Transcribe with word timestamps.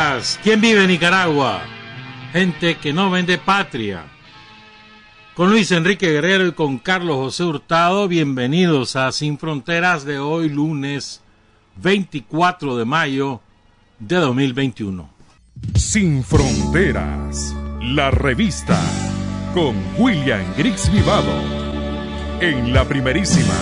días. 0.00 0.40
¿Quién 0.42 0.60
vive 0.60 0.82
en 0.82 0.88
Nicaragua? 0.88 1.62
Gente 2.32 2.76
que 2.76 2.92
no 2.92 3.10
vende 3.10 3.38
patria. 3.38 4.04
Con 5.34 5.50
Luis 5.50 5.70
Enrique 5.72 6.10
Guerrero 6.12 6.46
y 6.46 6.52
con 6.52 6.78
Carlos 6.78 7.16
José 7.16 7.44
Hurtado, 7.44 8.08
bienvenidos 8.08 8.96
a 8.96 9.12
Sin 9.12 9.38
Fronteras 9.38 10.04
de 10.04 10.18
hoy 10.18 10.48
lunes 10.48 11.22
24 11.76 12.76
de 12.76 12.84
mayo 12.84 13.40
de 13.98 14.16
2021. 14.16 15.08
Sin 15.74 16.22
Fronteras, 16.24 17.54
la 17.80 18.10
revista 18.10 18.78
con 19.54 19.76
William 19.98 20.44
Griggs 20.56 20.92
Vivado 20.92 21.32
en 22.40 22.72
la 22.72 22.84
primerísima 22.84 23.54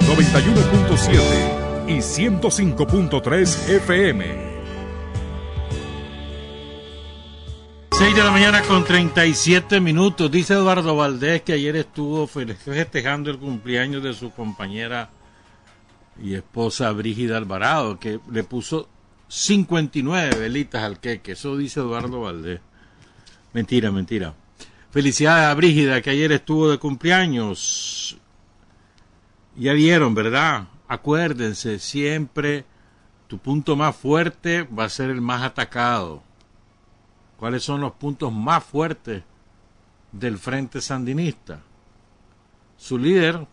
91.7 0.00 1.88
y 1.88 1.98
105.3 1.98 3.68
FM. 3.68 4.53
6 7.96 8.12
de 8.16 8.24
la 8.24 8.32
mañana 8.32 8.60
con 8.62 8.82
37 8.82 9.80
minutos. 9.80 10.28
Dice 10.28 10.54
Eduardo 10.54 10.96
Valdés 10.96 11.42
que 11.42 11.52
ayer 11.52 11.76
estuvo 11.76 12.26
festejando 12.26 13.30
el 13.30 13.38
cumpleaños 13.38 14.02
de 14.02 14.12
su 14.12 14.32
compañera 14.32 15.10
y 16.20 16.34
esposa 16.34 16.90
Brígida 16.90 17.36
Alvarado, 17.36 18.00
que 18.00 18.18
le 18.32 18.42
puso 18.42 18.88
59 19.28 20.36
velitas 20.40 20.82
al 20.82 20.98
queque. 20.98 21.32
Eso 21.32 21.56
dice 21.56 21.78
Eduardo 21.78 22.22
Valdés. 22.22 22.60
Mentira, 23.52 23.92
mentira. 23.92 24.34
Felicidades 24.90 25.46
a 25.46 25.54
Brígida, 25.54 26.02
que 26.02 26.10
ayer 26.10 26.32
estuvo 26.32 26.68
de 26.68 26.78
cumpleaños. 26.78 28.18
Ya 29.54 29.72
vieron, 29.72 30.16
¿verdad? 30.16 30.66
Acuérdense, 30.88 31.78
siempre 31.78 32.64
tu 33.28 33.38
punto 33.38 33.76
más 33.76 33.94
fuerte 33.94 34.64
va 34.64 34.84
a 34.84 34.88
ser 34.88 35.10
el 35.10 35.20
más 35.20 35.42
atacado. 35.42 36.24
¿Cuáles 37.44 37.62
son 37.62 37.82
los 37.82 37.92
puntos 37.92 38.32
más 38.32 38.64
fuertes 38.64 39.22
del 40.12 40.38
Frente 40.38 40.80
Sandinista? 40.80 41.60
Su 42.78 42.96
líder, 42.96 43.46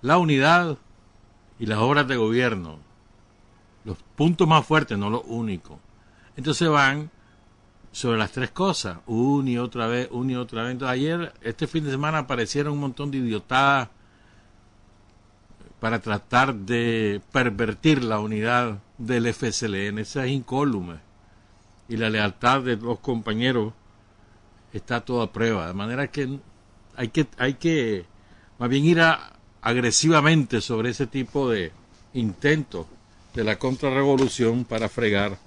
la 0.00 0.16
unidad 0.16 0.78
y 1.58 1.66
las 1.66 1.78
obras 1.80 2.08
de 2.08 2.16
gobierno. 2.16 2.78
Los 3.84 3.98
puntos 4.16 4.48
más 4.48 4.64
fuertes, 4.64 4.96
no 4.96 5.10
los 5.10 5.20
únicos. 5.26 5.76
Entonces 6.38 6.66
van 6.70 7.10
sobre 7.92 8.16
las 8.16 8.32
tres 8.32 8.50
cosas, 8.50 8.96
una 9.04 9.50
y 9.50 9.58
otra 9.58 9.86
vez, 9.86 10.08
una 10.10 10.32
y 10.32 10.36
otra 10.36 10.62
vez. 10.62 10.72
Entonces, 10.72 10.94
ayer, 10.94 11.34
este 11.42 11.66
fin 11.66 11.84
de 11.84 11.90
semana 11.90 12.20
aparecieron 12.20 12.72
un 12.72 12.80
montón 12.80 13.10
de 13.10 13.18
idiotadas 13.18 13.90
para 15.80 16.00
tratar 16.00 16.54
de 16.54 17.20
pervertir 17.30 18.02
la 18.02 18.20
unidad 18.20 18.78
del 18.96 19.26
FSLN. 19.34 19.98
Esa 19.98 20.24
es 20.24 20.30
incólume 20.30 21.13
y 21.88 21.96
la 21.96 22.10
lealtad 22.10 22.62
de 22.62 22.76
los 22.76 22.98
compañeros 23.00 23.72
está 24.72 24.96
a 24.96 25.32
prueba. 25.32 25.66
De 25.66 25.74
manera 25.74 26.08
que 26.08 26.38
hay 26.96 27.08
que, 27.08 27.26
hay 27.38 27.54
que 27.54 28.04
más 28.58 28.68
bien 28.68 28.84
ir 28.84 29.00
agresivamente 29.60 30.60
sobre 30.60 30.90
ese 30.90 31.06
tipo 31.06 31.50
de 31.50 31.72
intentos 32.12 32.86
de 33.34 33.44
la 33.44 33.58
contrarrevolución 33.58 34.64
para 34.64 34.88
fregar, 34.88 35.38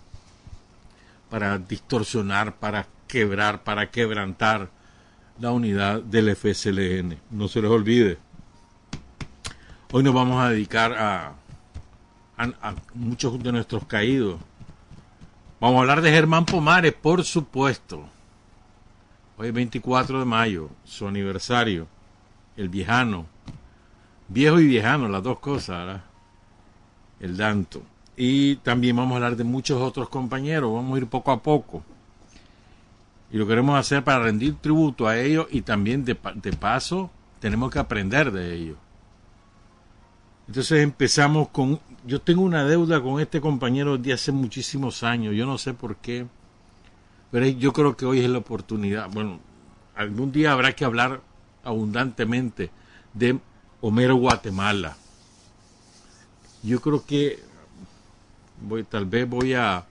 para 1.29 1.57
distorsionar, 1.57 2.55
para 2.55 2.87
quebrar, 3.07 3.63
para 3.63 3.89
quebrantar 3.89 4.69
la 5.39 5.51
unidad 5.51 6.01
del 6.01 6.35
FSLN. 6.35 7.17
No 7.31 7.47
se 7.47 7.61
les 7.61 7.71
olvide. 7.71 8.17
Hoy 9.91 10.03
nos 10.03 10.13
vamos 10.13 10.41
a 10.43 10.49
dedicar 10.49 10.93
a, 10.93 11.33
a 12.37 12.75
muchos 12.93 13.41
de 13.41 13.51
nuestros 13.51 13.85
caídos 13.85 14.39
Vamos 15.59 15.78
a 15.78 15.81
hablar 15.81 16.01
de 16.01 16.12
Germán 16.12 16.45
Pomares, 16.45 16.94
por 16.94 17.23
supuesto. 17.23 18.07
Hoy 19.38 19.47
es 19.47 19.53
24 19.53 20.19
de 20.19 20.25
mayo, 20.25 20.69
su 20.84 21.07
aniversario. 21.07 21.88
El 22.56 22.69
viejano. 22.69 23.25
Viejo 24.28 24.59
y 24.59 24.68
viejano, 24.68 25.09
las 25.09 25.23
dos 25.23 25.40
cosas, 25.40 25.79
¿verdad? 25.79 26.03
El 27.19 27.38
Danto. 27.38 27.81
Y 28.16 28.57
también 28.57 28.95
vamos 28.95 29.13
a 29.13 29.16
hablar 29.16 29.35
de 29.35 29.44
muchos 29.44 29.81
otros 29.81 30.09
compañeros. 30.09 30.72
Vamos 30.72 30.95
a 30.95 31.00
ir 31.00 31.07
poco 31.07 31.31
a 31.31 31.41
poco. 31.41 31.81
Y 33.31 33.38
lo 33.38 33.47
queremos 33.47 33.79
hacer 33.79 34.03
para 34.03 34.19
rendir 34.19 34.57
tributo 34.57 35.07
a 35.07 35.18
ellos 35.18 35.47
y 35.50 35.63
también 35.63 36.06
de, 36.06 36.16
de 36.35 36.53
paso 36.53 37.09
tenemos 37.39 37.72
que 37.72 37.79
aprender 37.79 38.31
de 38.31 38.53
ellos. 38.53 38.78
Entonces 40.47 40.84
empezamos 40.84 41.50
con, 41.50 41.79
yo 42.07 42.22
tengo 42.22 42.41
una 42.41 42.63
deuda 42.63 43.01
con 43.01 43.19
este 43.19 43.41
compañero 43.41 43.97
de 43.97 44.13
hace 44.13 44.31
muchísimos 44.31 45.03
años, 45.03 45.35
yo 45.35 45.45
no 45.45 45.57
sé 45.57 45.73
por 45.73 45.97
qué, 45.97 46.25
pero 47.31 47.45
yo 47.45 47.73
creo 47.73 47.97
que 47.97 48.06
hoy 48.06 48.22
es 48.22 48.29
la 48.29 48.38
oportunidad. 48.38 49.09
Bueno, 49.12 49.41
algún 49.94 50.31
día 50.31 50.53
habrá 50.53 50.73
que 50.73 50.85
hablar 50.85 51.22
abundantemente 51.66 52.72
de 53.13 53.38
Homero 53.81 54.16
Guatemala. 54.16 54.95
Yo 56.63 56.79
creo 56.79 57.06
que 57.06 57.40
voy, 58.62 58.84
tal 58.84 59.06
vez 59.06 59.28
voy 59.28 59.53
a, 59.53 59.85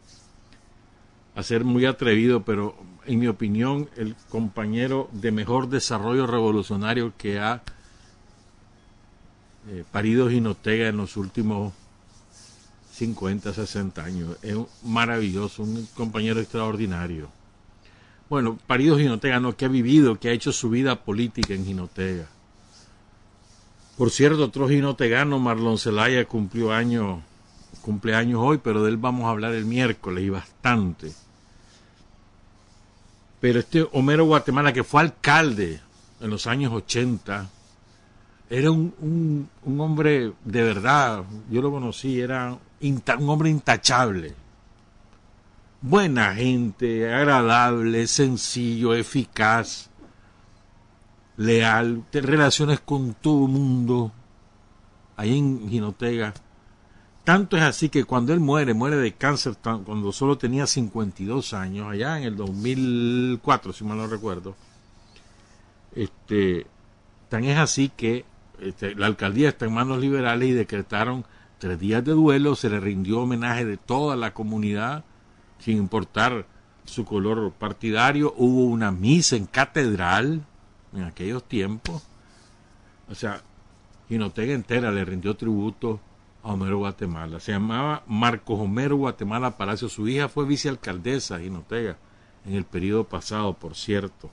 a 1.34 1.42
ser 1.42 1.64
muy 1.64 1.84
atrevido, 1.84 2.44
pero 2.44 2.76
en 3.04 3.18
mi 3.18 3.26
opinión 3.26 3.90
el 3.94 4.16
compañero 4.30 5.10
de 5.12 5.32
mejor 5.32 5.68
desarrollo 5.68 6.26
revolucionario 6.26 7.12
que 7.18 7.38
ha 7.38 7.62
eh, 9.68 9.84
parido 9.92 10.30
Ginotega 10.30 10.88
en 10.88 10.96
los 10.96 11.18
últimos 11.18 11.74
50, 12.96 13.52
60 13.52 14.02
años. 14.02 14.36
Es 14.42 14.56
maravilloso, 14.82 15.62
un 15.62 15.86
compañero 15.94 16.40
extraordinario. 16.40 17.28
Bueno, 18.30 18.58
Parido 18.66 18.96
Ginotega, 18.96 19.38
no, 19.38 19.54
que 19.54 19.66
ha 19.66 19.68
vivido, 19.68 20.18
que 20.18 20.30
ha 20.30 20.32
hecho 20.32 20.50
su 20.50 20.70
vida 20.70 21.04
política 21.04 21.52
en 21.52 21.66
Ginotega. 21.66 22.26
Por 23.98 24.10
cierto, 24.10 24.44
otro 24.44 24.68
ginotegano, 24.68 25.38
Marlon 25.38 25.78
Zelaya, 25.78 26.24
cumplió 26.26 26.72
año, 26.72 27.22
cumpleaños 27.82 28.40
hoy, 28.42 28.58
pero 28.62 28.82
de 28.82 28.90
él 28.90 28.96
vamos 28.96 29.26
a 29.26 29.30
hablar 29.30 29.54
el 29.54 29.66
miércoles 29.66 30.24
y 30.24 30.30
bastante. 30.30 31.12
Pero 33.40 33.58
este 33.58 33.86
Homero 33.92 34.24
Guatemala, 34.24 34.72
que 34.72 34.84
fue 34.84 35.02
alcalde 35.02 35.80
en 36.20 36.30
los 36.30 36.46
años 36.46 36.72
80, 36.72 37.48
era 38.48 38.70
un, 38.70 39.48
un, 39.64 39.80
hombre 39.80 40.32
de 40.44 40.62
verdad, 40.62 41.24
yo 41.50 41.60
lo 41.62 41.70
conocí, 41.70 42.20
era 42.20 42.58
un 42.80 43.28
hombre 43.28 43.50
intachable. 43.50 44.34
Buena 45.80 46.34
gente, 46.34 47.12
agradable, 47.12 48.06
sencillo, 48.06 48.94
eficaz, 48.94 49.90
leal, 51.36 52.04
de 52.10 52.20
relaciones 52.20 52.80
con 52.80 53.14
todo 53.14 53.46
el 53.46 53.52
mundo, 53.52 54.12
ahí 55.16 55.38
en 55.38 55.68
Ginotega. 55.68 56.34
Tanto 57.24 57.56
es 57.56 57.62
así 57.62 57.88
que 57.88 58.04
cuando 58.04 58.32
él 58.32 58.40
muere, 58.40 58.72
muere 58.72 58.96
de 58.96 59.12
cáncer 59.14 59.56
cuando 59.60 60.12
solo 60.12 60.38
tenía 60.38 60.66
52 60.66 61.54
años, 61.54 61.88
allá 61.90 62.18
en 62.18 62.24
el 62.24 62.36
2004, 62.36 63.72
si 63.72 63.84
mal 63.84 63.98
no 63.98 64.06
recuerdo. 64.06 64.54
Este, 65.92 66.66
tan 67.28 67.44
es 67.44 67.58
así 67.58 67.90
que 67.90 68.24
este, 68.60 68.94
la 68.94 69.06
alcaldía 69.06 69.48
está 69.48 69.66
en 69.66 69.74
manos 69.74 69.98
liberales 69.98 70.48
y 70.48 70.52
decretaron 70.52 71.24
tres 71.58 71.78
días 71.78 72.04
de 72.04 72.12
duelo, 72.12 72.54
se 72.54 72.70
le 72.70 72.80
rindió 72.80 73.20
homenaje 73.20 73.64
de 73.64 73.76
toda 73.76 74.16
la 74.16 74.34
comunidad, 74.34 75.04
sin 75.58 75.78
importar 75.78 76.46
su 76.84 77.04
color 77.04 77.52
partidario, 77.52 78.34
hubo 78.36 78.64
una 78.66 78.90
misa 78.92 79.36
en 79.36 79.46
catedral 79.46 80.44
en 80.94 81.02
aquellos 81.02 81.44
tiempos, 81.44 82.06
o 83.10 83.14
sea, 83.14 83.42
Ginotega 84.08 84.52
entera 84.52 84.90
le 84.90 85.04
rindió 85.04 85.36
tributo 85.36 86.00
a 86.42 86.52
Homero 86.52 86.78
Guatemala. 86.78 87.40
Se 87.40 87.52
llamaba 87.52 88.02
Marcos 88.06 88.58
Homero 88.60 88.96
Guatemala 88.96 89.56
Palacio. 89.56 89.88
Su 89.88 90.08
hija 90.08 90.28
fue 90.28 90.44
vicealcaldesa 90.44 91.40
Ginotega 91.40 91.96
en 92.44 92.54
el 92.54 92.64
periodo 92.64 93.04
pasado, 93.04 93.52
por 93.52 93.74
cierto. 93.74 94.30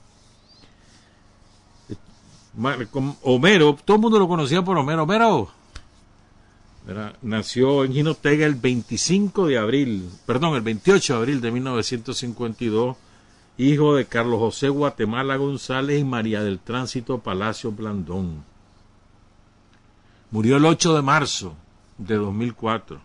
Homero, 3.22 3.76
todo 3.84 3.96
el 3.96 4.00
mundo 4.00 4.18
lo 4.18 4.28
conocía 4.28 4.62
por 4.62 4.78
Homero. 4.78 5.02
Homero 5.02 5.50
nació 7.22 7.84
en 7.84 7.92
Ginotega 7.94 8.44
el 8.44 8.56
25 8.56 9.46
de 9.46 9.58
abril, 9.58 10.10
perdón, 10.26 10.54
el 10.54 10.60
28 10.60 11.14
de 11.14 11.18
abril 11.18 11.40
de 11.40 11.50
1952, 11.50 12.96
hijo 13.56 13.94
de 13.94 14.04
Carlos 14.04 14.38
José 14.38 14.68
Guatemala 14.68 15.36
González 15.36 16.00
y 16.00 16.04
María 16.04 16.42
del 16.42 16.58
Tránsito 16.58 17.18
Palacio 17.18 17.72
Blandón. 17.72 18.44
Murió 20.30 20.56
el 20.56 20.64
8 20.64 20.94
de 20.94 21.02
marzo 21.02 21.54
de 21.96 22.16
2004. 22.16 23.00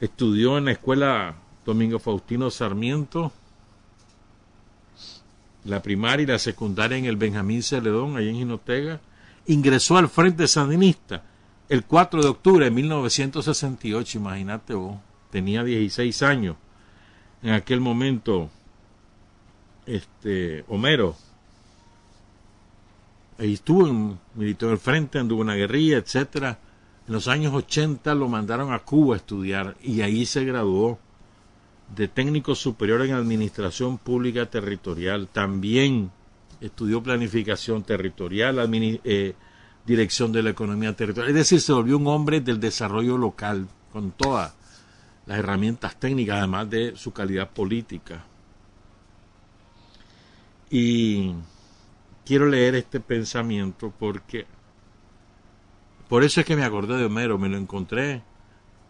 Estudió 0.00 0.58
en 0.58 0.66
la 0.66 0.72
escuela 0.72 1.36
Domingo 1.64 1.98
Faustino 1.98 2.50
Sarmiento 2.50 3.32
la 5.64 5.82
primaria 5.82 6.24
y 6.24 6.26
la 6.26 6.38
secundaria 6.38 6.96
en 6.98 7.04
el 7.04 7.16
Benjamín 7.16 7.62
Celedón, 7.62 8.16
allá 8.16 8.30
en 8.30 8.36
Ginotega, 8.36 9.00
ingresó 9.46 9.96
al 9.96 10.08
Frente 10.08 10.46
Sandinista 10.46 11.22
el 11.68 11.84
4 11.84 12.22
de 12.22 12.28
octubre 12.28 12.64
de 12.64 12.70
1968, 12.70 14.18
imagínate 14.18 14.74
vos. 14.74 14.98
tenía 15.30 15.62
16 15.62 16.22
años. 16.22 16.56
En 17.42 17.52
aquel 17.52 17.80
momento, 17.80 18.50
este, 19.86 20.64
Homero, 20.68 21.14
ahí 23.38 23.54
estuvo, 23.54 23.86
en, 23.86 24.18
militó 24.34 24.66
en 24.66 24.72
el 24.72 24.78
frente, 24.78 25.18
anduvo 25.18 25.42
en 25.42 25.48
la 25.48 25.56
guerrilla, 25.56 25.98
etcétera. 25.98 26.58
En 27.06 27.14
los 27.14 27.28
años 27.28 27.54
80 27.54 28.14
lo 28.14 28.28
mandaron 28.28 28.72
a 28.72 28.80
Cuba 28.80 29.14
a 29.14 29.18
estudiar 29.18 29.76
y 29.82 30.00
ahí 30.00 30.26
se 30.26 30.44
graduó 30.44 30.98
de 31.94 32.08
técnico 32.08 32.54
superior 32.54 33.02
en 33.02 33.12
administración 33.12 33.98
pública 33.98 34.46
territorial. 34.46 35.28
También 35.28 36.10
estudió 36.60 37.02
planificación 37.02 37.82
territorial, 37.82 38.58
eh, 39.04 39.34
dirección 39.88 40.30
de 40.32 40.42
la 40.42 40.50
economía 40.50 40.94
territorial. 40.94 41.30
Es 41.30 41.34
decir, 41.34 41.60
se 41.62 41.72
volvió 41.72 41.96
un 41.96 42.06
hombre 42.08 42.42
del 42.42 42.60
desarrollo 42.60 43.16
local 43.16 43.66
con 43.90 44.10
todas 44.12 44.52
las 45.24 45.38
herramientas 45.38 45.98
técnicas, 45.98 46.38
además 46.38 46.68
de 46.68 46.94
su 46.94 47.10
calidad 47.12 47.48
política. 47.50 48.22
Y 50.70 51.32
quiero 52.26 52.46
leer 52.46 52.74
este 52.74 53.00
pensamiento 53.00 53.90
porque 53.98 54.46
por 56.06 56.22
eso 56.22 56.40
es 56.40 56.46
que 56.46 56.56
me 56.56 56.64
acordé 56.64 56.98
de 56.98 57.06
Homero, 57.06 57.38
me 57.38 57.48
lo 57.48 57.56
encontré, 57.56 58.22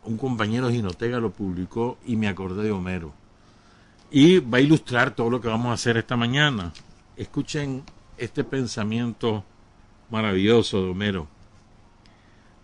un 0.03 0.17
compañero 0.17 0.69
Ginotega 0.69 1.21
lo 1.21 1.31
publicó 1.31 1.99
y 2.07 2.17
me 2.17 2.27
acordé 2.27 2.65
de 2.65 2.73
Homero. 2.73 3.13
Y 4.11 4.41
va 4.41 4.59
a 4.59 4.63
ilustrar 4.63 5.15
todo 5.15 5.31
lo 5.31 5.41
que 5.41 5.49
vamos 5.49 5.71
a 5.71 5.75
hacer 5.75 5.97
esta 5.97 6.17
mañana. 6.17 6.73
Escuchen 7.17 7.85
este 8.17 8.43
pensamiento 8.43 9.45
maravilloso 10.11 10.83
de 10.83 10.91
Homero. 10.91 11.29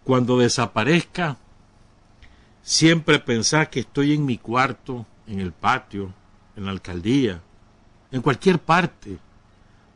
Cuando 0.04 0.38
desaparezca, 0.38 1.38
siempre 2.62 3.18
pensar 3.18 3.70
que 3.70 3.80
estoy 3.80 4.14
en 4.14 4.26
mi 4.26 4.38
cuarto, 4.38 5.06
en 5.26 5.40
el 5.40 5.52
patio, 5.52 6.12
en 6.56 6.66
la 6.66 6.70
alcaldía, 6.70 7.40
en 8.10 8.22
cualquier 8.22 8.58
parte, 8.58 9.18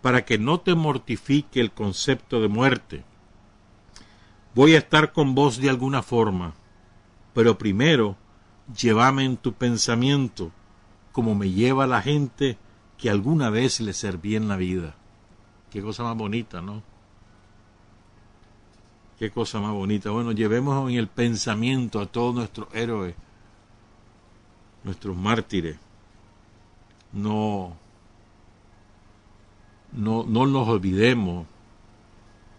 para 0.03 0.25
que 0.25 0.39
no 0.39 0.61
te 0.61 0.75
mortifique 0.75 1.61
el 1.61 1.73
concepto 1.73 2.41
de 2.41 2.49
muerte. 2.49 3.05
Voy 4.55 4.75
a 4.75 4.79
estar 4.79 5.13
con 5.13 5.35
vos 5.35 5.59
de 5.59 5.71
alguna 5.71 6.03
forma, 6.03 6.55
pero 7.35 7.59
primero 7.59 8.17
llévame 8.75 9.25
en 9.25 9.37
tu 9.37 9.53
pensamiento, 9.53 10.51
como 11.13 11.35
me 11.35 11.51
lleva 11.51 11.87
la 11.87 12.03
gente 12.03 12.59
que 12.97 13.11
alguna 13.11 13.51
vez 13.51 13.81
le 13.81 13.93
serví 13.93 14.37
en 14.37 14.49
la 14.49 14.57
vida. 14.57 14.95
Qué 15.71 15.83
cosa 15.83 16.03
más 16.03 16.17
bonita, 16.17 16.61
¿no? 16.61 16.83
Qué 19.19 19.31
cosa 19.31 19.61
más 19.61 19.73
bonita. 19.73 20.11
Bueno, 20.11 20.33
llevemos 20.33 20.91
en 20.91 20.97
el 20.97 21.09
pensamiento 21.09 22.01
a 22.01 22.07
todos 22.07 22.35
nuestros 22.35 22.69
héroes, 22.75 23.15
nuestros 24.85 25.17
mártires. 25.17 25.77
No, 27.13 27.77
no, 29.93 30.25
no 30.25 30.47
nos 30.47 30.69
olvidemos. 30.69 31.47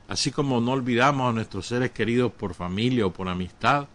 Así 0.08 0.32
como 0.32 0.60
no 0.60 0.72
olvidamos 0.72 1.30
a 1.30 1.34
nuestros 1.34 1.68
seres 1.68 1.92
queridos 1.92 2.32
por 2.32 2.54
familia 2.54 3.06
o 3.06 3.14
por 3.14 3.30
amistad, 3.30 3.88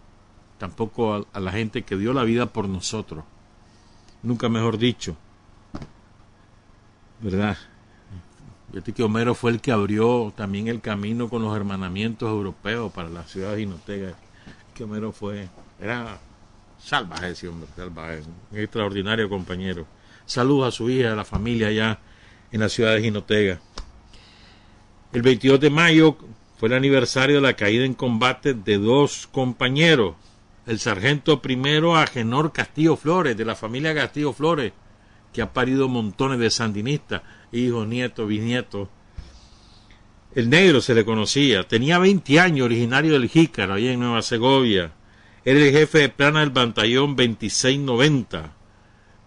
tampoco 0.59 1.27
a 1.33 1.41
la 1.41 1.53
gente 1.53 1.83
que 1.83 1.97
dio 1.97 2.13
la 2.13 2.25
vida 2.25 2.47
por 2.47 2.69
nosotros. 2.69 3.25
Nunca 4.23 4.49
mejor 4.49 4.79
dicho. 4.79 5.17
¿verdad? 7.25 7.57
Fíjate 8.75 8.93
que 8.93 9.05
Homero 9.05 9.37
fue 9.37 9.53
el 9.53 9.61
que 9.61 9.71
abrió 9.71 10.33
también 10.37 10.67
el 10.67 10.81
camino 10.81 11.29
con 11.29 11.43
los 11.43 11.55
hermanamientos 11.55 12.29
europeos 12.29 12.93
para 12.93 13.09
la 13.09 13.23
ciudad 13.23 13.53
de 13.53 13.61
Ginotega. 13.61 14.15
Que 14.75 14.83
Homero 14.83 15.13
fue, 15.13 15.49
era 15.81 16.19
salvaje 16.77 17.31
ese 17.31 17.47
hombre, 17.47 17.69
salvaje, 17.77 18.23
un 18.51 18.59
extraordinario 18.59 19.29
compañero. 19.29 19.87
Saludos 20.27 20.67
a 20.67 20.77
su 20.77 20.91
hija, 20.91 21.13
a 21.13 21.15
la 21.15 21.25
familia 21.25 21.69
allá 21.69 22.01
en 22.51 22.59
la 22.59 22.69
ciudad 22.69 22.97
de 22.97 23.03
Ginotega. 23.03 23.61
El 25.13 25.23
22 25.23 25.61
de 25.61 25.71
mayo 25.71 26.17
fue 26.59 26.69
el 26.69 26.75
aniversario 26.75 27.37
de 27.37 27.43
la 27.43 27.55
caída 27.55 27.85
en 27.85 27.95
combate 27.95 28.55
de 28.55 28.79
dos 28.79 29.29
compañeros, 29.29 30.17
el 30.67 30.81
sargento 30.81 31.41
primero 31.41 31.95
Agenor 31.97 32.53
Castillo 32.53 32.97
Flores, 32.97 33.37
de 33.37 33.45
la 33.45 33.55
familia 33.55 33.95
Castillo 33.95 34.33
Flores, 34.33 34.73
que 35.33 35.43
ha 35.43 35.53
parido 35.53 35.89
montones 35.89 36.41
de 36.41 36.51
sandinistas, 36.51 37.23
hijos, 37.55 37.87
nietos, 37.87 38.29
bisnietos. 38.29 38.89
El 40.35 40.51
negro 40.51 40.81
se 40.81 40.95
le 40.95 41.05
conocía, 41.05 41.63
tenía 41.63 41.99
20 41.99 42.41
años, 42.41 42.65
originario 42.65 43.13
del 43.13 43.29
Jícaro, 43.29 43.75
allá 43.75 43.93
en 43.93 44.01
Nueva 44.01 44.21
Segovia. 44.21 44.93
Era 45.45 45.61
el 45.61 45.71
jefe 45.71 45.99
de 45.99 46.09
plana 46.09 46.41
del 46.41 46.51
batallón 46.51 47.15
2690, 47.15 48.53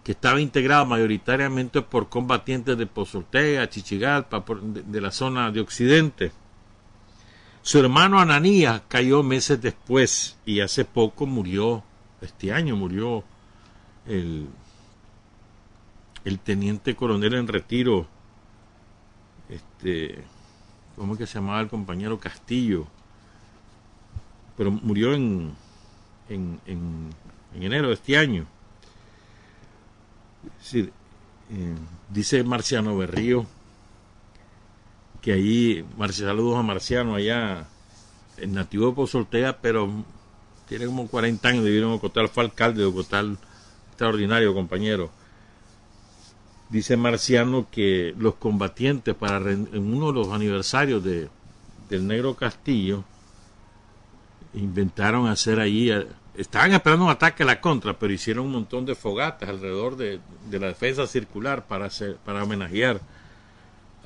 que 0.04 0.12
estaba 0.12 0.40
integrado 0.40 0.84
mayoritariamente 0.84 1.80
por 1.80 2.10
combatientes 2.10 2.76
de 2.76 2.86
Pozoltega, 2.86 3.68
Chichigalpa, 3.70 4.44
de, 4.62 5.00
la 5.00 5.10
zona 5.10 5.50
de 5.50 5.60
Occidente. 5.60 6.32
Su 7.62 7.78
hermano 7.78 8.20
Ananías 8.20 8.82
cayó 8.88 9.22
meses 9.22 9.62
después 9.62 10.36
y 10.44 10.60
hace 10.60 10.84
poco 10.84 11.24
murió, 11.24 11.84
este 12.20 12.52
año 12.52 12.76
murió 12.76 13.24
el 14.06 14.48
teniente 16.44 16.94
coronel 16.94 17.34
en 17.34 17.48
retiro, 17.48 18.06
este, 19.48 20.24
¿cómo 20.96 21.14
es 21.14 21.18
que 21.18 21.26
se 21.26 21.34
llamaba 21.34 21.60
el 21.60 21.68
compañero 21.68 22.18
Castillo? 22.18 22.86
Pero 24.56 24.70
murió 24.70 25.14
en, 25.14 25.52
en, 26.28 26.60
en, 26.66 27.14
enero 27.54 27.88
de 27.88 27.94
este 27.94 28.16
año. 28.16 28.46
Eh, 30.72 30.90
dice 32.10 32.44
Marciano 32.44 32.96
Berrío 32.96 33.46
que 35.20 35.32
ahí, 35.32 35.84
saludos 36.12 36.58
a 36.58 36.62
Marciano 36.62 37.14
allá, 37.14 37.66
el 38.36 38.52
nativo 38.52 38.88
de 38.88 38.92
Pozoltea, 38.92 39.60
pero 39.60 39.90
tiene 40.68 40.86
como 40.86 41.08
40 41.08 41.48
años 41.48 41.64
de 41.64 41.70
vivir 41.70 41.84
en 41.84 41.90
Ocotal, 41.90 42.28
fue 42.28 42.44
alcalde 42.44 42.82
de 42.82 42.86
Ocotal, 42.86 43.36
extraordinario 43.88 44.54
compañero 44.54 45.10
dice 46.68 46.96
Marciano 46.96 47.66
que 47.70 48.14
los 48.18 48.34
combatientes 48.34 49.14
para 49.14 49.38
en 49.50 49.94
uno 49.94 50.08
de 50.08 50.12
los 50.12 50.28
aniversarios 50.28 51.02
de, 51.02 51.28
del 51.88 52.06
Negro 52.06 52.34
Castillo 52.34 53.04
inventaron 54.54 55.26
hacer 55.26 55.60
ahí 55.60 55.90
eh, 55.90 56.06
estaban 56.34 56.72
esperando 56.72 57.06
un 57.06 57.10
ataque 57.10 57.42
a 57.42 57.46
la 57.46 57.60
contra 57.60 57.98
pero 57.98 58.12
hicieron 58.12 58.46
un 58.46 58.52
montón 58.52 58.84
de 58.84 58.94
fogatas 58.94 59.48
alrededor 59.48 59.96
de, 59.96 60.20
la 60.50 60.68
defensa 60.68 61.06
circular 61.06 61.66
para 61.66 61.86
hacer 61.86 62.16
para 62.24 62.44
homenajear 62.44 63.00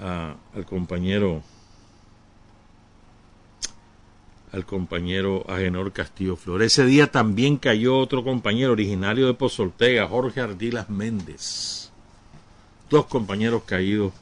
al 0.01 0.67
compañero 0.67 1.43
al 4.51 4.67
compañero 4.67 5.47
Agenor 5.49 5.93
Castillo 5.93 6.37
Flores. 6.37 6.73
Ese 6.73 6.85
día 6.85 7.11
también 7.11 7.57
cayó 7.57 7.97
otro 7.97 8.23
compañero 8.23 8.73
originario 8.73 9.27
de 9.27 9.33
Pozoltega, 9.33 10.07
Jorge 10.07 10.43
Ardilas 10.43 10.91
Méndez 10.91 11.92
dos 12.93 13.07
compañeros 13.07 13.63
caídos. 13.67 14.13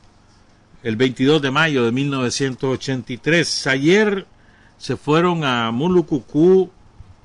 El 0.82 0.96
22 0.96 1.42
de 1.42 1.50
mayo 1.50 1.84
de 1.84 1.92
1983, 1.92 3.66
ayer 3.66 4.26
se 4.78 4.96
fueron 4.96 5.44
a 5.44 5.70
Mulucucú 5.72 6.70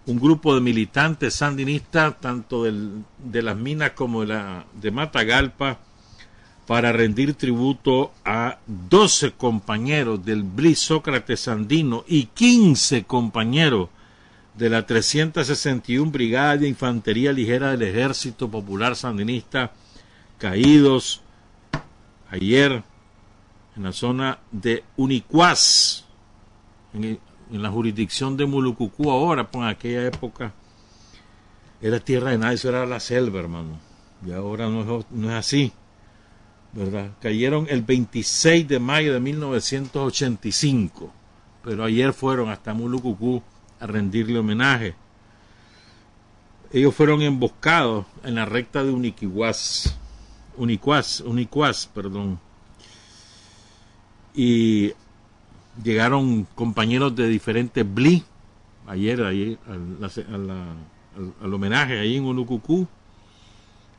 un 0.08 0.20
grupo 0.20 0.54
de 0.54 0.62
militantes 0.62 1.36
sandinistas, 1.36 2.20
tanto 2.20 2.64
de 2.64 3.42
las 3.42 3.56
minas 3.56 3.92
como 3.92 4.22
de, 4.22 4.28
la, 4.28 4.66
de 4.74 4.92
Matagalpa, 4.92 5.80
para 6.68 6.92
rendir 6.92 7.36
tributo 7.36 8.12
a 8.26 8.58
12 8.66 9.34
compañeros 9.34 10.26
del 10.26 10.44
BLI 10.44 10.76
Sócrates 10.76 11.42
Sandino 11.42 12.04
y 12.08 12.26
15 12.26 13.04
compañeros 13.04 13.90
de 14.56 14.70
la 14.70 14.86
361 14.86 16.12
Brigada 16.12 16.58
de 16.58 16.68
Infantería 16.68 17.32
Ligera 17.32 17.72
del 17.72 17.84
Ejército 17.84 18.50
Popular 18.50 18.96
Sandinista 18.96 19.74
caídos 20.38 21.22
ayer 22.36 22.84
en 23.76 23.84
la 23.84 23.92
zona 23.92 24.40
de 24.52 24.84
Unicuás, 24.98 26.06
en, 26.94 27.20
la 27.52 27.70
jurisdicción 27.70 28.38
de 28.38 28.46
Mulucucú 28.46 29.12
ahora, 29.12 29.50
pues 29.50 29.64
en 29.64 29.70
aquella 29.70 30.06
época 30.08 30.54
era 31.82 32.00
tierra 32.00 32.32
de 32.32 32.38
nadie, 32.38 32.56
eso 32.56 32.70
era 32.70 32.86
la 32.86 33.00
selva, 33.00 33.40
hermano. 33.40 33.80
Y 34.26 34.32
ahora 34.32 34.68
no 34.68 34.82
es, 34.82 35.06
no 35.12 35.30
es 35.30 35.36
así, 35.36 35.72
¿verdad? 36.74 37.12
Cayeron 37.22 37.68
el 37.70 37.84
26 37.84 38.68
de 38.68 38.80
mayo 38.80 39.14
de 39.14 39.20
1985, 39.20 41.14
pero 41.64 41.84
ayer 41.84 42.14
fueron 42.14 42.50
hasta 42.50 42.74
Mulucucú 42.74 43.44
a 43.80 43.86
rendirle 43.86 44.40
homenaje. 44.40 44.96
Ellos 46.74 46.96
fueron 46.96 47.22
emboscados 47.22 48.06
en 48.24 48.36
la 48.36 48.46
recta 48.46 48.84
de 48.84 48.92
Uniquihuas 48.92 50.00
Unicuas, 50.58 51.22
Unicuas, 51.22 51.90
perdón. 51.94 52.40
Y 54.34 54.94
llegaron 55.84 56.48
compañeros 56.56 57.16
de 57.16 57.28
diferentes 57.28 57.86
BLI 57.88 58.24
ayer, 58.88 59.24
ayer 59.24 59.58
a, 59.68 61.44
al, 61.44 61.54
homenaje 61.54 62.00
ahí 62.00 62.18
en 62.18 62.26
Unucucú, 62.26 62.88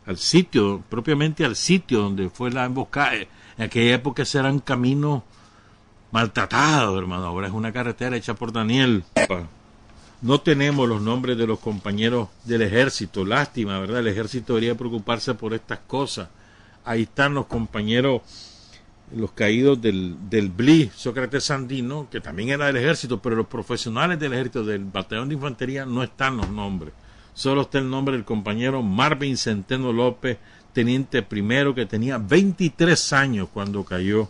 al 0.06 0.18
sitio, 0.18 0.82
propiamente 0.88 1.44
al 1.44 1.56
sitio 1.56 2.00
donde 2.00 2.30
fue 2.30 2.50
la 2.50 2.64
emboscada. 2.64 3.14
En 3.14 3.64
aquella 3.64 3.94
época 3.94 4.22
ese 4.22 4.38
era 4.38 4.50
un 4.50 4.60
camino 4.60 5.24
maltratado, 6.12 6.98
hermano. 6.98 7.26
Ahora 7.26 7.48
es 7.48 7.52
una 7.52 7.72
carretera 7.72 8.16
hecha 8.16 8.34
por 8.34 8.52
Daniel. 8.52 9.04
No 10.22 10.40
tenemos 10.40 10.88
los 10.88 11.02
nombres 11.02 11.36
de 11.36 11.46
los 11.46 11.58
compañeros 11.58 12.28
del 12.44 12.62
ejército. 12.62 13.24
Lástima, 13.24 13.78
¿verdad? 13.78 14.00
El 14.00 14.08
ejército 14.08 14.54
debería 14.54 14.76
preocuparse 14.76 15.34
por 15.34 15.54
estas 15.54 15.80
cosas. 15.80 16.28
Ahí 16.86 17.02
están 17.02 17.34
los 17.34 17.46
compañeros 17.46 18.22
los 19.14 19.32
caídos 19.32 19.80
del, 19.80 20.16
del 20.28 20.48
BLI, 20.48 20.90
Sócrates 20.94 21.44
Sandino, 21.44 22.08
que 22.10 22.20
también 22.20 22.48
era 22.48 22.66
del 22.66 22.76
ejército, 22.76 23.20
pero 23.20 23.36
los 23.36 23.46
profesionales 23.46 24.18
del 24.18 24.32
ejército 24.32 24.64
del 24.64 24.84
batallón 24.84 25.28
de 25.28 25.34
infantería 25.34 25.86
no 25.86 26.02
están 26.02 26.36
los 26.36 26.48
nombres. 26.48 26.92
Solo 27.34 27.62
está 27.62 27.78
el 27.78 27.90
nombre 27.90 28.16
del 28.16 28.24
compañero 28.24 28.82
Marvin 28.82 29.36
Centeno 29.36 29.92
López, 29.92 30.38
teniente 30.72 31.22
primero, 31.22 31.74
que 31.74 31.86
tenía 31.86 32.18
23 32.18 33.12
años 33.12 33.48
cuando 33.52 33.84
cayó 33.84 34.28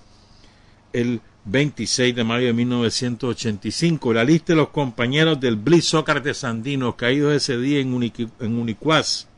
el 0.92 1.20
26 1.44 2.14
de 2.14 2.24
mayo 2.24 2.46
de 2.46 2.52
1985. 2.52 4.12
La 4.12 4.24
lista 4.24 4.52
de 4.52 4.56
los 4.56 4.68
compañeros 4.70 5.40
del 5.40 5.56
BLI 5.56 5.80
Sócrates 5.80 6.38
Sandino 6.38 6.96
caídos 6.96 7.34
ese 7.34 7.56
día 7.58 7.80
en, 7.80 8.12
en 8.40 8.58
Unicuaz. 8.58 9.28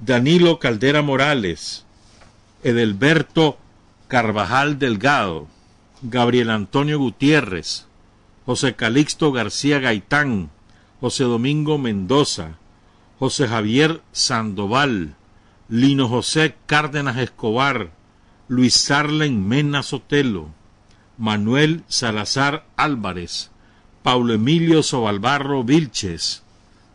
Danilo 0.00 0.58
Caldera 0.58 1.02
Morales, 1.02 1.86
Edelberto 2.64 3.58
Carvajal 4.08 4.78
Delgado, 4.78 5.46
Gabriel 6.02 6.50
Antonio 6.50 6.98
Gutiérrez, 6.98 7.86
José 8.44 8.74
Calixto 8.74 9.30
García 9.30 9.78
Gaitán, 9.78 10.50
José 11.00 11.24
Domingo 11.24 11.78
Mendoza, 11.78 12.58
José 13.20 13.46
Javier 13.46 14.02
Sandoval, 14.10 15.14
Lino 15.68 16.08
José 16.08 16.56
Cárdenas 16.66 17.16
Escobar, 17.16 17.90
Luis 18.48 18.74
Sarlen 18.74 19.46
Mena 19.46 19.82
Sotelo, 19.84 20.48
Manuel 21.16 21.84
Salazar 21.86 22.66
Álvarez, 22.76 23.50
Paulo 24.02 24.34
Emilio 24.34 24.82
Sobalbarro 24.82 25.62
Vilches, 25.62 26.42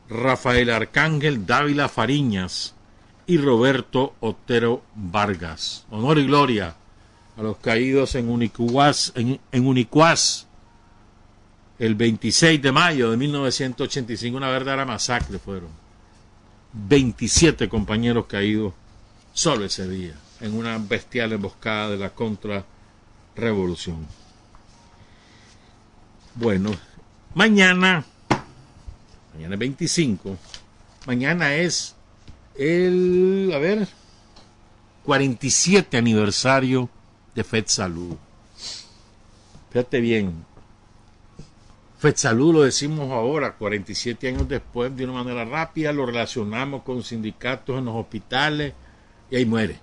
Rafael 0.09 0.69
Arcángel 0.69 1.45
Dávila 1.45 1.87
Fariñas 1.87 2.75
y 3.29 3.37
Roberto 3.37 4.15
Otero 4.21 4.81
Vargas. 4.95 5.85
Honor 5.91 6.17
y 6.17 6.25
gloria 6.25 6.73
a 7.37 7.41
los 7.43 7.57
caídos 7.57 8.15
en 8.15 8.27
Unicuas, 8.27 9.13
en, 9.13 9.39
Unicuas 9.53 10.47
el 11.77 11.93
26 11.93 12.59
de 12.59 12.71
mayo 12.71 13.11
de 13.11 13.17
1985, 13.17 14.35
una 14.35 14.49
verdadera 14.49 14.83
masacre 14.83 15.37
fueron. 15.37 15.69
27 16.73 17.69
compañeros 17.69 18.25
caídos 18.25 18.73
solo 19.31 19.65
ese 19.65 19.87
día, 19.87 20.15
en 20.41 20.55
una 20.55 20.79
bestial 20.79 21.31
emboscada 21.33 21.91
de 21.91 21.97
la 21.97 22.09
contrarrevolución. 22.09 24.07
Bueno, 26.33 26.71
mañana, 27.35 28.03
mañana 29.35 29.53
es 29.53 29.59
25, 29.59 30.35
mañana 31.05 31.53
es 31.53 31.95
el, 32.59 33.51
a 33.55 33.57
ver, 33.57 33.87
47 35.05 35.97
aniversario 35.97 36.89
de 37.33 37.43
FedSalud. 37.45 38.17
Fíjate 39.71 40.01
bien, 40.01 40.45
FedSalud 41.99 42.53
lo 42.53 42.61
decimos 42.63 43.11
ahora, 43.11 43.53
47 43.53 44.27
años 44.27 44.49
después, 44.49 44.95
de 44.95 45.05
una 45.05 45.23
manera 45.23 45.45
rápida, 45.45 45.93
lo 45.93 46.05
relacionamos 46.05 46.83
con 46.83 47.01
sindicatos 47.01 47.77
en 47.77 47.85
los 47.85 47.95
hospitales 47.95 48.73
y 49.31 49.37
ahí 49.37 49.45
muere. 49.45 49.79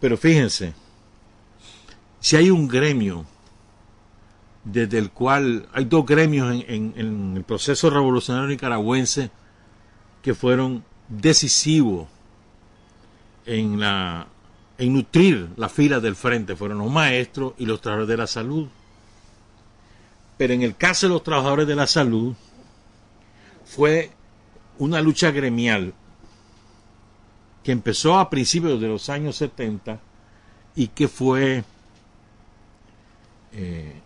Pero 0.00 0.16
fíjense, 0.16 0.72
si 2.20 2.36
hay 2.36 2.50
un 2.50 2.68
gremio 2.68 3.26
desde 4.64 4.96
el 4.96 5.10
cual 5.10 5.68
hay 5.74 5.84
dos 5.84 6.06
gremios 6.06 6.64
en, 6.68 6.94
en 6.96 7.36
el 7.36 7.44
proceso 7.44 7.90
revolucionario 7.90 8.48
nicaragüense 8.48 9.30
que 10.24 10.34
fueron 10.34 10.82
decisivos 11.06 12.08
en 13.44 13.78
nutrir 14.78 15.50
la 15.58 15.68
fila 15.68 16.00
del 16.00 16.16
frente 16.16 16.56
fueron 16.56 16.78
los 16.78 16.90
maestros 16.90 17.52
y 17.58 17.66
los 17.66 17.82
trabajadores 17.82 18.08
de 18.08 18.16
la 18.16 18.26
salud. 18.26 18.68
Pero 20.38 20.54
en 20.54 20.62
el 20.62 20.76
caso 20.76 21.06
de 21.06 21.12
los 21.12 21.22
trabajadores 21.22 21.66
de 21.66 21.74
la 21.76 21.86
salud 21.86 22.34
fue 23.66 24.12
una 24.78 25.02
lucha 25.02 25.30
gremial 25.30 25.92
que 27.62 27.72
empezó 27.72 28.18
a 28.18 28.30
principios 28.30 28.80
de 28.80 28.88
los 28.88 29.10
años 29.10 29.36
70 29.36 30.00
y 30.74 30.86
que 30.88 31.06
fue 31.06 31.64
eh, 33.52 34.00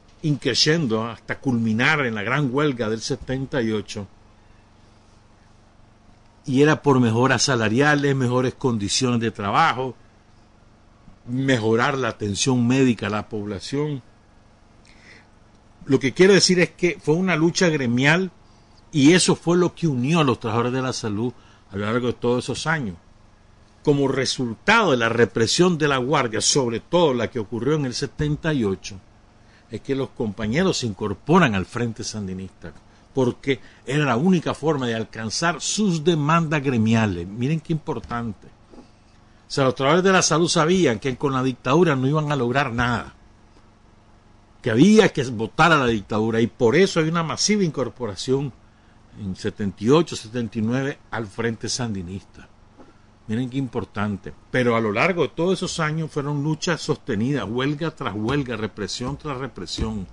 hasta 1.08 1.38
culminar 1.38 2.04
en 2.04 2.16
la 2.16 2.24
gran 2.24 2.52
huelga 2.52 2.88
del 2.88 3.00
78 3.00 4.08
y 6.48 6.62
era 6.62 6.80
por 6.80 6.98
mejoras 6.98 7.42
salariales, 7.42 8.16
mejores 8.16 8.54
condiciones 8.54 9.20
de 9.20 9.30
trabajo, 9.30 9.94
mejorar 11.26 11.98
la 11.98 12.08
atención 12.08 12.66
médica 12.66 13.08
a 13.08 13.10
la 13.10 13.28
población. 13.28 14.02
Lo 15.84 16.00
que 16.00 16.14
quiero 16.14 16.32
decir 16.32 16.58
es 16.58 16.70
que 16.70 16.98
fue 16.98 17.16
una 17.16 17.36
lucha 17.36 17.68
gremial 17.68 18.30
y 18.90 19.12
eso 19.12 19.36
fue 19.36 19.58
lo 19.58 19.74
que 19.74 19.88
unió 19.88 20.20
a 20.20 20.24
los 20.24 20.40
trabajadores 20.40 20.72
de 20.72 20.80
la 20.80 20.94
salud 20.94 21.34
a 21.70 21.76
lo 21.76 21.84
largo 21.84 22.06
de 22.06 22.12
todos 22.14 22.44
esos 22.44 22.66
años. 22.66 22.96
Como 23.84 24.08
resultado 24.08 24.92
de 24.92 24.96
la 24.96 25.10
represión 25.10 25.76
de 25.76 25.88
la 25.88 25.98
Guardia, 25.98 26.40
sobre 26.40 26.80
todo 26.80 27.12
la 27.12 27.28
que 27.28 27.40
ocurrió 27.40 27.74
en 27.74 27.84
el 27.84 27.92
78, 27.92 28.98
es 29.70 29.80
que 29.82 29.94
los 29.94 30.08
compañeros 30.10 30.78
se 30.78 30.86
incorporan 30.86 31.54
al 31.54 31.66
Frente 31.66 32.04
Sandinista, 32.04 32.72
porque 33.18 33.58
era 33.84 34.04
la 34.04 34.16
única 34.16 34.54
forma 34.54 34.86
de 34.86 34.94
alcanzar 34.94 35.60
sus 35.60 36.04
demandas 36.04 36.62
gremiales. 36.62 37.26
Miren 37.26 37.58
qué 37.58 37.72
importante. 37.72 38.46
O 38.46 39.50
sea, 39.50 39.64
los 39.64 39.74
trabajadores 39.74 40.04
de 40.04 40.12
la 40.12 40.22
salud 40.22 40.46
sabían 40.46 41.00
que 41.00 41.16
con 41.16 41.32
la 41.32 41.42
dictadura 41.42 41.96
no 41.96 42.06
iban 42.06 42.30
a 42.30 42.36
lograr 42.36 42.72
nada, 42.72 43.16
que 44.62 44.70
había 44.70 45.08
que 45.08 45.24
votar 45.24 45.72
a 45.72 45.78
la 45.78 45.88
dictadura 45.88 46.40
y 46.40 46.46
por 46.46 46.76
eso 46.76 47.00
hay 47.00 47.08
una 47.08 47.24
masiva 47.24 47.64
incorporación 47.64 48.52
en 49.20 49.34
78, 49.34 50.14
79 50.14 50.98
al 51.10 51.26
Frente 51.26 51.68
Sandinista. 51.68 52.48
Miren 53.26 53.50
qué 53.50 53.58
importante. 53.58 54.32
Pero 54.52 54.76
a 54.76 54.80
lo 54.80 54.92
largo 54.92 55.22
de 55.22 55.30
todos 55.30 55.58
esos 55.58 55.80
años 55.80 56.08
fueron 56.08 56.44
luchas 56.44 56.80
sostenidas, 56.82 57.48
huelga 57.48 57.90
tras 57.90 58.14
huelga, 58.14 58.56
represión 58.56 59.18
tras 59.18 59.38
represión. 59.38 60.06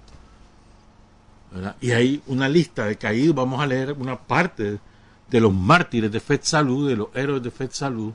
Y 1.81 1.91
hay 1.91 2.21
una 2.27 2.49
lista 2.49 2.85
de 2.85 2.97
caídos, 2.97 3.35
vamos 3.35 3.61
a 3.61 3.67
leer 3.67 3.93
una 3.93 4.19
parte 4.19 4.79
de 5.29 5.39
los 5.39 5.53
mártires 5.53 6.11
de 6.11 6.19
FED 6.19 6.41
Salud, 6.43 6.89
de 6.89 6.95
los 6.95 7.07
héroes 7.13 7.41
de 7.41 7.51
FED 7.51 7.71
Salud, 7.71 8.13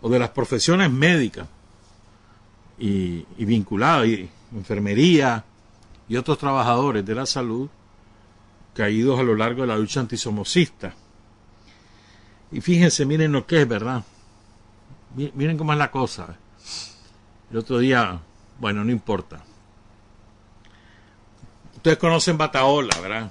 o 0.00 0.08
de 0.08 0.18
las 0.18 0.30
profesiones 0.30 0.90
médicas 0.90 1.46
y, 2.78 3.24
vinculadas, 3.38 4.06
y 4.06 4.28
enfermería 4.54 5.44
y 6.08 6.16
otros 6.16 6.38
trabajadores 6.38 7.04
de 7.04 7.14
la 7.14 7.26
salud 7.26 7.68
caídos 8.74 9.18
a 9.18 9.22
lo 9.22 9.34
largo 9.36 9.62
de 9.62 9.68
la 9.68 9.76
lucha 9.76 10.00
antisomocista. 10.00 10.94
Y 12.50 12.60
fíjense, 12.60 13.06
miren 13.06 13.32
lo 13.32 13.46
que 13.46 13.62
es, 13.62 13.68
¿verdad? 13.68 14.04
Miren 15.14 15.56
cómo 15.56 15.72
es 15.72 15.78
la 15.78 15.90
cosa. 15.90 16.36
El 17.50 17.56
otro 17.56 17.78
día, 17.78 18.20
bueno, 18.58 18.84
no 18.84 18.90
importa. 18.90 19.44
Ustedes 21.84 21.98
conocen 21.98 22.38
Bataola, 22.38 22.98
¿verdad? 22.98 23.30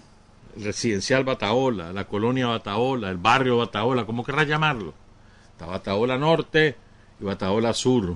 El 0.55 0.65
residencial 0.65 1.23
Bataola, 1.23 1.91
la 1.91 2.05
colonia 2.05 2.45
Bataola, 2.45 3.09
el 3.09 3.17
barrio 3.17 3.57
Bataola, 3.57 4.05
como 4.05 4.23
querrás 4.23 4.47
llamarlo. 4.47 4.93
Bataola 5.59 6.19
Norte 6.19 6.77
y 7.19 7.23
Bataola 7.23 7.73
Sur. 7.73 8.15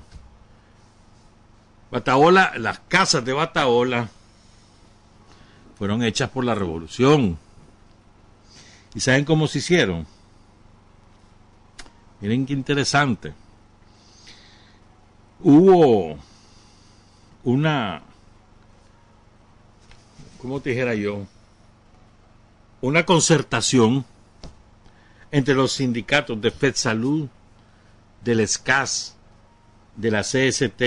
Bataola, 1.90 2.54
las 2.60 2.82
casas 2.82 3.26
de 3.26 3.34
Bataola 3.34 4.10
fueron 5.76 6.04
hechas 6.04 6.30
por 6.30 6.46
la 6.46 6.54
revolución. 6.54 7.40
¿Y 8.94 9.00
saben 9.00 9.26
cómo 9.26 9.48
se 9.48 9.58
hicieron? 9.58 10.06
Miren 12.22 12.46
qué 12.46 12.54
interesante. 12.54 13.34
Hubo 15.40 16.16
una, 17.44 18.04
¿cómo 20.42 20.60
te 20.60 20.72
dijera 20.72 20.96
yo? 20.96 21.26
Una 22.82 23.06
concertación 23.06 24.06
entre 25.32 25.54
los 25.54 25.74
sindicatos 25.74 26.40
de 26.40 26.52
FED 26.52 26.76
Salud, 26.76 27.28
del 28.24 28.48
SCAS, 28.48 29.16
de 29.96 30.12
la 30.12 30.22
CST, 30.22 30.82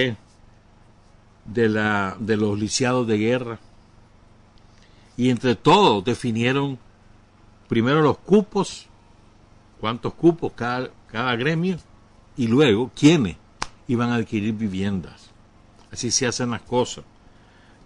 de, 1.44 1.68
la, 1.68 2.16
de 2.18 2.36
los 2.36 2.58
lisiados 2.58 3.06
de 3.06 3.18
guerra 3.18 3.58
y 5.20 5.28
entre 5.28 5.54
todos 5.54 6.02
definieron 6.02 6.78
primero 7.68 8.00
los 8.00 8.16
cupos, 8.16 8.86
cuántos 9.78 10.14
cupos 10.14 10.52
cada, 10.54 10.88
cada 11.08 11.36
gremio, 11.36 11.76
y 12.38 12.46
luego 12.46 12.90
quiénes 12.98 13.36
iban 13.86 14.08
a 14.08 14.14
adquirir 14.14 14.54
viviendas. 14.54 15.30
Así 15.92 16.10
se 16.10 16.26
hacen 16.26 16.52
las 16.52 16.62
cosas. 16.62 17.04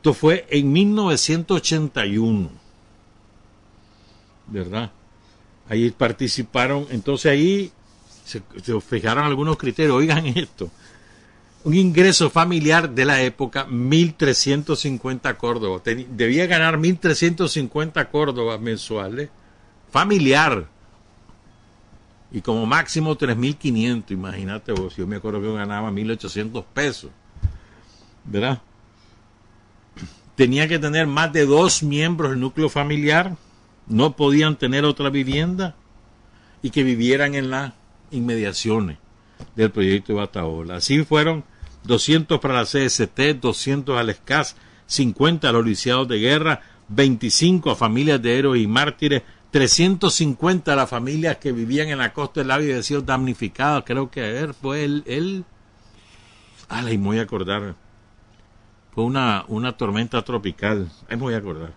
Esto 0.04 0.12
fue 0.12 0.46
en 0.50 0.70
1981. 0.70 2.50
¿Verdad? 4.48 4.92
Ahí 5.66 5.90
participaron, 5.92 6.86
entonces 6.90 7.32
ahí 7.32 7.72
se, 8.22 8.42
fijaron 8.82 9.24
algunos 9.24 9.56
criterios. 9.56 9.96
Oigan 9.96 10.26
esto. 10.26 10.70
Un 11.64 11.72
ingreso 11.72 12.28
familiar 12.28 12.90
de 12.90 13.06
la 13.06 13.22
época, 13.22 13.66
1.350 13.66 15.38
córdobas. 15.38 15.80
Debía 15.82 16.46
ganar 16.46 16.76
1.350 16.76 18.10
córdobas 18.10 18.60
mensuales. 18.60 19.30
Familiar. 19.90 20.68
Y 22.30 22.42
como 22.42 22.66
máximo 22.66 23.16
3.500, 23.16 24.10
imagínate 24.10 24.72
vos. 24.72 24.96
Yo 24.96 25.06
me 25.06 25.16
acuerdo 25.16 25.40
que 25.40 25.46
yo 25.46 25.54
ganaba 25.54 25.90
1.800 25.90 26.62
pesos. 26.74 27.10
¿Verdad? 28.26 28.60
Tenía 30.36 30.68
que 30.68 30.78
tener 30.78 31.06
más 31.06 31.32
de 31.32 31.46
dos 31.46 31.82
miembros 31.82 32.30
del 32.30 32.40
núcleo 32.40 32.68
familiar, 32.68 33.36
no 33.86 34.16
podían 34.16 34.56
tener 34.56 34.84
otra 34.84 35.10
vivienda 35.10 35.76
y 36.62 36.70
que 36.70 36.82
vivieran 36.82 37.34
en 37.34 37.50
las 37.50 37.72
inmediaciones 38.10 38.98
del 39.54 39.70
proyecto 39.70 40.12
de 40.12 40.18
Bataola. 40.20 40.76
Así 40.76 41.04
fueron 41.04 41.44
200 41.84 42.40
para 42.40 42.54
la 42.54 42.64
CST, 42.64 43.40
200 43.40 43.98
al 43.98 44.10
ESCAS, 44.10 44.56
50 44.86 45.48
a 45.48 45.52
los 45.52 45.64
lisiados 45.64 46.08
de 46.08 46.18
guerra, 46.18 46.62
25 46.88 47.70
a 47.70 47.76
familias 47.76 48.20
de 48.22 48.38
héroes 48.38 48.62
y 48.62 48.66
mártires, 48.66 49.22
350 49.50 50.72
a 50.72 50.76
las 50.76 50.90
familias 50.90 51.36
que 51.36 51.52
vivían 51.52 51.88
en 51.88 51.98
la 51.98 52.12
costa 52.12 52.40
del 52.40 52.48
lago 52.48 52.62
y 52.62 52.66
habían 52.66 52.82
sido 52.82 53.02
damnificadas. 53.02 53.84
Creo 53.86 54.10
que 54.10 54.20
a 54.22 54.52
fue 54.52 54.84
el, 54.84 55.04
el... 55.06 55.44
Ah, 56.68 56.82
y 56.90 56.98
me 56.98 57.04
voy 57.04 57.18
a 57.18 57.22
acordar 57.22 57.76
fue 58.94 59.04
una, 59.04 59.44
una 59.48 59.76
tormenta 59.76 60.22
tropical, 60.22 60.90
ahí 61.08 61.16
me 61.16 61.22
voy 61.22 61.34
a 61.34 61.38
acordar. 61.38 61.72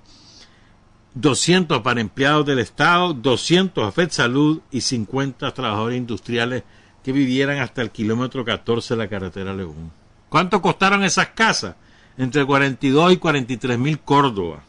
200 1.16 1.82
para 1.82 2.00
empleados 2.00 2.46
del 2.46 2.60
Estado, 2.60 3.14
200 3.14 3.88
a 3.88 3.92
FED 3.92 4.12
Salud 4.12 4.62
y 4.70 4.82
50 4.82 5.52
trabajadores 5.52 5.98
industriales 5.98 6.64
que 7.04 7.12
vivieran 7.12 7.58
hasta 7.58 7.82
el 7.82 7.90
kilómetro 7.90 8.46
14 8.46 8.94
de 8.94 8.98
la 9.00 9.08
carretera 9.08 9.54
León. 9.54 9.92
¿Cuánto 10.30 10.62
costaron 10.62 11.04
esas 11.04 11.30
casas? 11.30 11.76
Entre 12.18 12.46
42 12.46 13.14
y 13.14 13.18
43 13.18 13.80
mil 13.80 14.00
Córdoba. 14.00 14.62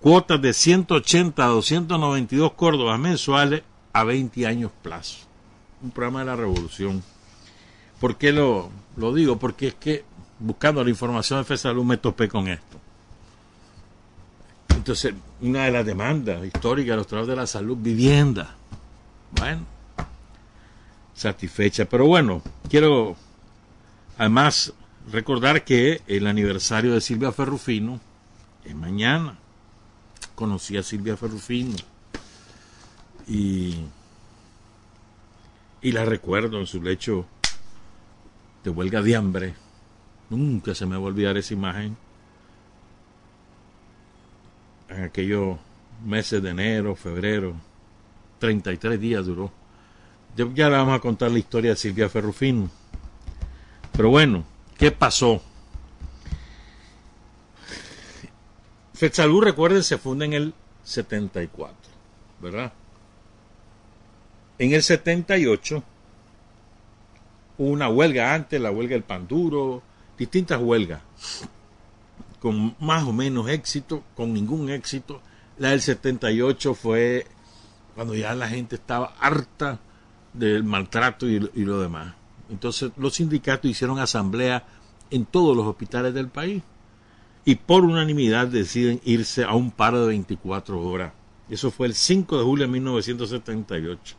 Cuotas 0.00 0.40
de 0.42 0.52
180 0.52 1.44
a 1.44 1.48
292 1.48 2.52
Córdobas 2.54 2.98
mensuales 2.98 3.62
a 3.92 4.02
20 4.02 4.46
años 4.46 4.72
plazo. 4.82 5.18
Un 5.82 5.92
programa 5.92 6.20
de 6.20 6.26
la 6.26 6.36
revolución. 6.36 7.02
¿Por 8.00 8.16
qué 8.16 8.32
lo, 8.32 8.70
lo 8.96 9.14
digo? 9.14 9.38
Porque 9.38 9.68
es 9.68 9.74
que 9.74 10.04
buscando 10.38 10.82
la 10.82 10.90
información 10.90 11.40
de 11.40 11.44
FESALUD 11.44 11.84
me 11.84 11.96
topé 11.96 12.28
con 12.28 12.48
esto. 12.48 12.78
Entonces, 14.84 15.14
una 15.40 15.64
de 15.64 15.70
las 15.70 15.86
demandas 15.86 16.44
históricas 16.44 16.90
de 16.90 16.96
los 16.96 17.06
trabajadores 17.06 17.36
de 17.36 17.42
la 17.42 17.46
salud, 17.46 17.78
vivienda. 17.80 18.54
Bueno, 19.30 19.64
satisfecha. 21.14 21.86
Pero 21.86 22.06
bueno, 22.06 22.42
quiero 22.68 23.16
además 24.18 24.74
recordar 25.10 25.64
que 25.64 26.02
el 26.06 26.26
aniversario 26.26 26.92
de 26.92 27.00
Silvia 27.00 27.32
Ferrufino 27.32 27.98
es 28.64 28.74
mañana. 28.74 29.38
Conocí 30.34 30.76
a 30.76 30.82
Silvia 30.82 31.16
Ferrufino 31.16 31.76
y, 33.26 33.86
y 35.80 35.92
la 35.92 36.04
recuerdo 36.04 36.58
en 36.60 36.66
su 36.66 36.82
lecho 36.82 37.24
de 38.64 38.70
huelga 38.70 39.00
de 39.00 39.16
hambre 39.16 39.54
Nunca 40.36 40.74
se 40.74 40.86
me 40.86 40.96
va 40.96 41.02
a 41.02 41.06
olvidar 41.06 41.36
esa 41.36 41.54
imagen. 41.54 41.96
En 44.88 45.04
aquellos 45.04 45.58
meses 46.04 46.42
de 46.42 46.50
enero, 46.50 46.94
febrero, 46.94 47.54
33 48.38 49.00
días 49.00 49.26
duró. 49.26 49.52
Ya 50.36 50.68
le 50.68 50.76
vamos 50.76 50.96
a 50.96 51.00
contar 51.00 51.30
la 51.30 51.38
historia 51.38 51.70
de 51.70 51.76
Silvia 51.76 52.08
Ferrufino. 52.08 52.68
Pero 53.92 54.10
bueno, 54.10 54.44
¿qué 54.76 54.90
pasó? 54.90 55.40
FETSALUD, 58.94 59.44
recuerden, 59.44 59.82
se 59.82 59.98
funda 59.98 60.24
en 60.24 60.32
el 60.32 60.54
74, 60.84 61.76
¿verdad? 62.40 62.72
En 64.58 64.72
el 64.72 64.82
78 64.82 65.82
hubo 67.58 67.68
una 67.68 67.88
huelga 67.88 68.34
antes, 68.34 68.60
la 68.60 68.70
huelga 68.70 68.94
del 68.94 69.02
pan 69.02 69.26
duro, 69.26 69.82
distintas 70.24 70.60
huelgas, 70.60 71.02
con 72.40 72.74
más 72.80 73.04
o 73.04 73.12
menos 73.12 73.48
éxito, 73.48 74.02
con 74.16 74.32
ningún 74.32 74.70
éxito. 74.70 75.20
La 75.58 75.70
del 75.70 75.80
78 75.80 76.74
fue 76.74 77.26
cuando 77.94 78.14
ya 78.14 78.34
la 78.34 78.48
gente 78.48 78.76
estaba 78.76 79.14
harta 79.20 79.78
del 80.32 80.64
maltrato 80.64 81.28
y, 81.28 81.38
lo 81.38 81.78
demás. 81.78 82.14
Entonces 82.50 82.90
los 82.96 83.14
sindicatos 83.14 83.70
hicieron 83.70 83.98
asamblea 83.98 84.66
en 85.10 85.24
todos 85.26 85.56
los 85.56 85.66
hospitales 85.66 86.12
del 86.12 86.28
país 86.28 86.62
y 87.44 87.54
por 87.56 87.84
unanimidad 87.84 88.48
deciden 88.48 89.00
irse 89.04 89.44
a 89.44 89.54
un 89.54 89.70
paro 89.70 90.00
de 90.02 90.08
24 90.08 90.80
horas. 90.80 91.12
Eso 91.48 91.70
fue 91.70 91.86
el 91.86 91.94
5 91.94 92.38
de 92.38 92.44
julio 92.44 92.66
de 92.66 92.72
1978. 92.72 94.16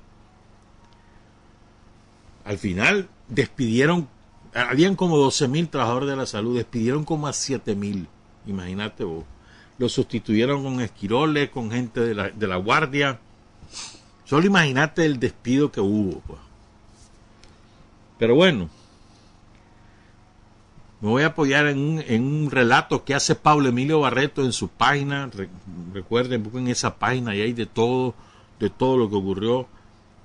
Al 2.46 2.58
final 2.60 3.10
despidieron 3.28 4.08
habían 4.56 4.96
como 4.96 5.18
12.000 5.18 5.70
trabajadores 5.70 6.10
de 6.10 6.16
la 6.16 6.26
salud, 6.26 6.56
despidieron 6.56 7.04
como 7.04 7.28
a 7.28 7.32
7.000, 7.32 8.08
imagínate 8.48 9.04
vos. 9.04 9.26
Los 9.78 9.92
sustituyeron 9.92 10.64
con 10.64 10.80
esquiroles, 10.80 11.50
con 11.50 11.70
gente 11.70 12.00
de 12.00 12.16
la, 12.16 12.30
de 12.30 12.48
la 12.48 12.56
guardia. 12.56 13.20
Solo 14.24 14.46
imagínate 14.46 15.06
el 15.06 15.20
despido 15.20 15.72
que 15.72 15.82
hubo. 15.82 16.22
Pues. 16.22 16.40
Pero 18.18 18.36
bueno, 18.36 18.70
me 21.02 21.10
voy 21.10 21.24
a 21.24 21.28
apoyar 21.28 21.68
en 21.68 21.78
un, 21.78 22.04
en 22.08 22.24
un, 22.24 22.50
relato 22.50 23.04
que 23.04 23.14
hace 23.14 23.36
Pablo 23.36 23.68
Emilio 23.68 24.00
Barreto 24.00 24.46
en 24.46 24.54
su 24.54 24.70
página. 24.70 25.30
recuerden, 25.94 26.42
busquen 26.42 26.70
esa 26.70 26.96
página 26.96 27.36
y 27.36 27.42
hay 27.42 27.52
de 27.52 27.66
todo, 27.66 28.16
de 28.60 28.70
todo 28.70 28.98
lo 28.98 29.10
que 29.10 29.18
ocurrió 29.18 29.68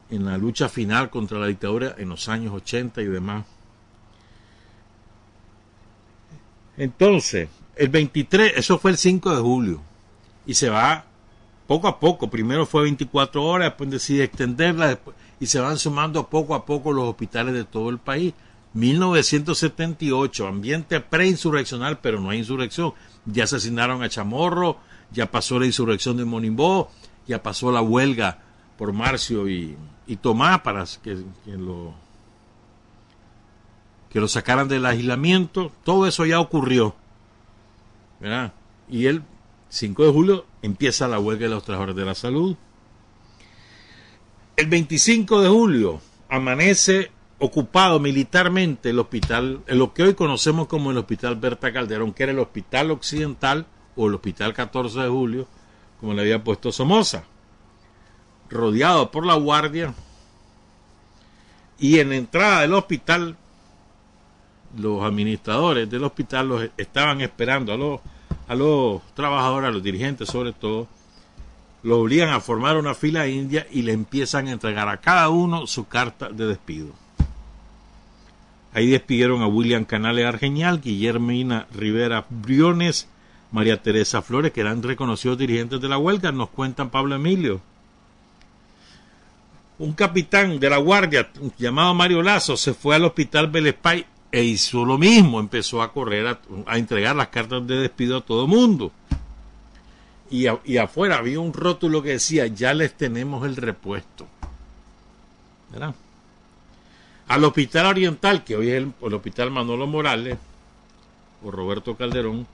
en 0.09 0.25
la 0.25 0.39
lucha 0.39 0.69
final 0.69 1.11
contra 1.11 1.41
la 1.41 1.49
dictadura 1.49 1.97
en 1.99 2.11
los 2.11 2.29
años 2.29 2.55
80 2.55 3.03
y 3.03 3.07
demás. 3.07 3.45
Entonces, 6.81 7.51
el 7.77 7.91
23, 7.91 8.55
eso 8.57 8.79
fue 8.79 8.93
el 8.93 8.97
5 8.97 9.37
de 9.37 9.43
julio, 9.43 9.83
y 10.47 10.55
se 10.55 10.71
va 10.71 11.05
poco 11.67 11.89
a 11.89 12.01
poco. 12.01 12.31
Primero 12.31 12.65
fue 12.65 12.85
24 12.85 13.45
horas, 13.45 13.69
después 13.69 13.91
decide 13.91 14.25
extenderla, 14.25 14.99
y 15.39 15.45
se 15.45 15.61
van 15.61 15.77
sumando 15.77 16.31
poco 16.31 16.55
a 16.55 16.65
poco 16.65 16.95
los 16.95 17.05
hospitales 17.05 17.53
de 17.53 17.65
todo 17.65 17.91
el 17.91 17.99
país. 17.99 18.33
1978, 18.73 20.47
ambiente 20.47 21.01
preinsurreccional, 21.01 21.99
pero 21.99 22.19
no 22.19 22.31
hay 22.31 22.39
insurrección. 22.39 22.95
Ya 23.27 23.45
asesinaron 23.45 24.03
a 24.03 24.09
Chamorro, 24.09 24.79
ya 25.13 25.31
pasó 25.31 25.61
la 25.61 25.67
insurrección 25.67 26.17
de 26.17 26.25
Monimbó, 26.25 26.91
ya 27.27 27.43
pasó 27.43 27.71
la 27.71 27.83
huelga 27.83 28.39
por 28.79 28.95
Marcio 28.95 29.51
y, 29.51 29.77
Tomás 30.23 30.63
para 30.63 30.85
que 31.03 31.19
lo 31.47 31.95
que 34.11 34.21
lo 34.21 34.29
sacaran 34.29 34.69
del 34.69 34.87
aislamiento, 34.87 35.73
todo 35.85 36.07
eso 36.07 36.27
ya 36.27 36.41
ocurrió. 36.41 36.95
¿verdad? 38.21 38.53
Y 38.89 39.07
el 39.07 39.23
5 39.71 40.05
de 40.05 40.13
julio 40.13 40.47
empieza 40.63 41.09
la 41.09 41.19
huelga 41.19 41.45
de 41.45 41.55
los 41.55 41.65
trabajadores 41.65 41.97
de 41.97 42.05
la 42.05 42.15
salud. 42.15 42.57
El 44.57 44.67
25 44.67 45.41
de 45.41 45.49
julio 45.49 46.01
amanece 46.29 47.11
ocupado 47.39 47.99
militarmente 47.99 48.91
el 48.91 48.99
hospital, 48.99 49.63
lo 49.67 49.95
que 49.95 50.03
hoy 50.03 50.15
conocemos 50.15 50.69
como 50.69 50.91
el 50.91 50.99
Hospital 50.99 51.37
Berta 51.37 51.73
Calderón, 51.73 52.13
que 52.13 52.25
era 52.25 52.33
el 52.33 52.39
Hospital 52.39 52.91
Occidental 52.91 53.67
o 53.97 54.09
el 54.09 54.15
Hospital 54.15 54.53
14 54.53 55.01
de 55.01 55.09
Julio, 55.09 55.49
como 55.99 56.13
le 56.13 56.21
había 56.21 56.45
puesto 56.45 56.71
Somoza, 56.71 57.25
rodeado 58.51 59.11
por 59.11 59.25
la 59.25 59.35
guardia. 59.35 59.95
Y 61.79 61.99
en 61.99 62.11
la 62.11 62.17
entrada 62.17 62.61
del 62.61 62.75
hospital 62.75 63.39
los 64.77 65.03
administradores 65.03 65.91
del 65.91 66.05
hospital 66.05 66.49
los 66.49 66.69
estaban 66.77 67.21
esperando 67.21 67.73
a 67.73 67.77
los, 67.77 68.01
a 68.49 68.55
los 68.55 69.03
trabajadores, 69.15 69.69
a 69.69 69.73
los 69.73 69.83
dirigentes 69.83 70.29
sobre 70.29 70.53
todo, 70.53 70.87
los 71.83 71.99
obligan 71.99 72.31
a 72.31 72.41
formar 72.41 72.77
una 72.77 72.95
fila 72.95 73.27
india 73.27 73.67
y 73.71 73.83
le 73.83 73.93
empiezan 73.93 74.49
a 74.49 74.53
entregar 74.53 74.89
a 74.89 74.99
cada 74.99 75.29
uno 75.31 75.67
su 75.67 75.89
carta 75.89 76.29
de 76.29 76.47
despido. 76.47 76.89
Ahí 78.73 78.89
despidieron 78.89 79.43
a 79.43 79.49
William 79.49 79.85
Canales 79.85 80.27
Argenial, 80.27 80.81
Guillermina 80.81 81.67
Rivera 81.75 82.27
Briones, 82.29 83.09
María 83.51 83.83
Teresa 83.83 84.23
Flores, 84.23 84.53
que 84.53 84.61
eran 84.61 84.83
reconocidos 84.83 85.39
dirigentes 85.39 85.81
de 85.81 85.89
la 85.89 85.99
huelga, 85.99 86.31
nos 86.31 86.51
cuentan 86.51 86.91
Pablo 86.91 87.17
Emilio. 87.17 87.61
Un 89.79 89.93
capitán 89.95 90.61
de 90.61 90.71
la 90.71 90.77
guardia 90.77 91.31
llamado 91.59 91.95
Mario 91.95 92.23
Lazo 92.23 92.57
se 92.57 92.75
fue 92.75 92.95
al 92.95 93.05
hospital 93.05 93.49
Belespay 93.49 94.07
e 94.33 94.45
hizo 94.45 94.85
lo 94.85 94.97
mismo, 94.99 95.41
empezó 95.41 95.83
a 95.83 95.93
correr 95.93 96.27
a, 96.67 96.79
entregar 96.79 97.17
las 97.17 97.29
cartas 97.29 97.67
de 97.67 97.77
despido 97.77 98.19
a 98.19 98.21
todo 98.21 98.47
mundo. 98.47 98.93
Y, 100.31 100.47
afuera 100.77 101.19
había 101.19 101.41
un 101.41 101.53
rótulo 101.53 102.03
que 102.03 102.11
decía, 102.11 102.47
ya 102.47 102.73
les 102.73 102.95
tenemos 102.95 103.45
el 103.45 103.57
repuesto. 103.57 104.29
¿Verdad? 105.71 105.95
Al 107.27 107.45
Hospital 107.45 107.87
Oriental, 107.87 108.45
que 108.45 108.57
hoy 108.57 108.69
es 108.69 108.77
el, 108.77 108.93
el 109.03 109.15
Hospital 109.15 109.51
Manolo 109.51 109.89
Morales, 109.89 110.39
o 111.43 111.51
Roberto 111.51 111.97
Calderón, 111.97 112.47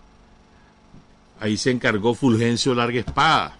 ahí 1.39 1.59
se 1.59 1.71
encargó 1.71 2.15
Fulgencio 2.15 2.75
Larga 2.75 3.01
Espada. 3.01 3.59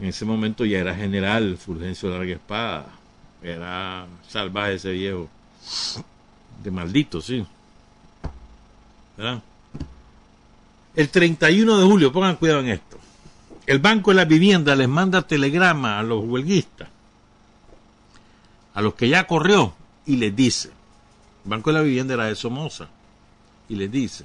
En 0.00 0.08
ese 0.08 0.24
momento 0.24 0.64
ya 0.64 0.78
era 0.78 0.94
general 0.96 1.56
Fulgencio 1.58 2.10
Larga 2.10 2.32
Espada. 2.32 2.86
Era 3.40 4.06
salvaje 4.28 4.74
ese 4.74 4.90
viejo. 4.90 5.28
De 6.62 6.70
maldito, 6.70 7.20
sí. 7.20 7.44
¿Verdad? 9.16 9.42
El 10.94 11.08
31 11.08 11.78
de 11.78 11.84
julio, 11.84 12.12
pongan 12.12 12.36
cuidado 12.36 12.60
en 12.60 12.68
esto. 12.68 12.98
El 13.66 13.78
Banco 13.78 14.10
de 14.10 14.16
la 14.16 14.24
Vivienda 14.24 14.76
les 14.76 14.88
manda 14.88 15.22
telegrama 15.22 15.98
a 15.98 16.02
los 16.02 16.24
huelguistas, 16.24 16.88
a 18.74 18.82
los 18.82 18.94
que 18.94 19.08
ya 19.08 19.26
corrió, 19.26 19.74
y 20.04 20.16
les 20.16 20.34
dice, 20.34 20.68
el 21.44 21.50
Banco 21.50 21.70
de 21.70 21.78
la 21.78 21.82
Vivienda 21.82 22.14
era 22.14 22.26
de 22.26 22.34
Somoza, 22.34 22.88
y 23.68 23.76
les 23.76 23.90
dice 23.90 24.24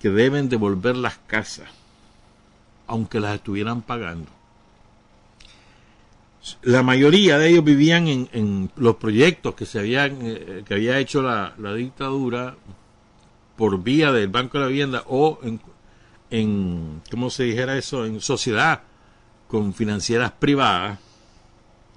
que 0.00 0.10
deben 0.10 0.48
devolver 0.48 0.96
las 0.96 1.18
casas, 1.26 1.68
aunque 2.86 3.20
las 3.20 3.34
estuvieran 3.36 3.82
pagando. 3.82 4.30
La 6.62 6.82
mayoría 6.82 7.38
de 7.38 7.48
ellos 7.48 7.64
vivían 7.64 8.06
en, 8.08 8.70
los 8.76 8.96
proyectos 8.96 9.54
que 9.54 9.64
se 9.64 9.78
habían, 9.78 10.18
eh, 10.20 10.62
que 10.66 10.74
había 10.74 10.98
hecho 10.98 11.22
la, 11.22 11.54
la 11.58 11.74
dictadura 11.74 12.56
por 13.56 13.82
vía 13.82 14.12
del 14.12 14.28
Banco 14.28 14.58
de 14.58 14.64
la 14.64 14.68
Vivienda 14.68 15.04
o 15.06 15.38
en, 15.42 15.60
en 16.30 17.02
¿cómo 17.10 17.30
se 17.30 17.44
dijera 17.44 17.78
eso? 17.78 18.04
En 18.04 18.20
sociedad 18.20 18.82
con 19.48 19.72
financieras 19.72 20.32
privadas, 20.32 20.98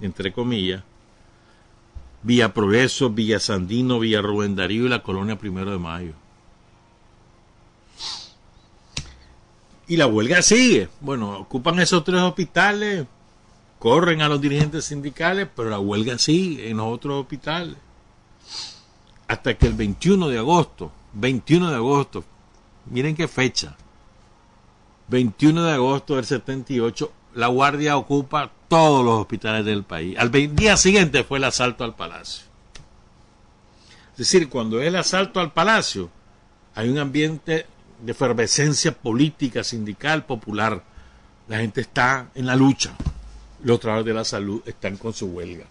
entre 0.00 0.32
comillas, 0.32 0.82
vía 2.22 2.54
Progreso, 2.54 3.10
Villa 3.10 3.40
Sandino, 3.40 3.98
Villa 3.98 4.22
Rubén 4.22 4.54
Darío 4.54 4.86
y 4.86 4.88
la 4.88 5.02
Colonia 5.02 5.38
Primero 5.38 5.72
de 5.72 5.78
Mayo. 5.78 6.12
Y 9.88 9.96
la 9.96 10.06
huelga 10.06 10.42
sigue. 10.42 10.88
Bueno, 11.00 11.38
ocupan 11.38 11.80
esos 11.80 12.04
tres 12.04 12.20
hospitales, 12.20 13.06
corren 13.78 14.22
a 14.22 14.28
los 14.28 14.40
dirigentes 14.40 14.86
sindicales, 14.86 15.48
pero 15.54 15.70
la 15.70 15.78
huelga 15.78 16.18
sigue 16.18 16.70
en 16.70 16.78
los 16.78 16.92
otros 16.92 17.20
hospitales. 17.20 17.76
Hasta 19.26 19.54
que 19.56 19.66
el 19.66 19.74
21 19.74 20.28
de 20.28 20.38
agosto 20.38 20.92
21 21.12 21.70
de 21.70 21.76
agosto, 21.76 22.24
miren 22.86 23.16
qué 23.16 23.28
fecha, 23.28 23.76
21 25.08 25.64
de 25.64 25.72
agosto 25.72 26.16
del 26.16 26.24
78, 26.24 27.12
la 27.34 27.48
Guardia 27.48 27.96
ocupa 27.96 28.50
todos 28.68 29.04
los 29.04 29.20
hospitales 29.20 29.64
del 29.64 29.84
país. 29.84 30.18
Al 30.18 30.30
día 30.30 30.76
siguiente 30.76 31.24
fue 31.24 31.38
el 31.38 31.44
asalto 31.44 31.84
al 31.84 31.94
palacio. 31.94 32.46
Es 34.12 34.18
decir, 34.18 34.48
cuando 34.48 34.80
es 34.80 34.88
el 34.88 34.96
asalto 34.96 35.40
al 35.40 35.52
palacio, 35.52 36.10
hay 36.74 36.88
un 36.88 36.98
ambiente 36.98 37.66
de 38.00 38.12
efervescencia 38.12 38.92
política, 38.92 39.64
sindical, 39.64 40.26
popular. 40.26 40.84
La 41.48 41.58
gente 41.58 41.80
está 41.80 42.28
en 42.34 42.46
la 42.46 42.56
lucha. 42.56 42.94
Los 43.62 43.80
trabajadores 43.80 44.14
de 44.14 44.18
la 44.18 44.24
salud 44.24 44.62
están 44.66 44.96
con 44.96 45.12
su 45.12 45.26
huelga 45.26 45.66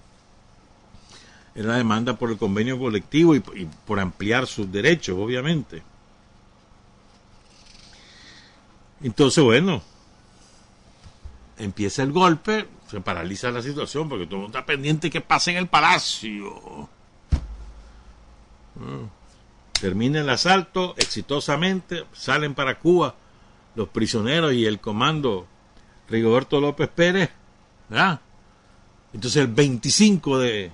es 1.57 1.65
la 1.65 1.77
demanda 1.77 2.15
por 2.15 2.29
el 2.29 2.37
convenio 2.37 2.77
colectivo 2.77 3.33
y, 3.33 3.39
por 3.39 3.99
ampliar 3.99 4.45
sus 4.45 4.71
derechos, 4.71 5.17
obviamente. 5.17 5.81
Entonces, 9.01 9.43
bueno, 9.43 9.81
empieza 11.57 12.03
el 12.03 12.11
golpe, 12.11 12.67
se 12.91 13.01
paraliza 13.01 13.49
la 13.49 13.63
situación 13.63 14.07
porque 14.07 14.27
todo 14.27 14.35
el 14.35 14.41
mundo 14.43 14.57
está 14.59 14.67
pendiente 14.67 15.09
que 15.09 15.19
pase 15.19 15.49
en 15.49 15.57
el 15.57 15.67
palacio. 15.67 16.87
Termina 19.81 20.19
el 20.19 20.29
asalto 20.29 20.93
exitosamente, 20.97 22.05
salen 22.13 22.53
para 22.53 22.77
Cuba 22.77 23.15
los 23.73 23.89
prisioneros 23.89 24.53
y 24.53 24.67
el 24.67 24.79
comando 24.79 25.47
Rigoberto 26.07 26.61
López 26.61 26.87
Pérez, 26.89 27.31
Entonces 27.89 29.37
el 29.37 29.47
25 29.47 30.39
de, 30.39 30.71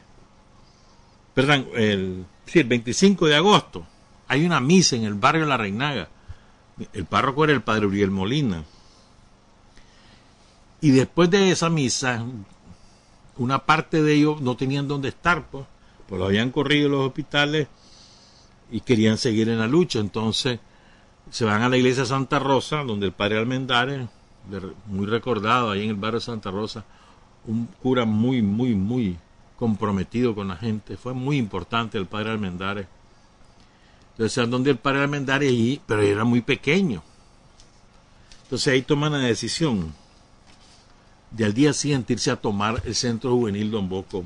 perdón, 1.34 1.68
el, 1.76 2.26
sí, 2.46 2.60
el 2.60 2.68
25 2.68 3.28
de 3.28 3.36
agosto, 3.36 3.86
hay 4.28 4.46
una 4.46 4.60
misa 4.60 4.96
en 4.96 5.04
el 5.04 5.14
barrio 5.14 5.46
La 5.46 5.58
Reinaga. 5.58 6.10
El 6.92 7.06
párroco 7.06 7.44
era 7.44 7.54
el 7.54 7.62
padre 7.62 7.86
Uriel 7.86 8.12
Molina. 8.12 8.64
Y 10.82 10.92
después 10.92 11.30
de 11.30 11.52
esa 11.52 11.70
misa, 11.70 12.26
una 13.38 13.60
parte 13.60 14.02
de 14.02 14.16
ellos 14.16 14.42
no 14.42 14.58
tenían 14.58 14.88
dónde 14.88 15.10
estar, 15.10 15.48
pues, 15.50 15.66
pues 16.08 16.20
lo 16.20 16.26
habían 16.26 16.52
corrido 16.52 16.90
los 16.90 17.08
hospitales 17.08 17.68
y 18.72 18.82
querían 18.82 19.18
seguir 19.18 19.50
en 19.50 19.60
la 19.60 19.68
lucha. 19.68 20.00
Entonces 20.00 20.60
se 21.30 21.46
van 21.46 21.62
a 21.62 21.70
la 21.70 21.78
iglesia 21.78 22.06
Santa 22.06 22.40
Rosa, 22.40 22.84
donde 22.84 23.08
el 23.08 23.14
padre 23.14 23.38
Almendares, 23.38 24.08
muy 24.88 25.06
recordado 25.06 25.72
ahí 25.72 25.84
en 25.84 25.92
el 25.92 25.96
barrio 25.96 26.20
Santa 26.20 26.52
Rosa, 26.52 26.84
un 27.48 27.68
cura 27.82 28.06
muy, 28.06 28.42
muy, 28.42 28.76
muy 28.76 29.18
comprometido 29.58 30.36
con 30.36 30.48
la 30.48 30.56
gente. 30.56 30.98
Fue 30.98 31.14
muy 31.14 31.38
importante 31.38 31.98
el 31.98 32.06
padre 32.06 32.32
Almendares. 32.32 32.88
Entonces, 34.12 34.50
donde 34.50 34.72
el 34.72 34.78
padre 34.78 35.02
Almendares 35.02 35.80
pero 35.86 36.02
era 36.02 36.24
muy 36.24 36.42
pequeño. 36.42 37.04
Entonces 38.44 38.74
ahí 38.74 38.82
toman 38.82 39.14
la 39.14 39.20
decisión 39.20 39.94
de 41.32 41.46
al 41.46 41.54
día 41.54 41.74
siguiente 41.74 42.14
irse 42.14 42.30
a 42.30 42.36
tomar 42.36 42.82
el 42.86 42.94
centro 42.94 43.32
juvenil 43.32 43.72
Don 43.72 43.90
Bosco. 43.90 44.24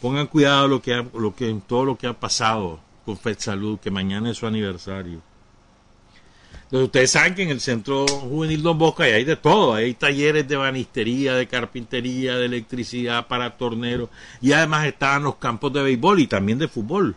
Pongan 0.00 0.26
cuidado 0.26 0.68
lo 0.68 0.80
que, 0.80 0.94
ha, 0.94 1.02
lo 1.02 1.34
que 1.34 1.54
todo 1.66 1.84
lo 1.84 1.98
que 1.98 2.06
ha 2.06 2.18
pasado 2.18 2.80
con 3.04 3.18
Fed 3.18 3.36
Salud, 3.38 3.78
que 3.78 3.90
mañana 3.90 4.30
es 4.30 4.38
su 4.38 4.46
aniversario. 4.46 5.20
Entonces 6.74 6.86
ustedes 6.88 7.10
saben 7.12 7.34
que 7.36 7.42
en 7.44 7.50
el 7.50 7.60
Centro 7.60 8.04
Juvenil 8.04 8.60
Don 8.60 8.76
Bosco 8.76 9.04
hay 9.04 9.22
de 9.22 9.36
todo, 9.36 9.74
hay 9.74 9.94
talleres 9.94 10.48
de 10.48 10.56
banistería, 10.56 11.36
de 11.36 11.46
carpintería, 11.46 12.34
de 12.34 12.46
electricidad 12.46 13.28
para 13.28 13.56
torneros 13.56 14.08
y 14.40 14.50
además 14.50 14.84
estaban 14.84 15.22
los 15.22 15.36
campos 15.36 15.72
de 15.72 15.84
béisbol 15.84 16.18
y 16.18 16.26
también 16.26 16.58
de 16.58 16.66
fútbol. 16.66 17.14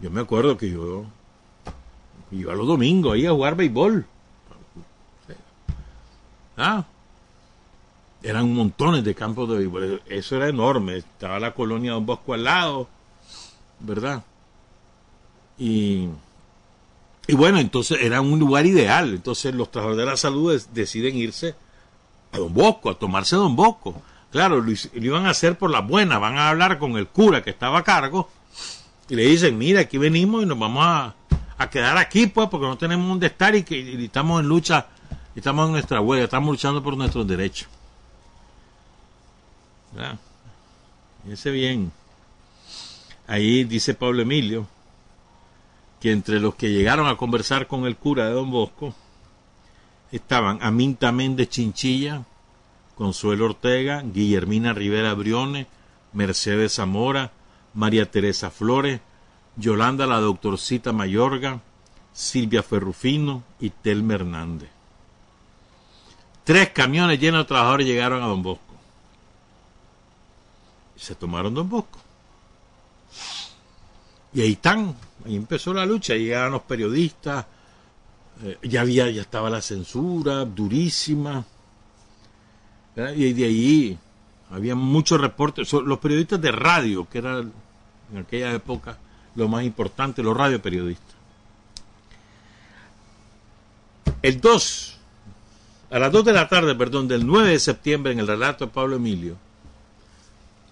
Yo 0.00 0.10
me 0.10 0.20
acuerdo 0.20 0.56
que 0.56 0.68
yo 0.68 1.04
iba 2.32 2.52
los 2.56 2.66
domingos 2.66 3.14
ahí 3.14 3.24
a 3.24 3.30
jugar 3.30 3.54
béisbol. 3.54 4.04
Ah, 6.56 6.84
eran 8.20 8.52
montones 8.52 9.04
de 9.04 9.14
campos 9.14 9.48
de 9.48 9.58
béisbol, 9.58 10.02
eso 10.06 10.34
era 10.34 10.48
enorme, 10.48 10.96
estaba 10.96 11.38
la 11.38 11.54
colonia 11.54 11.92
Don 11.92 12.04
Bosco 12.04 12.34
al 12.34 12.42
lado, 12.42 12.88
¿verdad? 13.78 14.24
Y 15.56 16.08
y 17.30 17.36
bueno, 17.36 17.60
entonces 17.60 17.98
era 18.02 18.20
un 18.20 18.40
lugar 18.40 18.66
ideal. 18.66 19.14
Entonces 19.14 19.54
los 19.54 19.70
trabajadores 19.70 20.04
de 20.04 20.10
la 20.10 20.16
salud 20.16 20.60
deciden 20.72 21.16
irse 21.16 21.54
a 22.32 22.38
Don 22.38 22.52
Bosco, 22.52 22.90
a 22.90 22.98
tomarse 22.98 23.36
Don 23.36 23.54
Bosco. 23.54 24.02
Claro, 24.32 24.60
lo, 24.60 24.72
iban 24.94 25.26
a 25.26 25.30
hacer 25.30 25.56
por 25.56 25.70
la 25.70 25.80
buena, 25.80 26.18
van 26.18 26.36
a 26.38 26.48
hablar 26.48 26.80
con 26.80 26.96
el 26.96 27.06
cura 27.06 27.42
que 27.44 27.50
estaba 27.50 27.78
a 27.78 27.84
cargo 27.84 28.28
y 29.08 29.14
le 29.14 29.22
dicen, 29.26 29.56
mira, 29.58 29.82
aquí 29.82 29.96
venimos 29.96 30.42
y 30.42 30.46
nos 30.46 30.58
vamos 30.58 30.84
a, 30.84 31.14
a 31.56 31.70
quedar 31.70 31.96
aquí, 31.98 32.26
pues, 32.26 32.48
porque 32.48 32.66
no 32.66 32.76
tenemos 32.76 33.08
dónde 33.08 33.28
estar 33.28 33.54
y 33.54 33.62
que 33.62 34.04
estamos 34.04 34.40
en 34.40 34.48
lucha, 34.48 34.88
estamos 35.36 35.66
en 35.66 35.72
nuestra 35.72 36.00
huelga, 36.00 36.24
estamos 36.24 36.50
luchando 36.50 36.82
por 36.82 36.96
nuestros 36.96 37.28
derechos. 37.28 37.68
Fíjense 41.22 41.50
bien. 41.52 41.92
Ahí 43.28 43.62
dice 43.62 43.94
Pablo 43.94 44.22
Emilio, 44.22 44.66
que 46.00 46.12
entre 46.12 46.40
los 46.40 46.54
que 46.54 46.70
llegaron 46.70 47.06
a 47.06 47.16
conversar 47.16 47.66
con 47.66 47.84
el 47.84 47.96
cura 47.96 48.26
de 48.26 48.32
Don 48.32 48.50
Bosco 48.50 48.94
estaban 50.10 50.58
Aminta 50.62 51.12
Méndez 51.12 51.50
Chinchilla, 51.50 52.24
Consuelo 52.96 53.44
Ortega, 53.44 54.02
Guillermina 54.02 54.72
Rivera 54.72 55.14
Briones, 55.14 55.66
Mercedes 56.12 56.74
Zamora, 56.74 57.32
María 57.74 58.10
Teresa 58.10 58.50
Flores, 58.50 59.00
Yolanda 59.56 60.06
la 60.06 60.20
doctorcita 60.20 60.92
Mayorga, 60.92 61.60
Silvia 62.12 62.62
Ferrufino 62.62 63.44
y 63.60 63.70
Telma 63.70 64.14
Hernández. 64.14 64.70
Tres 66.44 66.70
camiones 66.70 67.20
llenos 67.20 67.42
de 67.42 67.48
trabajadores 67.48 67.86
llegaron 67.86 68.22
a 68.22 68.26
Don 68.26 68.42
Bosco. 68.42 68.64
Se 70.96 71.14
tomaron 71.14 71.54
Don 71.54 71.68
Bosco. 71.68 71.98
Y 74.32 74.40
ahí 74.42 74.52
están, 74.52 74.94
ahí 75.24 75.36
empezó 75.36 75.74
la 75.74 75.84
lucha, 75.84 76.14
llegaban 76.14 76.52
los 76.52 76.62
periodistas, 76.62 77.46
eh, 78.44 78.58
ya 78.62 78.82
había, 78.82 79.10
ya 79.10 79.22
estaba 79.22 79.50
la 79.50 79.60
censura 79.60 80.44
durísima, 80.44 81.44
y 82.96 83.32
de 83.32 83.44
ahí 83.44 83.98
había 84.50 84.74
muchos 84.74 85.20
reportes, 85.20 85.72
los 85.72 85.98
periodistas 85.98 86.40
de 86.40 86.52
radio, 86.52 87.08
que 87.08 87.18
era 87.18 87.38
en 87.38 88.18
aquella 88.18 88.52
época 88.52 88.98
lo 89.36 89.48
más 89.48 89.64
importante, 89.64 90.22
los 90.22 90.36
radioperiodistas. 90.36 91.14
El 94.22 94.40
2, 94.40 94.98
a 95.90 95.98
las 95.98 96.12
2 96.12 96.24
de 96.24 96.32
la 96.32 96.48
tarde, 96.48 96.74
perdón, 96.74 97.08
del 97.08 97.26
9 97.26 97.50
de 97.50 97.58
septiembre, 97.58 98.12
en 98.12 98.18
el 98.18 98.26
relato 98.26 98.66
de 98.66 98.72
Pablo 98.72 98.96
Emilio, 98.96 99.36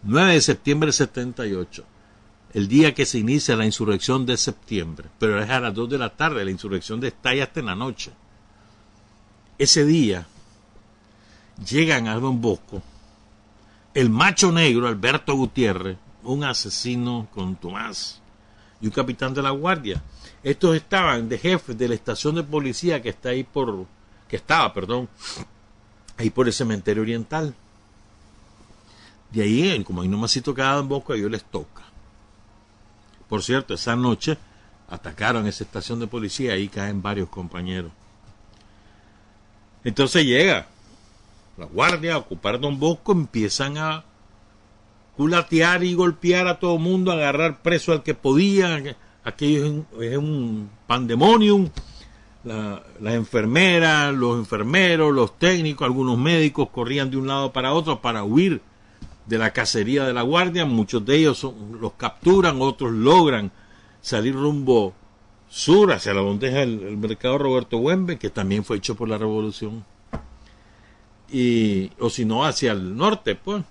9 0.03 0.35
de 0.35 0.41
septiembre 0.41 0.89
del 0.89 0.93
78, 0.95 1.85
el 2.55 2.69
día 2.69 2.95
que 2.95 3.07
se 3.07 3.19
inicia 3.19 3.57
la 3.57 3.67
insurrección 3.67 4.25
de 4.25 4.37
septiembre, 4.37 5.09
pero 5.19 5.43
es 5.43 5.51
a 5.51 5.61
las 5.61 5.75
2 5.75 5.91
de 5.91 5.99
la 5.99 6.11
tarde, 6.11 6.45
la 6.45 6.51
insurrección 6.51 7.03
estalla 7.09 7.45
hasta 7.45 7.61
en 7.61 7.67
la 7.67 7.75
noche. 7.75 8.11
Ese 9.59 9.85
día 9.85 10.27
llegan 11.69 12.07
a 12.07 12.15
Don 12.15 12.41
Bosco 12.41 12.83
el 13.95 14.11
macho 14.11 14.53
negro 14.53 14.87
Alberto 14.87 15.35
Gutiérrez, 15.35 15.97
un 16.23 16.45
asesino 16.45 17.27
con 17.35 17.57
Tomás 17.57 18.21
y 18.81 18.87
un 18.87 18.93
capitán 18.93 19.35
de 19.35 19.43
la 19.43 19.51
guardia. 19.51 20.01
Estos 20.43 20.77
estaban 20.77 21.29
de 21.29 21.37
jefes 21.37 21.77
de 21.77 21.89
la 21.89 21.95
estación 21.95 22.37
de 22.37 22.45
policía 22.45 23.03
que 23.03 23.09
está 23.09 23.31
ahí 23.31 23.43
por, 23.43 23.87
que 24.29 24.37
estaba, 24.37 24.73
perdón, 24.73 25.09
ahí 26.17 26.31
por 26.31 26.47
el 26.47 26.53
cementerio 26.53 27.03
oriental. 27.03 27.55
De 29.33 29.43
ahí, 29.43 29.83
como 29.83 30.03
hay 30.03 30.09
nomás 30.09 30.41
quedado 30.41 30.81
en 30.81 30.89
Bosco, 30.89 31.13
a 31.13 31.17
ellos 31.17 31.31
les 31.31 31.45
toca. 31.45 31.83
Por 33.29 33.43
cierto, 33.43 33.75
esa 33.75 33.95
noche 33.95 34.39
atacaron 34.89 35.47
esa 35.47 35.65
estación 35.65 36.01
de 36.01 36.07
policía, 36.07 36.55
ahí 36.55 36.69
caen 36.69 37.03
varios 37.03 37.29
compañeros. 37.29 37.93
Entonces 39.85 40.25
llega 40.25 40.67
la 41.57 41.67
guardia 41.67 42.15
a 42.15 42.19
ocupar 42.19 42.59
Don 42.59 42.79
Bosco, 42.79 43.13
empiezan 43.13 43.79
a 43.79 44.05
culatear 45.17 45.85
y 45.85 45.95
golpear 45.95 46.47
a 46.47 46.59
todo 46.59 46.79
mundo, 46.79 47.13
agarrar 47.13 47.61
preso 47.61 47.93
al 47.93 48.03
que 48.03 48.15
podía. 48.15 48.97
Aquello 49.25 49.85
es 50.01 50.17
un 50.17 50.71
pandemonium. 50.87 51.69
La, 52.45 52.83
las 53.01 53.15
enfermeras, 53.15 54.15
los 54.15 54.39
enfermeros, 54.39 55.13
los 55.13 55.39
técnicos, 55.39 55.85
algunos 55.85 56.17
médicos 56.17 56.69
corrían 56.71 57.11
de 57.11 57.17
un 57.17 57.27
lado 57.27 57.53
para 57.53 57.73
otro 57.73 58.01
para 58.01 58.23
huir 58.23 58.63
de 59.29 59.39
la 59.39 59.53
cacería 59.53 60.05
de 60.05 60.13
la 60.13 60.23
guardia. 60.23 60.65
Muchos 60.65 61.05
de 61.05 61.17
ellos 61.17 61.47
los 61.81 61.93
capturan, 61.93 62.61
otros 62.61 62.93
logran 62.93 63.53
salir 64.01 64.35
rumbo 64.35 64.95
sur 65.49 65.93
hacia 65.93 66.15
la 66.15 66.21
bondeja 66.21 66.59
del 66.59 66.97
mercado 66.97 67.39
Roberto 67.39 67.79
Huembe, 67.79 68.19
que 68.19 68.31
también 68.31 68.65
fue 68.65 68.79
hecho 68.79 68.95
por 68.95 69.09
la 69.09 69.19
revolución. 69.19 69.85
Y, 71.31 71.91
o 71.99 72.09
si 72.09 72.25
no, 72.25 72.45
hacia 72.45 72.73
el 72.73 72.97
norte, 72.97 73.35
pues 73.35 73.63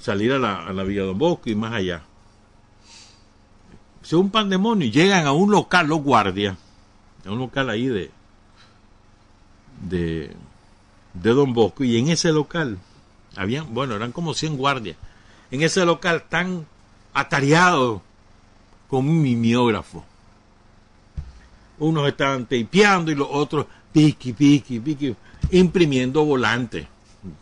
salir 0.00 0.32
a 0.32 0.38
la, 0.38 0.66
a 0.66 0.72
la 0.72 0.84
Villa 0.84 1.02
Don 1.02 1.18
Bosco 1.18 1.50
y 1.50 1.54
más 1.54 1.72
allá. 1.74 2.02
Es 4.02 4.12
un 4.14 4.30
pandemonio. 4.30 4.90
Llegan 4.90 5.26
a 5.26 5.32
un 5.32 5.50
local 5.50 5.86
los 5.86 6.02
guardias, 6.02 6.56
a 7.26 7.30
un 7.30 7.38
local 7.38 7.68
ahí 7.68 7.86
de, 7.86 8.10
de, 9.82 10.34
de 11.12 11.30
Don 11.30 11.52
Bosco, 11.52 11.84
y 11.84 11.98
en 11.98 12.08
ese 12.08 12.32
local, 12.32 12.78
habían, 13.36 13.72
bueno, 13.72 13.94
eran 13.94 14.12
como 14.12 14.34
100 14.34 14.56
guardias. 14.56 14.96
En 15.50 15.62
ese 15.62 15.84
local 15.84 16.16
están 16.16 16.66
atareados 17.12 18.02
con 18.88 19.08
un 19.08 19.22
mimeógrafo. 19.22 20.04
Unos 21.78 22.08
estaban 22.08 22.46
tapeando 22.46 23.10
y 23.10 23.14
los 23.14 23.28
otros 23.30 23.66
piqui, 23.92 24.32
piqui, 24.32 24.80
piqui, 24.80 25.16
imprimiendo 25.50 26.24
volantes 26.24 26.86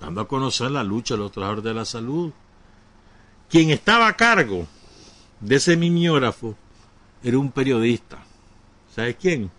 dando 0.01 0.21
a 0.21 0.29
conocer 0.29 0.71
la 0.71 0.83
lucha 0.83 1.15
de 1.15 1.21
los 1.21 1.33
trabajadores 1.33 1.65
de 1.65 1.75
la 1.75 1.85
salud. 1.85 2.33
Quien 3.49 3.71
estaba 3.71 4.09
a 4.09 4.17
cargo 4.17 4.67
de 5.41 5.57
ese 5.57 5.77
mimeógrafo 5.77 6.57
era 7.23 7.39
un 7.39 7.51
periodista. 7.51 8.19
¿Sabes 8.95 9.17
quién? 9.21 9.51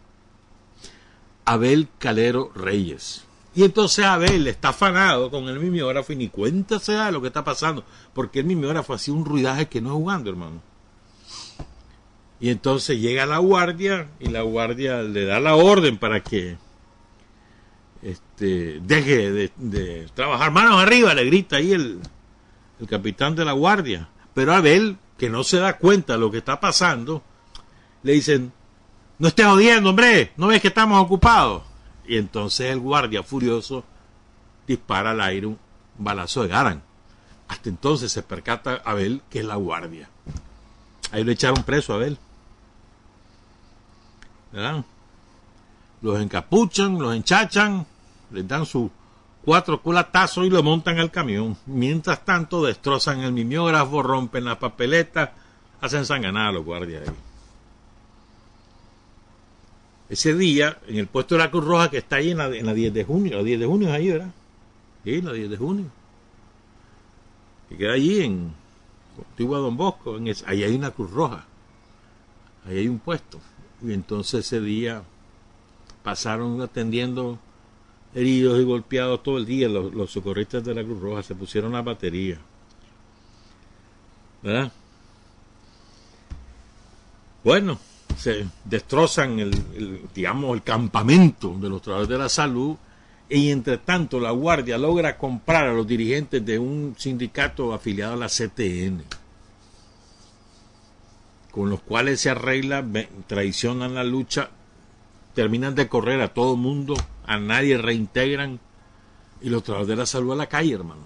Abel 1.46 1.88
Calero 1.98 2.52
Reyes. 2.54 3.26
Y 3.56 3.64
entonces 3.64 4.06
Abel 4.06 4.48
está 4.48 4.70
afanado 4.70 5.32
con 5.32 5.48
el 5.48 5.60
mimeógrafo 5.60 6.14
y 6.14 6.16
ni 6.16 6.30
cuenta 6.30 6.80
se 6.80 6.94
da 6.94 7.12
lo 7.12 7.22
que 7.22 7.28
está 7.28 7.44
pasando, 7.44 7.84
porque 8.14 8.40
el 8.40 8.46
mimeógrafo 8.46 8.94
hacía 8.94 9.14
un 9.14 9.26
ruidaje 9.26 9.68
que 9.68 9.82
no 9.82 9.90
es 9.90 9.96
jugando, 9.96 10.30
hermano. 10.30 10.62
Y 12.40 12.50
entonces 12.50 13.00
llega 13.00 13.26
la 13.26 13.40
guardia 13.40 14.10
y 14.20 14.30
la 14.30 14.44
guardia 14.44 15.02
le 15.02 15.26
da 15.26 15.40
la 15.40 15.56
orden 15.56 15.98
para 15.98 16.24
que 16.24 16.58
este, 18.02 18.80
deje 18.82 19.52
de, 19.58 20.08
trabajar 20.14 20.52
manos 20.52 20.82
arriba, 20.82 21.14
le 21.14 21.26
grita 21.26 21.58
ahí 21.58 21.74
el, 21.74 22.00
el 22.80 22.88
capitán 22.88 23.36
de 23.36 23.44
la 23.44 23.52
guardia. 23.52 24.10
Pero 24.34 24.54
Abel, 24.54 24.98
que 25.18 25.30
no 25.30 25.44
se 25.44 25.58
da 25.58 25.78
cuenta 25.78 26.14
de 26.14 26.20
lo 26.20 26.32
que 26.32 26.38
está 26.38 26.60
pasando, 26.62 27.24
le 28.04 28.14
dicen, 28.14 28.54
no 29.18 29.28
estés 29.28 29.46
odiando, 29.46 29.90
hombre, 29.90 30.32
no 30.38 30.48
ves 30.48 30.62
que 30.62 30.70
estamos 30.70 31.02
ocupados. 31.04 31.64
Y 32.10 32.18
entonces 32.18 32.72
el 32.72 32.80
guardia 32.80 33.22
furioso 33.22 33.84
dispara 34.68 35.12
al 35.12 35.22
aire 35.22 35.46
un 35.46 35.60
balazo 35.98 36.42
de 36.42 36.48
Garan. 36.48 36.82
Hasta 37.48 37.70
entonces 37.70 38.12
se 38.12 38.24
percata 38.24 38.82
Abel 38.84 39.22
que 39.30 39.40
es 39.40 39.46
la 39.46 39.56
guardia. 39.56 40.10
Ahí 41.12 41.24
lo 41.24 41.32
echaron 41.32 41.64
preso 41.64 41.94
a 41.94 41.98
Abel. 41.98 42.18
¿Verdad? 44.52 44.84
los 46.02 46.20
encapuchan, 46.20 46.98
los 46.98 47.16
enchachan, 47.16 47.86
les 48.32 48.48
dan 48.48 48.66
sus 48.66 48.90
cuatro 49.44 49.82
culatazos 49.82 50.46
y 50.46 50.50
lo 50.50 50.64
montan 50.64 50.98
al 50.98 51.12
camión. 51.12 51.58
Mientras 51.66 52.26
tanto, 52.26 52.64
destrozan 52.64 53.20
el 53.20 53.34
mimeógrafo, 53.34 54.02
rompen 54.02 54.46
la 54.46 54.58
papeleta, 54.58 55.34
hacen 55.82 56.06
sanganar 56.06 56.48
a 56.48 56.52
los 56.52 56.66
guardias 56.66 57.08
ahí. 57.08 57.16
Ese 60.10 60.34
día, 60.34 60.80
en 60.88 60.98
el 60.98 61.08
puesto 61.08 61.36
de 61.36 61.40
la 61.40 61.52
Cruz 61.52 61.64
Roja 61.64 61.90
que 61.90 62.00
está 62.00 62.18
ahí 62.18 62.32
en 62.32 62.40
la, 62.40 62.48
en 62.48 62.66
la 62.66 62.74
10 62.74 62.94
de 62.94 63.04
junio, 63.04 63.38
la 63.38 63.44
10 63.44 63.60
de 63.60 63.66
junio 63.66 63.90
es 63.90 63.94
ahí, 63.94 64.10
¿verdad? 64.10 64.32
Sí, 65.04 65.22
la 65.22 65.34
10 65.34 65.50
de 65.50 65.58
junio. 65.58 65.86
Que 67.70 67.78
queda 67.78 67.94
allí 67.94 68.22
en 68.22 68.54
Antigua 69.18 69.60
Don 69.60 69.78
Bosco, 69.78 70.18
ahí 70.46 70.64
hay 70.64 70.76
una 70.76 70.92
Cruz 70.92 71.12
Roja. 71.12 71.46
Ahí 72.66 72.80
hay 72.80 72.88
un 72.88 73.00
puesto. 73.00 73.40
Y 73.82 73.94
entonces 73.94 74.46
ese 74.46 74.60
día 74.60 75.04
pasaron 76.04 76.62
atendiendo 76.62 77.40
heridos 78.14 78.60
y 78.60 78.64
golpeados 78.64 79.24
todo 79.24 79.38
el 79.38 79.46
día. 79.46 79.70
Los, 79.70 80.12
socorristas 80.12 80.64
de 80.64 80.74
la 80.74 80.84
Cruz 80.84 81.00
Roja 81.00 81.24
se 81.24 81.36
pusieron 81.36 81.72
la 81.72 81.82
batería. 81.82 82.40
¿Verdad? 84.42 84.72
Bueno, 87.44 87.80
se 88.20 88.46
destrozan 88.66 89.40
el, 89.40 90.02
digamos, 90.14 90.54
el 90.54 90.62
campamento 90.62 91.56
de 91.60 91.70
los 91.70 91.82
trabajadores 91.82 92.10
de 92.10 92.18
la 92.18 92.30
salud 92.30 92.76
y 93.30 93.50
entre 93.50 93.78
tanto 93.78 94.20
la 94.20 94.32
Guardia 94.32 94.78
logra 94.78 95.18
comprar 95.18 95.68
a 95.68 95.74
los 95.74 95.88
dirigentes 95.88 96.46
de 96.46 96.60
un 96.60 96.96
sindicato 96.98 97.74
afiliado 97.74 98.14
a 98.14 98.18
la 98.18 98.28
CTN, 98.28 99.04
con 101.52 101.70
los 101.70 101.80
cuales 101.82 102.20
se 102.20 102.30
arregla, 102.30 102.86
traicionan 103.28 103.96
la 103.96 104.04
lucha 104.04 104.50
terminan 105.34 105.74
de 105.74 105.88
correr 105.88 106.20
a 106.22 106.34
todo 106.34 106.58
mundo, 106.58 106.96
a 107.26 107.38
nadie 107.38 107.78
reintegran 107.78 108.60
y 109.42 109.50
los 109.50 109.64
trabajadores 109.64 109.96
de 109.96 110.02
la 110.02 110.06
salud 110.06 110.34
a 110.34 110.36
la 110.36 110.50
calle, 110.50 110.74
hermano. 110.74 111.04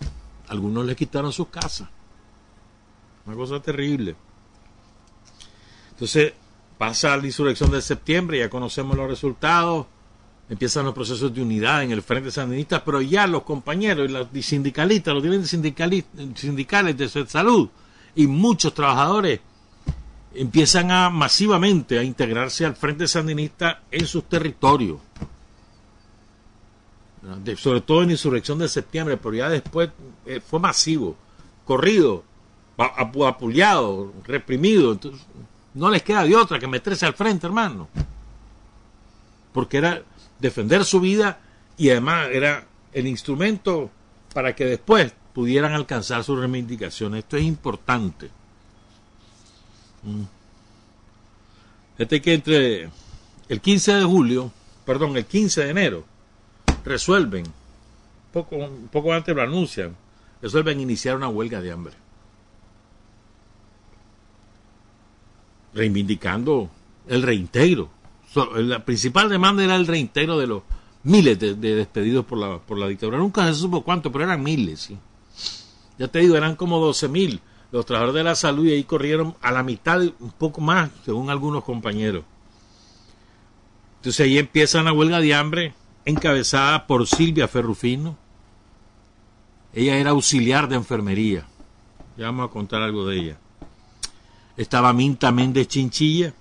Algunos 0.47 0.85
les 0.85 0.95
quitaron 0.95 1.31
sus 1.31 1.49
casas. 1.49 1.87
Una 3.27 3.35
cosa 3.35 3.61
terrible. 3.61 4.15
Entonces, 5.91 6.33
pasa 6.77 7.15
la 7.17 7.25
insurrección 7.25 7.71
de 7.71 7.81
septiembre, 7.81 8.39
ya 8.39 8.49
conocemos 8.49 8.97
los 8.97 9.07
resultados, 9.07 9.87
empiezan 10.49 10.85
los 10.85 10.93
procesos 10.93 11.33
de 11.33 11.41
unidad 11.41 11.83
en 11.83 11.91
el 11.91 12.01
Frente 12.01 12.31
Sandinista, 12.31 12.83
pero 12.83 13.01
ya 13.01 13.27
los 13.27 13.43
compañeros 13.43 14.09
y 14.09 14.13
los 14.13 14.27
sindicalistas, 14.45 15.13
los 15.13 15.23
dirigentes 15.23 15.49
sindicales 16.35 16.97
de 16.97 17.07
salud 17.27 17.69
y 18.15 18.27
muchos 18.27 18.73
trabajadores 18.73 19.39
empiezan 20.33 20.91
a 20.91 21.09
masivamente 21.09 21.99
a 21.99 22.03
integrarse 22.03 22.65
al 22.65 22.75
Frente 22.75 23.07
Sandinista 23.07 23.83
en 23.91 24.05
sus 24.07 24.23
territorios. 24.25 24.99
sobre 27.57 27.81
todo 27.81 28.01
en 28.01 28.07
la 28.07 28.13
insurrección 28.13 28.59
de 28.59 28.67
septiembre, 28.67 29.15
pero 29.15 29.33
ya 29.33 29.49
después 29.49 29.89
eh, 30.25 30.41
fue 30.45 30.59
masivo, 30.59 31.15
corrido, 31.63 32.23
apuleado, 32.77 34.11
reprimido. 34.25 34.91
Entonces, 34.91 35.25
no 35.73 35.89
les 35.89 36.03
queda 36.03 36.23
de 36.23 36.35
otra 36.35 36.59
que 36.59 36.67
meterse 36.67 37.05
al 37.05 37.13
frente, 37.13 37.47
hermano. 37.47 37.87
Porque 39.53 39.77
era 39.77 40.01
defender 40.39 40.85
su 40.85 40.99
vida 40.99 41.39
y 41.77 41.89
además 41.89 42.29
era 42.31 42.65
el 42.91 43.07
instrumento 43.07 43.89
para 44.33 44.55
que 44.55 44.65
después 44.65 45.13
pudieran 45.33 45.73
alcanzar 45.73 46.23
sus 46.23 46.39
reivindicaciones. 46.39 47.19
Esto 47.19 47.37
es 47.37 47.43
importante. 47.43 48.29
Este 51.97 52.21
que 52.21 52.33
entre 52.33 52.89
el 53.49 53.61
15 53.61 53.93
de 53.95 54.03
julio, 54.03 54.51
perdón, 54.85 55.15
el 55.17 55.25
15 55.25 55.63
de 55.63 55.69
enero, 55.69 56.05
resuelven, 56.83 57.45
poco, 58.31 58.69
poco 58.91 59.13
antes 59.13 59.35
lo 59.35 59.41
anuncian, 59.41 59.95
resuelven 60.41 60.79
iniciar 60.79 61.15
una 61.15 61.29
huelga 61.29 61.61
de 61.61 61.71
hambre. 61.71 62.02
Reivindicando 65.73 66.69
el 67.07 67.23
reintegro. 67.23 67.89
La 68.55 68.83
principal 68.83 69.29
demanda 69.29 69.63
era 69.63 69.75
el 69.75 69.87
reintegro 69.87 70.37
de 70.37 70.47
los 70.47 70.63
miles 71.03 71.39
de, 71.39 71.55
despedidos 71.55 72.25
por 72.25 72.37
la, 72.37 72.59
por 72.59 72.77
la 72.77 72.87
dictadura. 72.87 73.17
Nunca 73.17 73.45
se 73.47 73.59
supo 73.59 73.83
cuánto, 73.83 74.11
pero 74.11 74.25
eran 74.25 74.41
miles. 74.41 74.79
¿sí? 74.79 74.97
Ya 75.97 76.07
te 76.07 76.19
digo, 76.19 76.35
eran 76.35 76.55
como 76.55 76.79
12 76.79 77.07
mil 77.07 77.41
los 77.71 77.87
trabajadores 77.87 78.19
de 78.19 78.23
la 78.23 78.35
salud 78.35 78.65
y 78.65 78.71
ahí 78.71 78.83
corrieron 78.83 79.35
a 79.41 79.51
la 79.51 79.63
mitad, 79.63 79.99
un 80.19 80.31
poco 80.37 80.61
más, 80.61 80.91
según 81.03 81.31
algunos 81.31 81.63
compañeros. 81.63 82.23
Entonces 83.95 84.25
ahí 84.25 84.37
empieza 84.37 84.81
una 84.81 84.93
huelga 84.93 85.19
de 85.19 85.33
hambre 85.33 85.73
encabezada 86.05 86.85
por 86.85 87.07
Silvia 87.07 87.47
Ferrufino. 87.47 88.15
Ella 89.73 89.97
era 89.97 90.11
auxiliar 90.11 90.69
de 90.69 90.75
enfermería. 90.75 91.47
Ya 92.15 92.25
vamos 92.25 92.47
a 92.47 92.53
contar 92.53 92.83
algo 92.83 93.07
de 93.07 93.17
ella. 93.17 93.37
Estaba 94.55 94.93
Minta 94.93 95.31
Méndez 95.31 95.67
Chinchilla, 95.67 96.33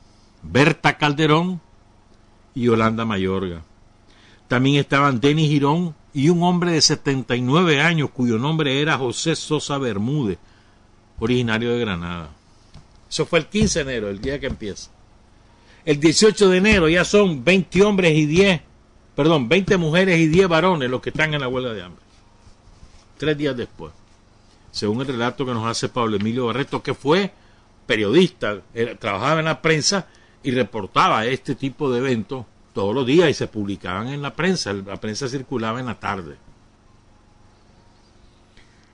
Berta 0.42 0.98
Calderón 0.98 1.60
y 2.54 2.62
Yolanda 2.62 3.04
Mayorga. 3.04 3.62
También 4.48 4.76
estaban 4.76 5.20
Denis 5.20 5.48
Girón 5.48 5.94
y 6.12 6.28
un 6.28 6.42
hombre 6.42 6.72
de 6.72 6.82
79 6.82 7.80
años 7.80 8.10
cuyo 8.10 8.38
nombre 8.38 8.82
era 8.82 8.98
José 8.98 9.34
Sosa 9.34 9.78
Bermúdez, 9.78 10.38
originario 11.18 11.72
de 11.72 11.78
Granada. 11.78 12.28
Eso 13.08 13.24
fue 13.24 13.38
el 13.38 13.46
15 13.46 13.84
de 13.84 13.92
enero, 13.92 14.10
el 14.10 14.20
día 14.20 14.38
que 14.38 14.46
empieza. 14.46 14.90
El 15.84 15.98
18 15.98 16.48
de 16.50 16.58
enero 16.58 16.88
ya 16.88 17.04
son 17.04 17.42
20 17.42 17.82
hombres 17.82 18.16
y 18.16 18.26
10, 18.26 18.60
perdón, 19.16 19.48
20 19.48 19.76
mujeres 19.78 20.18
y 20.18 20.28
10 20.28 20.48
varones 20.48 20.90
los 20.90 21.00
que 21.00 21.10
están 21.10 21.32
en 21.34 21.40
la 21.40 21.48
huelga 21.48 21.72
de 21.72 21.82
hambre. 21.82 22.02
Tres 23.16 23.38
días 23.38 23.56
después. 23.56 23.92
Según 24.70 25.00
el 25.00 25.06
relato 25.08 25.44
que 25.44 25.52
nos 25.52 25.66
hace 25.66 25.88
Pablo 25.88 26.16
Emilio 26.16 26.46
Barreto, 26.46 26.82
que 26.82 26.94
fue 26.94 27.32
periodista, 27.86 28.60
trabajaba 28.98 29.40
en 29.40 29.46
la 29.46 29.62
prensa 29.62 30.06
y 30.42 30.50
reportaba 30.50 31.24
este 31.26 31.54
tipo 31.54 31.90
de 31.90 31.98
eventos 31.98 32.46
todos 32.72 32.94
los 32.94 33.06
días 33.06 33.30
y 33.30 33.34
se 33.34 33.46
publicaban 33.46 34.08
en 34.08 34.22
la 34.22 34.34
prensa. 34.34 34.72
La 34.72 34.96
prensa 34.96 35.28
circulaba 35.28 35.80
en 35.80 35.86
la 35.86 35.98
tarde. 35.98 36.36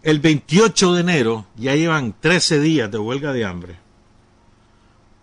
El 0.03 0.21
28 0.21 0.95
de 0.95 1.01
enero 1.01 1.47
ya 1.57 1.75
llevan 1.75 2.15
13 2.19 2.61
días 2.61 2.91
de 2.91 2.99
huelga 2.99 3.33
de 3.33 3.45
hambre. 3.45 3.77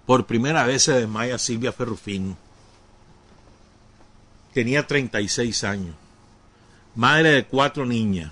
Por 0.05 0.25
primera 0.25 0.65
vez 0.65 0.83
se 0.83 0.93
desmaya 0.93 1.37
Silvia 1.37 1.71
Ferrufín. 1.71 2.37
Tenía 4.53 4.85
36 4.85 5.63
años. 5.63 5.95
Madre 6.95 7.31
de 7.31 7.45
cuatro 7.45 7.85
niñas. 7.85 8.31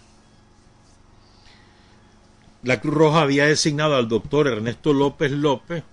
La 2.64 2.80
Cruz 2.80 2.94
Roja 2.94 3.22
había 3.22 3.46
designado 3.46 3.96
al 3.96 4.08
doctor 4.08 4.48
Ernesto 4.48 4.94
López 4.94 5.32
López 5.32 5.84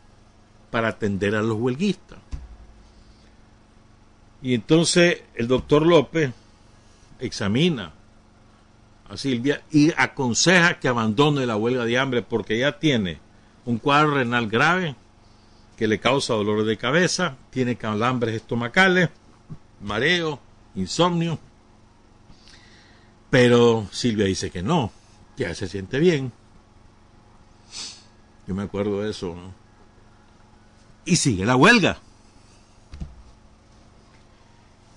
para 0.71 0.89
atender 0.89 1.35
a 1.35 1.43
los 1.43 1.59
huelguistas. 1.59 2.19
Y 4.43 4.55
entonces 4.55 5.23
el 5.35 5.49
doctor 5.49 5.85
López 5.85 6.33
examina 7.19 7.93
a 9.09 9.17
Silvia 9.17 9.63
y 9.71 9.93
aconseja 9.97 10.79
que 10.79 10.89
abandone 10.89 11.45
la 11.45 11.57
huelga 11.57 11.85
de 11.85 11.99
hambre 11.99 12.23
porque 12.23 12.59
ya 12.59 12.79
tiene 12.79 13.19
un 13.67 13.79
cuadro 13.79 14.15
renal 14.15 14.49
grave 14.49 14.95
que 15.77 15.89
le 15.89 15.99
causa 15.99 16.35
dolores 16.35 16.67
de 16.67 16.77
cabeza, 16.77 17.37
tiene 17.51 17.77
calambres 17.77 18.35
estomacales, 18.35 19.09
mareo, 19.83 20.39
insomnio. 20.75 21.39
Pero 23.31 23.87
Silvia 23.91 24.27
dice 24.27 24.51
que 24.51 24.63
no, 24.63 24.93
ya 25.37 25.55
se 25.55 25.69
siente 25.69 25.99
bien. 25.99 26.33
Yo 28.51 28.57
me 28.57 28.65
acuerdo 28.65 29.03
de 29.03 29.11
eso. 29.11 29.37
Y 31.05 31.15
sigue 31.15 31.47
la 31.47 31.55
huelga. 31.55 31.99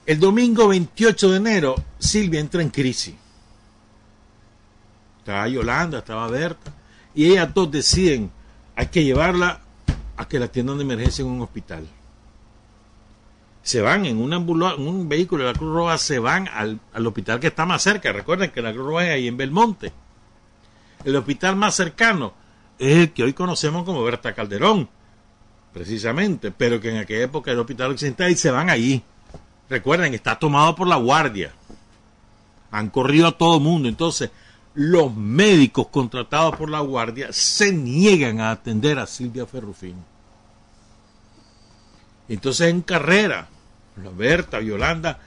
El 0.08 0.20
domingo 0.20 0.70
28 0.70 1.30
de 1.30 1.38
enero, 1.38 1.76
Silvia 2.00 2.40
entra 2.40 2.64
en 2.64 2.72
crisis. 2.72 3.14
Estaba 5.20 5.48
Yolanda, 5.48 6.00
estaba 6.00 6.28
Berta. 6.30 6.74
Y 7.14 7.28
ellas 7.28 7.54
dos 7.54 7.70
deciden, 7.70 8.32
hay 8.76 8.88
que 8.88 9.04
llevarla 9.04 9.62
a 10.18 10.28
que 10.28 10.40
la 10.40 10.46
atiendan 10.46 10.80
de 10.80 10.86
emergencia 10.86 11.22
en 11.22 11.30
un 11.30 11.42
hospital. 11.42 11.88
Se 13.62 13.82
van 13.82 14.08
en 14.08 14.18
un, 14.18 14.34
en 14.34 14.88
un 14.88 15.08
vehículo 15.08 15.44
de 15.46 15.54
la 15.54 15.60
Cruz 15.60 15.76
Roja, 15.76 16.00
se 16.00 16.18
van 16.18 16.48
al, 16.48 16.80
al, 16.92 17.06
hospital 17.06 17.40
que 17.40 17.48
está 17.48 17.68
más 17.68 17.84
cerca. 17.84 18.12
Recuerden 18.12 18.50
que 18.50 18.64
la 18.64 18.74
Cruz 18.74 18.88
Roja 18.88 19.06
es 19.10 19.12
ahí 19.12 19.28
en 19.28 19.38
Belmonte. 19.38 19.94
El 21.06 21.16
hospital 21.16 21.56
más 21.56 21.76
cercano 21.76 22.42
es 22.80 22.98
el 22.98 23.14
que 23.14 23.24
hoy 23.24 23.34
conocemos 23.34 23.84
como 23.84 24.04
Berta 24.04 24.34
Calderón, 24.34 24.90
precisamente, 25.74 26.52
pero 26.52 26.80
que 26.80 26.90
en 26.90 26.98
aquella 26.98 27.26
época 27.26 27.52
era 27.52 27.56
el 27.56 27.62
hospital 27.62 27.92
occidental 27.92 28.32
y 28.32 28.36
se 28.36 28.52
van 28.52 28.70
allí. 28.70 29.04
Recuerden, 29.70 30.14
está 30.14 30.38
tomado 30.38 30.76
por 30.76 30.88
la 30.88 30.98
guardia. 30.98 31.54
Han 32.72 32.90
corrido 32.90 33.28
a 33.28 33.38
todo 33.38 33.60
mundo. 33.60 33.88
Entonces, 33.90 34.32
los 34.74 35.16
médicos 35.16 35.88
contratados 35.88 36.56
por 36.56 36.70
la 36.70 36.80
guardia 36.80 37.32
se 37.32 37.72
niegan 37.72 38.40
a 38.40 38.52
atender 38.52 39.00
a 39.00 39.08
Silvia 39.08 39.46
Ferrufín. 39.46 39.96
Entonces, 42.28 42.70
en 42.70 42.82
carrera, 42.82 43.48
la 44.02 44.10
Berta, 44.10 44.62
Yolanda, 44.62 45.20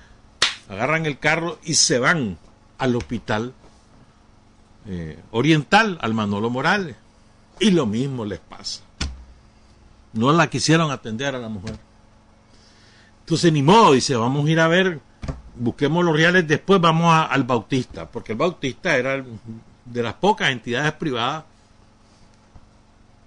agarran 0.69 1.07
el 1.07 1.19
carro 1.19 1.59
y 1.65 1.75
se 1.75 1.99
van 1.99 2.39
al 2.79 2.97
hospital 2.97 3.55
eh, 4.87 5.19
oriental, 5.31 5.99
al 6.01 6.15
Manolo 6.15 6.51
Morales. 6.51 6.97
Y 7.59 7.71
lo 7.71 7.87
mismo 7.87 8.25
les 8.25 8.39
pasa. 8.39 8.83
No 10.13 10.33
la 10.33 10.49
quisieron 10.49 10.91
atender 10.91 11.35
a 11.35 11.39
la 11.39 11.49
mujer. 11.49 11.79
Entonces, 13.21 13.53
ni 13.53 13.63
modo, 13.63 13.93
dice, 13.93 14.15
vamos 14.15 14.47
a 14.47 14.51
ir 14.51 14.61
a 14.61 14.69
ver, 14.69 15.01
busquemos 15.57 16.05
los 16.05 16.17
reales, 16.17 16.47
después 16.47 16.81
vamos 16.81 17.13
al 17.13 17.45
Bautista, 17.45 18.09
porque 18.09 18.33
el 18.33 18.39
Bautista 18.39 18.97
era 18.97 19.25
de 19.85 20.03
las 20.03 20.15
pocas 20.15 20.51
entidades 20.51 20.93
privadas 20.93 21.45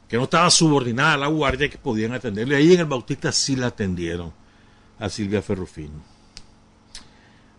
que 0.07 0.17
no 0.17 0.23
estaba 0.23 0.49
subordinada 0.49 1.13
a 1.13 1.17
la 1.17 1.27
guardia 1.27 1.69
que 1.69 1.77
podían 1.77 2.13
atenderle. 2.13 2.55
Ahí 2.55 2.73
en 2.73 2.79
el 2.79 2.85
Bautista 2.85 3.31
sí 3.31 3.55
la 3.55 3.67
atendieron 3.67 4.33
a 4.99 5.09
Silvia 5.09 5.41
Ferrufino. 5.41 6.01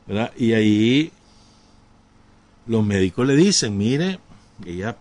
¿verdad? 0.07 0.33
Y 0.37 0.53
ahí 0.53 1.13
los 2.67 2.85
médicos 2.85 3.27
le 3.27 3.37
dicen, 3.37 3.79
mire, 3.79 4.19
ella 4.67 4.97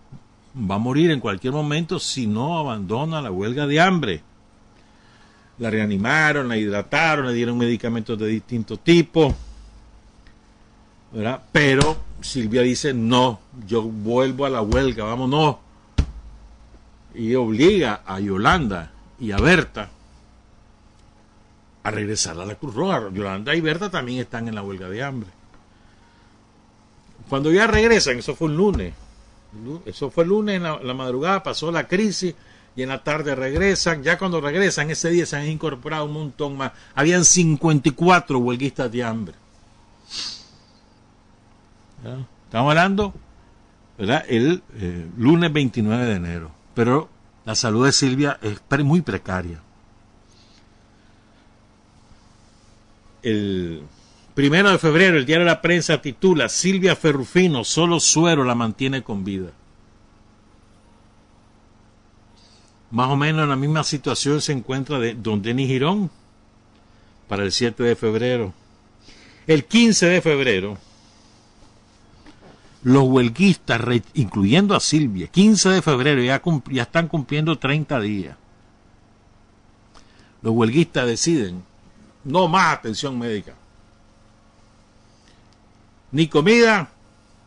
va 0.54 0.76
a 0.76 0.78
morir 0.78 1.10
en 1.10 1.20
cualquier 1.20 1.52
momento 1.52 1.98
si 1.98 2.26
no 2.26 2.58
abandona 2.58 3.22
la 3.22 3.30
huelga 3.30 3.66
de 3.66 3.80
hambre 3.80 4.22
la 5.60 5.68
reanimaron, 5.68 6.48
la 6.48 6.56
hidrataron, 6.56 7.26
le 7.26 7.34
dieron 7.34 7.58
medicamentos 7.58 8.18
de 8.18 8.26
distintos 8.26 8.80
tipos. 8.80 9.34
¿verdad? 11.12 11.42
Pero 11.52 11.98
Silvia 12.22 12.62
dice, 12.62 12.94
no, 12.94 13.40
yo 13.66 13.82
vuelvo 13.82 14.46
a 14.46 14.50
la 14.50 14.62
huelga, 14.62 15.04
vámonos. 15.04 15.56
Y 17.14 17.34
obliga 17.34 18.02
a 18.06 18.20
Yolanda 18.20 18.90
y 19.18 19.32
a 19.32 19.36
Berta 19.36 19.90
a 21.82 21.90
regresar 21.90 22.40
a 22.40 22.46
la 22.46 22.54
Cruz 22.54 22.74
Roja. 22.74 23.10
Yolanda 23.12 23.54
y 23.54 23.60
Berta 23.60 23.90
también 23.90 24.20
están 24.20 24.48
en 24.48 24.54
la 24.54 24.62
huelga 24.62 24.88
de 24.88 25.02
hambre. 25.02 25.28
Cuando 27.28 27.52
ya 27.52 27.66
regresan, 27.66 28.18
eso 28.18 28.34
fue 28.34 28.48
un 28.48 28.56
lunes, 28.56 28.94
eso 29.84 30.10
fue 30.10 30.24
el 30.24 30.30
lunes 30.30 30.56
en 30.56 30.62
la 30.62 30.94
madrugada, 30.94 31.42
pasó 31.42 31.70
la 31.72 31.88
crisis, 31.88 32.34
y 32.76 32.82
en 32.82 32.88
la 32.88 33.02
tarde 33.02 33.34
regresan. 33.34 34.02
Ya 34.02 34.18
cuando 34.18 34.40
regresan, 34.40 34.90
ese 34.90 35.10
día 35.10 35.26
se 35.26 35.36
han 35.36 35.46
incorporado 35.46 36.04
un 36.04 36.12
montón 36.12 36.56
más. 36.56 36.72
Habían 36.94 37.24
54 37.24 38.38
huelguistas 38.38 38.90
de 38.90 39.04
hambre. 39.04 39.34
Estamos 42.44 42.70
hablando, 42.70 43.14
¿verdad? 43.98 44.24
El 44.28 44.62
eh, 44.74 45.06
lunes 45.16 45.52
29 45.52 46.04
de 46.06 46.14
enero. 46.14 46.50
Pero 46.74 47.08
la 47.44 47.54
salud 47.54 47.86
de 47.86 47.92
Silvia 47.92 48.38
es 48.42 48.60
muy 48.84 49.02
precaria. 49.02 49.60
El 53.22 53.82
primero 54.34 54.70
de 54.70 54.78
febrero, 54.78 55.16
el 55.16 55.26
diario 55.26 55.44
de 55.44 55.50
la 55.52 55.62
prensa 55.62 56.00
titula 56.00 56.48
Silvia 56.48 56.96
Ferrufino, 56.96 57.64
solo 57.64 58.00
suero 58.00 58.44
la 58.44 58.54
mantiene 58.54 59.02
con 59.02 59.24
vida. 59.24 59.50
Más 62.90 63.08
o 63.08 63.16
menos 63.16 63.44
en 63.44 63.50
la 63.50 63.56
misma 63.56 63.84
situación 63.84 64.40
se 64.40 64.52
encuentra 64.52 64.98
de 64.98 65.14
Don 65.14 65.42
Denis 65.42 65.68
Girón 65.68 66.10
para 67.28 67.44
el 67.44 67.52
7 67.52 67.82
de 67.82 67.94
febrero. 67.94 68.52
El 69.46 69.64
15 69.64 70.06
de 70.06 70.20
febrero, 70.20 70.78
los 72.82 73.04
huelguistas, 73.04 73.80
incluyendo 74.14 74.74
a 74.74 74.80
Silvia, 74.80 75.28
15 75.28 75.68
de 75.68 75.82
febrero 75.82 76.22
ya, 76.22 76.42
ya 76.70 76.82
están 76.82 77.08
cumpliendo 77.08 77.58
30 77.58 78.00
días. 78.00 78.36
los 80.42 80.52
huelguistas 80.54 81.06
deciden 81.06 81.62
no 82.24 82.48
más 82.48 82.78
atención 82.78 83.18
médica. 83.18 83.54
Ni 86.12 86.28
comida, 86.28 86.90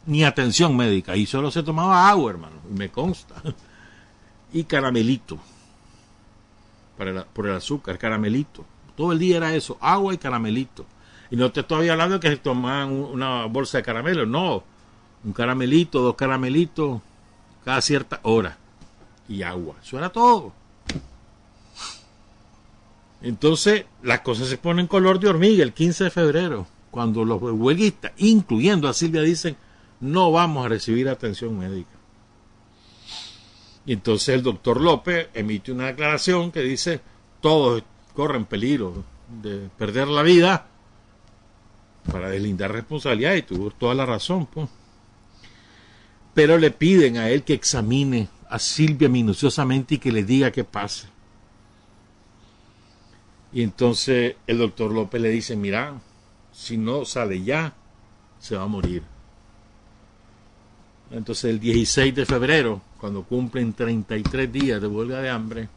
ni 0.05 0.23
atención 0.23 0.75
médica. 0.75 1.15
Y 1.15 1.25
solo 1.25 1.51
se 1.51 1.63
tomaba 1.63 2.09
agua, 2.09 2.31
hermano, 2.31 2.57
me 2.69 2.89
consta. 2.89 3.35
Y 4.55 4.65
caramelito. 4.65 5.39
Para 6.95 7.25
por 7.25 7.47
el 7.47 7.55
azúcar, 7.55 7.97
caramelito. 7.97 8.63
Todo 8.95 9.11
el 9.11 9.17
día 9.17 9.37
era 9.37 9.55
eso, 9.55 9.79
agua 9.81 10.13
y 10.13 10.19
caramelito. 10.19 10.85
Y 11.31 11.35
no 11.35 11.51
te 11.51 11.61
estoy 11.61 11.89
hablando 11.89 12.19
de 12.19 12.19
que 12.19 12.29
se 12.29 12.37
tomaban 12.37 12.91
una 12.91 13.45
bolsa 13.45 13.79
de 13.79 13.83
caramelo, 13.83 14.27
no. 14.27 14.63
Un 15.23 15.33
caramelito, 15.33 16.01
dos 16.01 16.13
caramelitos, 16.13 17.01
cada 17.65 17.81
cierta 17.81 18.19
hora. 18.21 18.55
Y 19.27 19.41
agua. 19.41 19.73
Eso 19.81 19.97
era 19.97 20.09
todo. 20.09 20.53
Entonces, 23.23 23.85
las 24.03 24.19
cosas 24.19 24.49
se 24.49 24.57
ponen 24.57 24.85
color 24.85 25.19
de 25.19 25.29
hormiga 25.29 25.63
el 25.63 25.73
15 25.73 26.03
de 26.03 26.09
febrero, 26.11 26.67
cuando 26.93 27.25
los 27.25 27.41
huelguistas, 27.41 28.11
incluyendo 28.17 28.87
a 28.87 28.93
Silvia, 28.93 29.23
dicen, 29.23 29.57
no 29.99 30.31
vamos 30.31 30.63
a 30.63 30.69
recibir 30.69 31.09
atención 31.09 31.57
médica. 31.57 31.89
Y 33.83 33.93
entonces 33.93 34.35
el 34.35 34.43
doctor 34.43 34.79
López 34.79 35.27
emite 35.33 35.71
una 35.71 35.87
declaración 35.87 36.51
que 36.51 36.61
dice, 36.61 37.01
todos 37.41 37.81
corren 38.13 38.45
peligro 38.45 39.03
de 39.41 39.69
perder 39.75 40.07
la 40.07 40.21
vida 40.21 40.67
para 42.11 42.29
deslindar 42.29 42.71
responsabilidad 42.71 43.33
y 43.33 43.41
tuvo 43.41 43.71
toda 43.71 43.95
la 43.95 44.05
razón. 44.05 44.45
Pues. 44.45 44.69
Pero 46.35 46.59
le 46.59 46.69
piden 46.69 47.17
a 47.17 47.27
él 47.29 47.41
que 47.41 47.55
examine 47.55 48.29
a 48.51 48.59
Silvia 48.59 49.09
minuciosamente 49.09 49.95
y 49.95 49.97
que 49.97 50.11
le 50.11 50.23
diga 50.23 50.51
qué 50.51 50.63
pasa. 50.63 51.09
Y 53.51 53.63
entonces 53.63 54.35
el 54.45 54.59
doctor 54.59 54.91
López 54.91 55.19
le 55.19 55.29
dice, 55.29 55.55
mira, 55.55 55.99
si 56.53 56.77
no 56.77 57.03
sale 57.03 57.43
ya, 57.43 57.73
se 58.39 58.55
va 58.55 58.63
a 58.63 58.67
morir. 58.67 59.03
Entonces 61.11 61.45
el 61.45 61.59
16 61.59 62.15
de 62.15 62.25
febrero, 62.25 62.81
cuando 62.99 63.23
cumplen 63.23 63.73
33 63.73 64.51
días 64.51 64.81
de 64.81 64.87
huelga 64.87 65.19
de 65.19 65.29
hambre, 65.29 65.69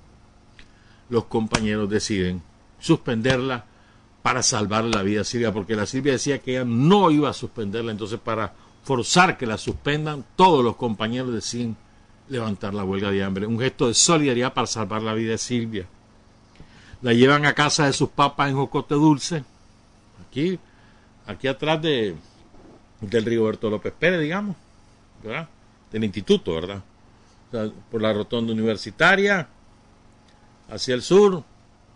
los 1.08 1.24
compañeros 1.24 1.88
deciden 1.90 2.42
suspenderla 2.78 3.64
para 4.22 4.42
salvar 4.42 4.84
la 4.84 5.02
vida 5.02 5.20
a 5.20 5.24
Silvia, 5.24 5.52
porque 5.52 5.76
la 5.76 5.86
Silvia 5.86 6.12
decía 6.12 6.40
que 6.40 6.52
ella 6.52 6.64
no 6.64 7.10
iba 7.10 7.30
a 7.30 7.34
suspenderla, 7.34 7.92
entonces 7.92 8.18
para 8.18 8.54
forzar 8.82 9.36
que 9.36 9.46
la 9.46 9.58
suspendan, 9.58 10.24
todos 10.36 10.64
los 10.64 10.76
compañeros 10.76 11.32
deciden 11.32 11.76
levantar 12.28 12.74
la 12.74 12.84
huelga 12.84 13.10
de 13.10 13.22
hambre, 13.22 13.46
un 13.46 13.58
gesto 13.58 13.88
de 13.88 13.94
solidaridad 13.94 14.52
para 14.52 14.66
salvar 14.66 15.02
la 15.02 15.14
vida 15.14 15.32
de 15.32 15.38
Silvia. 15.38 15.86
La 17.02 17.12
llevan 17.12 17.46
a 17.46 17.52
casa 17.52 17.86
de 17.86 17.92
sus 17.92 18.08
papás 18.08 18.50
en 18.50 18.56
Jocote 18.56 18.94
Dulce, 18.94 19.44
aquí, 20.26 20.58
aquí 21.26 21.48
atrás 21.48 21.82
de, 21.82 22.14
del 23.00 23.24
Rigoberto 23.24 23.70
López 23.70 23.92
Pérez, 23.98 24.20
digamos, 24.20 24.56
¿verdad? 25.22 25.48
Del 25.90 26.04
instituto, 26.04 26.54
¿verdad? 26.54 26.82
por 27.90 28.02
la 28.02 28.12
rotonda 28.12 28.52
universitaria, 28.52 29.48
hacia 30.68 30.94
el 30.94 31.02
sur, 31.02 31.42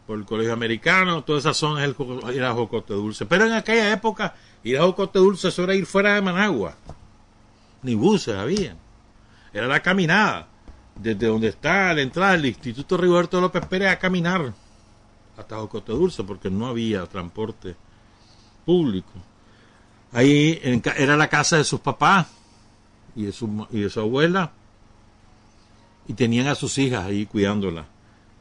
por 0.07 0.19
el 0.19 0.25
colegio 0.25 0.53
americano, 0.53 1.23
toda 1.23 1.39
esa 1.39 1.55
zona 1.55 1.85
es 1.85 1.95
el, 1.99 2.35
era 2.35 2.53
Jocote 2.53 2.95
Dulce. 2.95 3.27
Pero 3.27 3.47
en 3.47 3.53
aquella 3.53 3.93
época, 3.93 4.35
ir 4.63 4.79
a 4.79 4.83
Jocote 4.83 5.19
Dulce 5.19 5.49
eso 5.49 5.65
era 5.65 5.75
ir 5.75 5.87
fuera 5.87 6.15
de 6.15 6.23
Managua. 6.23 6.77
Ni 7.83 7.95
buses 7.95 8.37
había. 8.37 8.77
Era 9.53 9.67
la 9.67 9.81
caminada. 9.81 10.47
Desde 10.95 11.27
donde 11.27 11.49
está 11.49 11.95
la 11.95 12.03
entrada 12.03 12.33
del 12.33 12.47
Instituto 12.47 12.97
Rigoberto 12.97 13.41
López 13.41 13.65
Pérez 13.67 13.91
a 13.91 13.99
caminar 13.99 14.53
hasta 15.37 15.57
Jocote 15.57 15.93
Dulce, 15.93 16.25
porque 16.25 16.51
no 16.51 16.67
había 16.67 17.07
transporte 17.07 17.75
público. 18.61 19.13
Ahí 20.13 20.61
era 20.97 21.17
la 21.17 21.29
casa 21.29 21.57
de 21.57 21.65
sus 21.65 21.81
papás 21.81 22.27
y 23.15 23.25
de 23.25 23.33
su, 23.33 23.67
y 23.71 23.81
de 23.81 23.91
su 23.91 24.01
abuela, 24.01 24.53
y 26.09 26.15
tenían 26.15 26.49
a 26.49 26.55
sus 26.55 26.79
hijas 26.79 27.05
ahí 27.05 27.27
cuidándola. 27.27 27.87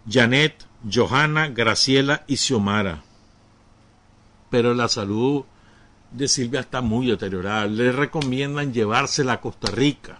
Janet, 0.09 0.65
Johanna, 0.91 1.49
Graciela 1.49 2.23
y 2.25 2.37
Xiomara. 2.37 3.03
Pero 4.49 4.73
la 4.73 4.87
salud 4.87 5.43
de 6.11 6.27
Silvia 6.27 6.61
está 6.61 6.81
muy 6.81 7.07
deteriorada. 7.07 7.67
Le 7.67 7.91
recomiendan 7.91 8.73
llevársela 8.73 9.33
a 9.33 9.41
Costa 9.41 9.69
Rica. 9.69 10.19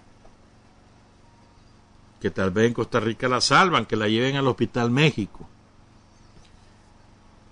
Que 2.22 2.30
tal 2.30 2.52
vez 2.52 2.68
en 2.68 2.74
Costa 2.74 3.00
Rica 3.00 3.28
la 3.28 3.42
salvan, 3.42 3.88
que 3.88 3.96
la 3.96 4.08
lleven 4.08 4.36
al 4.36 4.48
Hospital 4.48 4.92
México. 4.92 5.49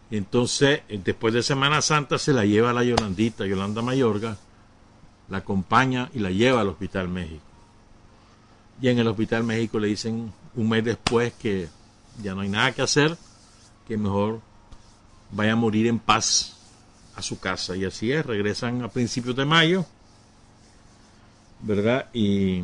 Entonces, 0.09 0.81
después 1.03 1.33
de 1.33 1.43
Semana 1.43 1.81
Santa, 1.81 2.17
se 2.17 2.33
la 2.33 2.45
lleva 2.45 2.69
a 2.69 2.73
la 2.73 2.83
Yolandita, 2.83 3.45
Yolanda 3.45 3.81
Mayorga, 3.81 4.37
la 5.29 5.39
acompaña 5.39 6.09
y 6.13 6.19
la 6.19 6.31
lleva 6.31 6.61
al 6.61 6.69
Hospital 6.69 7.09
México. 7.09 7.43
Y 8.81 8.89
en 8.89 8.99
el 8.99 9.07
Hospital 9.07 9.43
México 9.43 9.79
le 9.79 9.87
dicen 9.87 10.31
un 10.55 10.69
mes 10.69 10.83
después 10.83 11.33
que 11.33 11.67
ya 12.21 12.33
no 12.33 12.41
hay 12.41 12.49
nada 12.49 12.71
que 12.71 12.81
hacer, 12.81 13.17
que 13.87 13.97
mejor 13.97 14.39
vaya 15.31 15.53
a 15.53 15.57
morir 15.57 15.87
en 15.87 15.99
paz 15.99 16.55
a 17.15 17.21
su 17.21 17.39
casa. 17.39 17.75
Y 17.75 17.83
así 17.83 18.11
es, 18.11 18.25
regresan 18.25 18.83
a 18.83 18.87
principios 18.87 19.35
de 19.35 19.45
mayo, 19.45 19.85
¿verdad? 21.61 22.07
Y 22.13 22.63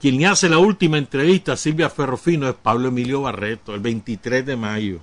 quien 0.00 0.18
le 0.18 0.26
hace 0.26 0.48
la 0.48 0.58
última 0.58 0.98
entrevista 0.98 1.52
a 1.52 1.56
Silvia 1.56 1.88
Ferrofino 1.88 2.48
es 2.48 2.54
Pablo 2.54 2.88
Emilio 2.88 3.22
Barreto, 3.22 3.74
el 3.74 3.80
23 3.80 4.44
de 4.44 4.56
mayo. 4.56 5.00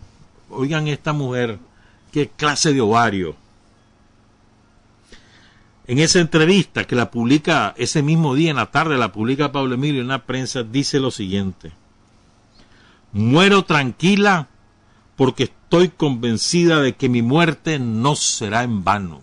Oigan 0.49 0.87
esta 0.87 1.13
mujer, 1.13 1.59
qué 2.11 2.29
clase 2.29 2.73
de 2.73 2.81
ovario. 2.81 3.35
En 5.87 5.97
esa 5.97 6.19
entrevista 6.19 6.85
que 6.85 6.95
la 6.95 7.09
publica 7.09 7.73
ese 7.77 8.03
mismo 8.03 8.35
día 8.35 8.51
en 8.51 8.57
la 8.57 8.71
tarde, 8.71 8.97
la 8.97 9.11
publica 9.11 9.51
Pablo 9.51 9.75
Emilio 9.75 10.01
en 10.01 10.07
la 10.07 10.25
prensa, 10.25 10.63
dice 10.63 10.99
lo 10.99 11.09
siguiente. 11.09 11.71
Muero 13.11 13.65
tranquila 13.65 14.49
porque 15.15 15.45
estoy 15.45 15.89
convencida 15.89 16.79
de 16.79 16.95
que 16.95 17.09
mi 17.09 17.21
muerte 17.21 17.79
no 17.79 18.15
será 18.15 18.63
en 18.63 18.83
vano. 18.83 19.21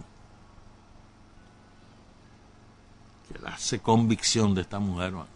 Que 3.29 3.47
hace 3.47 3.79
convicción 3.79 4.55
de 4.55 4.63
esta 4.63 4.79
mujer, 4.79 5.07
hermano. 5.07 5.29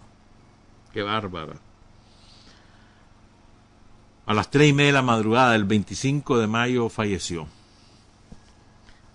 Qué 0.92 1.02
bárbara. 1.02 1.54
A 4.30 4.32
las 4.32 4.48
tres 4.48 4.68
y 4.68 4.72
media 4.72 4.90
de 4.90 4.92
la 4.92 5.02
madrugada 5.02 5.54
del 5.54 5.64
25 5.64 6.38
de 6.38 6.46
mayo 6.46 6.88
falleció. 6.88 7.48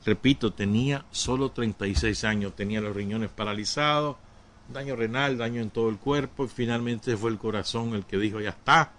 Repito, 0.05 0.51
tenía 0.51 1.05
solo 1.09 1.51
36 1.51 2.25
años, 2.25 2.53
tenía 2.53 2.81
los 2.81 2.93
riñones 2.93 3.29
paralizados, 3.29 4.17
daño 4.67 4.97
renal, 4.97 5.37
daño 5.37 5.61
en 5.61 5.69
todo 5.69 5.87
el 5.87 5.99
cuerpo 5.99 6.43
y 6.43 6.47
finalmente 6.49 7.15
fue 7.15 7.31
el 7.31 7.37
corazón 7.37 7.95
el 7.95 8.03
que 8.03 8.17
dijo 8.17 8.41
ya 8.41 8.49
está, 8.49 8.91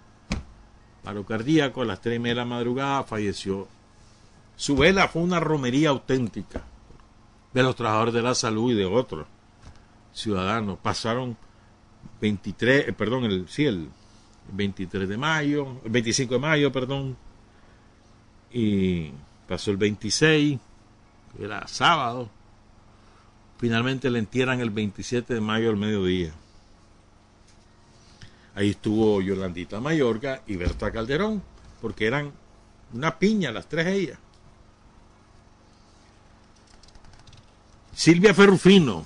paro 1.03 1.23
cardíaco, 1.23 1.83
a 1.83 1.85
las 1.85 2.01
tres 2.01 2.15
y 2.15 2.19
media 2.19 2.33
de 2.33 2.41
la 2.41 2.45
madrugada 2.45 3.03
falleció. 3.03 3.67
Su 4.55 4.75
vela 4.75 5.09
fue 5.09 5.21
una 5.21 5.39
romería 5.39 5.89
auténtica 5.89 6.63
de 7.53 7.61
los 7.61 7.75
trabajadores 7.75 8.15
de 8.15 8.23
la 8.23 8.33
salud 8.33 8.71
y 8.71 8.75
de 8.75 8.85
otros 8.87 9.27
ciudadanos. 10.13 10.79
Pasaron 10.79 11.37
23, 12.19 12.87
eh, 12.87 12.93
perdón, 12.93 13.25
el, 13.25 13.47
sí, 13.47 13.65
el 13.65 13.91
23 14.51 15.07
de 15.07 15.17
mayo, 15.17 15.81
el 15.83 15.91
25 15.91 16.33
de 16.33 16.39
mayo, 16.39 16.71
perdón, 16.71 17.17
y 18.51 19.11
pasó 19.47 19.71
el 19.71 19.77
26, 19.77 20.59
era 21.39 21.67
sábado. 21.67 22.29
Finalmente 23.57 24.09
le 24.09 24.19
entierran 24.19 24.59
el 24.59 24.69
27 24.69 25.33
de 25.33 25.41
mayo 25.41 25.69
al 25.69 25.77
mediodía. 25.77 26.31
Ahí 28.55 28.71
estuvo 28.71 29.21
Yolandita 29.21 29.79
Mayorga 29.79 30.41
y 30.47 30.55
Berta 30.55 30.91
Calderón, 30.91 31.43
porque 31.81 32.07
eran 32.07 32.31
una 32.93 33.17
piña 33.19 33.51
las 33.51 33.67
tres 33.67 33.87
ellas. 33.87 34.19
Silvia 37.93 38.33
Ferrufino, 38.33 39.05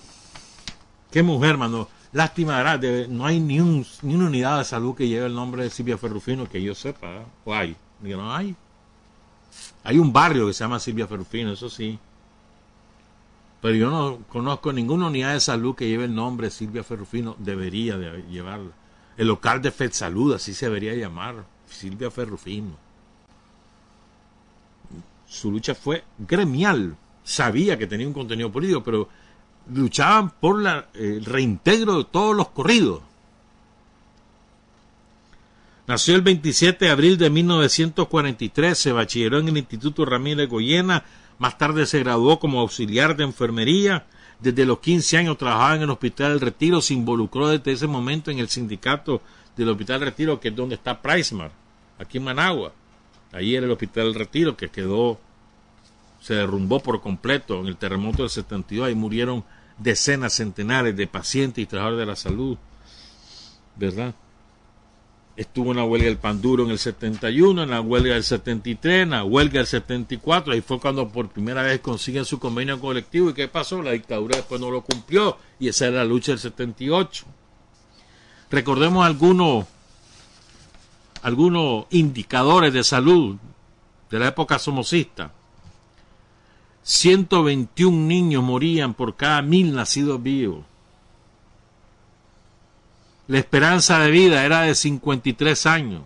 qué 1.12 1.24
mujer, 1.24 1.58
mano. 1.58 1.88
Lástima, 2.14 2.78
no 3.10 3.26
hay 3.26 3.40
ni, 3.40 3.62
un, 3.62 3.86
ni 4.02 4.16
una 4.16 4.26
unidad 4.26 4.58
de 4.58 4.66
salud 4.66 4.96
que 4.96 5.08
lleve 5.08 5.28
el 5.28 5.34
nombre 5.34 5.64
de 5.64 5.70
Silvia 5.70 5.98
Ferrufino 5.98 6.50
que 6.50 6.62
yo 6.62 6.76
sepa, 6.76 7.08
¿eh? 7.08 7.26
o 7.46 7.54
hay, 7.54 7.76
no 8.02 8.34
hay. 8.36 8.56
Hay 9.84 9.98
un 9.98 10.12
barrio 10.12 10.48
que 10.48 10.54
se 10.54 10.64
llama 10.64 10.80
Silvia 10.80 11.08
Ferrufino, 11.08 11.54
eso 11.54 11.70
sí. 11.70 11.98
Pero 13.62 13.76
yo 13.76 13.90
no 13.90 14.20
conozco 14.28 14.74
ninguna 14.74 15.08
unidad 15.08 15.34
de 15.34 15.40
salud 15.40 15.76
que 15.76 15.88
lleve 15.88 16.06
el 16.06 16.16
nombre 16.16 16.48
de 16.48 16.52
Silvia 16.52 16.84
Ferrufino, 16.84 17.36
debería 17.40 17.98
de 17.98 18.24
llevarla. 18.24 18.72
El 19.16 19.28
local 19.28 19.62
de 19.62 19.72
Fed 19.72 19.94
Salud, 19.94 20.34
así 20.34 20.54
se 20.54 20.66
debería 20.66 20.96
llamar, 20.96 21.46
Silvia 21.68 22.12
Ferrufino. 22.12 22.76
Su 25.28 25.52
lucha 25.52 25.76
fue 25.76 26.04
gremial. 26.18 26.98
Sabía 27.24 27.78
que 27.78 27.88
tenía 27.88 28.08
un 28.08 28.14
contenido 28.14 28.52
político, 28.52 28.84
pero 28.84 29.08
luchaban 29.74 30.32
por 30.32 30.62
la, 30.62 30.88
el 30.94 31.26
reintegro 31.26 31.98
de 31.98 32.06
todos 32.06 32.36
los 32.36 32.50
corridos. 32.50 33.02
Nació 35.88 36.16
el 36.16 36.22
27 36.22 36.86
de 36.86 36.92
abril 36.92 37.18
de 37.18 37.30
1943, 37.30 38.78
se 38.78 38.92
bachilleró 38.92 39.40
en 39.40 39.50
el 39.50 39.58
Instituto 39.58 40.06
Ramírez 40.06 40.48
Goyena, 40.48 41.04
más 41.38 41.58
tarde 41.58 41.86
se 41.86 42.00
graduó 42.00 42.40
como 42.40 42.62
auxiliar 42.62 43.18
de 43.18 43.24
enfermería, 43.24 44.06
desde 44.40 44.66
los 44.66 44.80
15 44.80 45.18
años 45.18 45.38
trabajaba 45.38 45.76
en 45.76 45.82
el 45.84 45.90
Hospital 45.90 46.32
del 46.32 46.42
Retiro, 46.42 46.82
se 46.82 46.94
involucró 46.94 47.50
desde 47.50 47.72
ese 47.74 47.88
momento 47.88 48.32
en 48.32 48.40
el 48.40 48.48
sindicato 48.48 49.22
del 49.56 49.70
Hospital 49.70 50.00
del 50.00 50.10
Retiro, 50.10 50.40
que 50.40 50.48
es 50.50 50.56
donde 50.56 50.76
está 50.76 51.02
Pricemar, 51.02 51.52
aquí 52.00 52.18
en 52.20 52.24
Managua. 52.24 52.74
Ahí 53.32 53.56
era 53.56 53.66
el 53.66 53.72
Hospital 53.72 54.06
del 54.06 54.16
Retiro 54.16 54.58
que 54.58 54.70
quedó, 54.70 55.20
se 56.22 56.36
derrumbó 56.36 56.80
por 56.80 57.02
completo 57.02 57.60
en 57.60 57.68
el 57.68 57.78
terremoto 57.78 58.22
del 58.22 58.30
72 58.30 58.92
y 58.92 58.96
murieron 58.96 59.44
decenas, 59.80 60.34
centenares 60.34 60.96
de 60.96 61.08
pacientes 61.08 61.64
y 61.64 61.66
trabajadores 61.66 62.00
de 62.00 62.06
la 62.06 62.16
salud. 62.16 62.58
¿Verdad? 63.76 64.14
Estuvo 65.36 65.72
en 65.72 65.78
la 65.78 65.86
huelga 65.86 66.08
del 66.08 66.18
pan 66.18 66.40
duro 66.40 66.66
en 66.66 66.72
el 66.72 66.78
71, 66.78 67.64
en 67.64 67.70
la 67.72 67.82
huelga 67.82 68.14
del 68.14 68.24
73, 68.24 69.04
en 69.04 69.10
la 69.12 69.24
huelga 69.24 69.60
del 69.60 69.66
74. 69.66 70.54
Ahí 70.54 70.62
fue 70.62 70.80
cuando 70.80 71.10
por 71.10 71.30
primera 71.30 71.64
vez 71.64 71.80
consiguen 71.80 72.26
su 72.26 72.38
convenio 72.38 72.80
colectivo. 72.80 73.32
¿Y 73.32 73.34
qué 73.34 73.48
pasó? 73.48 73.82
La 73.82 73.92
dictadura 73.92 74.38
después 74.38 74.62
no 74.62 74.70
lo 74.70 74.84
cumplió. 74.84 75.38
Y 75.60 75.70
esa 75.70 75.88
era 75.88 75.98
la 75.98 76.06
lucha 76.06 76.34
del 76.34 76.40
78. 76.40 77.26
Recordemos 78.52 79.06
algunos, 79.06 79.66
algunos 81.24 81.86
indicadores 81.90 82.74
de 82.74 82.84
salud 82.84 83.38
de 84.12 84.20
la 84.20 84.28
época 84.28 84.60
somocista. 84.60 85.32
121 86.84 88.08
niños 88.08 88.44
morían 88.44 88.94
por 88.94 89.16
cada 89.16 89.42
mil 89.42 89.74
nacidos 89.74 90.22
vivos. 90.22 90.66
La 93.28 93.38
esperanza 93.38 94.00
de 94.00 94.12
vida 94.12 94.44
era 94.44 94.62
de 94.62 94.76
53 94.76 95.66
años. 95.66 96.02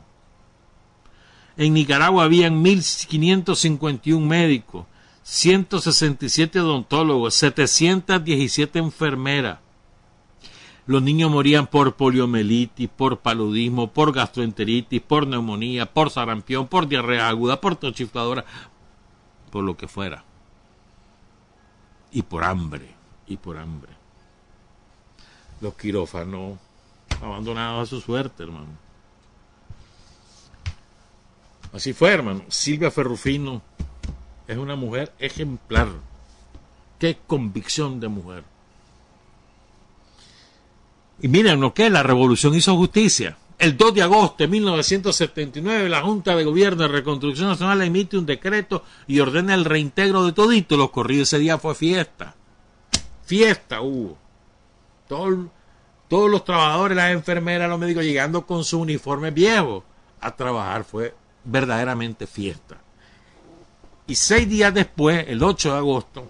En 1.57 1.73
Nicaragua 1.73 2.25
habían 2.25 2.63
1.551 2.63 4.19
médicos, 4.19 4.85
167 5.23 6.59
odontólogos, 6.59 7.33
717 7.35 8.79
enfermeras. 8.79 9.59
Los 10.85 11.01
niños 11.01 11.31
morían 11.31 11.65
por 11.65 11.95
poliomielitis, 11.95 12.89
por 12.89 13.19
paludismo, 13.19 13.91
por 13.91 14.13
gastroenteritis, 14.13 15.01
por 15.01 15.25
neumonía, 15.25 15.91
por 15.91 16.11
sarampión, 16.11 16.67
por 16.67 16.87
diarrea 16.87 17.29
aguda, 17.29 17.59
por 17.59 17.75
tochifladora, 17.75 18.45
por 19.49 19.63
lo 19.63 19.77
que 19.77 19.87
fuera. 19.87 20.25
Y 22.15 22.21
por 22.21 22.45
hambre, 22.45 22.95
y 23.27 23.35
por 23.35 23.57
hambre. 23.57 23.91
Los 25.59 25.73
quirófanos 25.73 26.57
abandonados 27.21 27.83
a 27.83 27.89
su 27.89 27.99
suerte, 27.99 28.43
hermano. 28.43 28.69
Así 31.73 31.91
fue, 31.91 32.13
hermano. 32.13 32.43
Silvia 32.47 32.89
Ferrufino 32.89 33.61
es 34.47 34.57
una 34.57 34.77
mujer 34.77 35.13
ejemplar. 35.19 35.89
Qué 36.99 37.17
convicción 37.27 37.99
de 37.99 38.07
mujer. 38.07 38.45
Y 41.19 41.27
miren 41.27 41.59
lo 41.59 41.73
que 41.73 41.89
la 41.89 42.01
revolución 42.01 42.55
hizo 42.55 42.77
justicia. 42.77 43.37
El 43.57 43.77
2 43.77 43.93
de 43.93 44.01
agosto 44.01 44.35
de 44.39 44.47
1979, 44.49 45.87
la 45.87 46.01
Junta 46.01 46.35
de 46.35 46.43
Gobierno 46.43 46.83
de 46.83 46.89
Reconstrucción 46.89 47.47
Nacional 47.47 47.81
emite 47.81 48.17
un 48.17 48.25
decreto 48.25 48.83
y 49.07 49.19
ordena 49.19 49.53
el 49.53 49.65
reintegro 49.65 50.25
de 50.25 50.33
todito. 50.33 50.75
Los 50.75 50.91
corridos 50.91 51.29
ese 51.29 51.39
día 51.39 51.57
fue 51.57 51.73
fiesta. 51.73 52.35
Fiesta 53.25 53.81
hubo. 53.81 54.17
Todo, 55.07 55.49
todos 56.09 56.29
los 56.29 56.43
trabajadores, 56.43 56.97
las 56.97 57.11
enfermeras, 57.11 57.69
los 57.69 57.79
médicos 57.79 58.03
llegando 58.03 58.45
con 58.45 58.63
su 58.63 58.79
uniforme 58.79 59.31
viejo 59.31 59.83
a 60.19 60.35
trabajar. 60.35 60.83
Fue 60.83 61.15
verdaderamente 61.45 62.27
fiesta. 62.27 62.77
Y 64.07 64.15
seis 64.15 64.47
días 64.49 64.73
después, 64.73 65.25
el 65.27 65.41
8 65.41 65.71
de 65.71 65.77
agosto, 65.77 66.27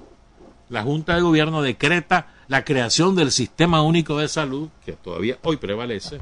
la 0.70 0.84
Junta 0.84 1.16
de 1.16 1.22
Gobierno 1.22 1.62
decreta 1.62 2.28
la 2.48 2.64
creación 2.64 3.16
del 3.16 3.32
Sistema 3.32 3.82
Único 3.82 4.18
de 4.20 4.28
Salud, 4.28 4.70
que 4.86 4.94
todavía 4.94 5.38
hoy 5.44 5.58
prevalece, 5.58 6.22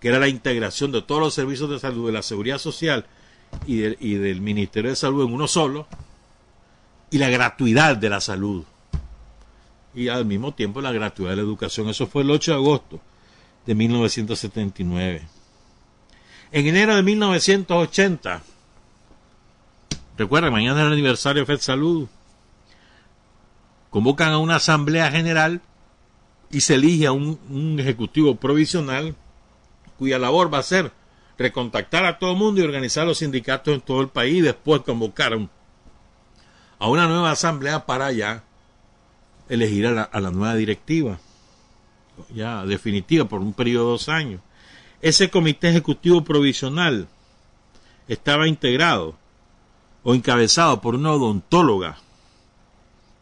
que 0.00 0.08
era 0.08 0.18
la 0.18 0.28
integración 0.28 0.92
de 0.92 1.02
todos 1.02 1.20
los 1.20 1.34
servicios 1.34 1.70
de 1.70 1.78
salud 1.78 2.06
de 2.06 2.12
la 2.12 2.22
Seguridad 2.22 2.58
Social 2.58 3.06
y, 3.66 3.78
del 3.78 4.40
Ministerio 4.40 4.90
de 4.90 4.96
Salud 4.96 5.26
en 5.26 5.32
uno 5.32 5.48
solo, 5.48 5.86
y 7.10 7.18
la 7.18 7.30
gratuidad 7.30 7.96
de 7.96 8.10
la 8.10 8.20
salud 8.20 8.64
y 9.94 10.08
al 10.08 10.26
mismo 10.26 10.52
tiempo 10.52 10.80
la 10.80 10.92
gratuidad 10.92 11.30
de 11.30 11.36
la 11.36 11.42
educación. 11.42 11.88
Eso 11.88 12.06
fue 12.06 12.22
el 12.22 12.30
8 12.30 12.52
de 12.52 12.56
agosto 12.56 13.00
de 13.66 13.74
1979. 13.74 15.28
En 16.52 16.66
enero 16.66 16.96
de 16.96 17.02
1980, 17.02 18.42
recuerden, 20.16 20.52
mañana 20.52 20.80
es 20.80 20.86
el 20.86 20.92
aniversario 20.92 21.42
de 21.42 21.46
FED 21.46 21.60
Salud, 21.60 22.08
convocan 23.90 24.32
a 24.32 24.38
una 24.38 24.56
asamblea 24.56 25.10
general 25.10 25.60
y 26.50 26.60
se 26.60 26.74
elige 26.74 27.06
a 27.06 27.12
un, 27.12 27.76
ejecutivo 27.78 28.36
provisional 28.36 29.14
cuya 29.98 30.18
labor 30.18 30.52
va 30.52 30.58
a 30.58 30.62
ser 30.62 30.92
recontactar 31.36 32.04
a 32.04 32.18
todo 32.18 32.32
el 32.32 32.38
mundo 32.38 32.60
y 32.60 32.64
organizar 32.64 33.06
los 33.06 33.18
sindicatos 33.18 33.74
en 33.74 33.80
todo 33.80 34.00
el 34.00 34.08
país 34.08 34.38
y 34.38 34.40
después 34.40 34.82
convocaron 34.82 35.50
a 36.78 36.88
una 36.88 37.06
nueva 37.06 37.30
asamblea 37.30 37.86
para 37.86 38.06
allá 38.06 38.44
elegir 39.48 39.86
a 39.86 39.92
la, 39.92 40.02
a 40.02 40.20
la 40.20 40.30
nueva 40.30 40.54
directiva, 40.54 41.18
ya 42.34 42.64
definitiva, 42.64 43.26
por 43.26 43.40
un 43.40 43.52
periodo 43.52 43.86
de 43.86 43.90
dos 43.92 44.08
años. 44.08 44.40
Ese 45.00 45.30
comité 45.30 45.70
ejecutivo 45.70 46.24
provisional 46.24 47.08
estaba 48.08 48.48
integrado 48.48 49.16
o 50.02 50.14
encabezado 50.14 50.80
por 50.80 50.94
una 50.94 51.12
odontóloga 51.12 51.98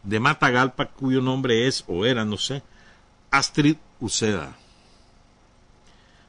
de 0.03 0.21
Matagalpa 0.21 0.87
cuyo 0.87 1.21
nombre 1.21 1.67
es 1.67 1.85
o 1.87 2.07
era, 2.07 2.25
no 2.25 2.39
sé, 2.39 2.63
Astrid 3.31 3.77
Uceda. 4.01 4.57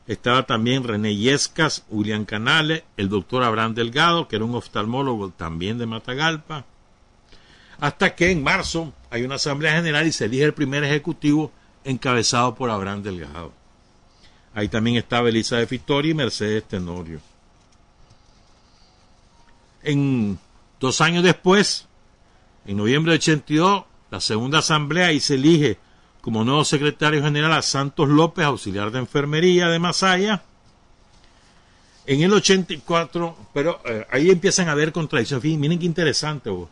Estaba 0.08 0.46
también 0.46 0.86
René 0.86 1.16
Yescas, 1.16 1.84
William 1.90 2.24
Canales, 2.24 2.84
el 2.96 3.10
doctor 3.10 3.44
Abraham 3.44 3.74
Delgado, 3.74 4.28
que 4.28 4.38
era 4.38 4.46
un 4.46 4.56
oftalmólogo 4.56 5.32
también 5.32 5.78
de 5.78 5.86
Matagalpa, 5.86 6.66
hasta 7.80 8.16
que 8.16 8.32
en 8.32 8.42
marzo 8.42 8.94
hay 9.10 9.24
una 9.24 9.36
asamblea 9.36 9.74
general 9.74 10.08
y 10.08 10.14
se 10.14 10.26
elige 10.26 10.46
el 10.46 10.54
primer 10.54 10.84
ejecutivo 10.86 11.52
encabezado 11.84 12.56
por 12.56 12.70
Abraham 12.70 13.04
Delgado. 13.04 13.52
Ahí 14.54 14.70
también 14.70 14.96
estaba 14.96 15.30
Elizabeth 15.30 15.70
Victoria 15.70 16.12
y 16.12 16.16
Mercedes 16.16 16.64
Tenorio. 16.64 17.20
En 19.84 20.40
dos 20.80 21.02
años 21.02 21.24
después, 21.24 21.86
en 22.66 22.78
noviembre 22.78 23.12
de 23.12 23.18
82, 23.18 23.84
la 24.10 24.22
segunda 24.22 24.60
asamblea 24.60 25.12
y 25.12 25.20
se 25.20 25.36
elige 25.36 25.78
como 26.28 26.44
nuevo 26.44 26.66
secretario 26.66 27.24
general 27.24 27.54
a 27.54 27.62
Santos 27.62 28.10
López, 28.10 28.44
auxiliar 28.44 28.92
de 28.92 29.00
enfermería 29.00 29.70
de 29.70 29.80
Masaya. 29.80 30.44
En 32.06 32.22
el 32.22 32.34
84, 32.34 33.38
pero 33.54 33.80
eh, 33.86 34.06
ahí 34.12 34.30
empiezan 34.30 34.68
a 34.68 34.74
haber 34.74 34.92
contradicciones. 34.92 35.58
Miren 35.58 35.80
qué 35.80 35.86
interesante. 35.86 36.50
Vos 36.50 36.68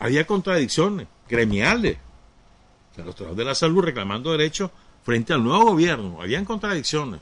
había 0.00 0.26
contradicciones 0.26 1.06
gremiales. 1.28 1.96
los 2.96 3.14
trabajadores 3.14 3.36
de 3.36 3.44
la 3.44 3.54
salud 3.54 3.84
reclamando 3.84 4.32
derechos 4.32 4.72
frente 5.04 5.32
al 5.32 5.44
nuevo 5.44 5.66
gobierno. 5.66 6.20
Habían 6.20 6.44
contradicciones. 6.44 7.20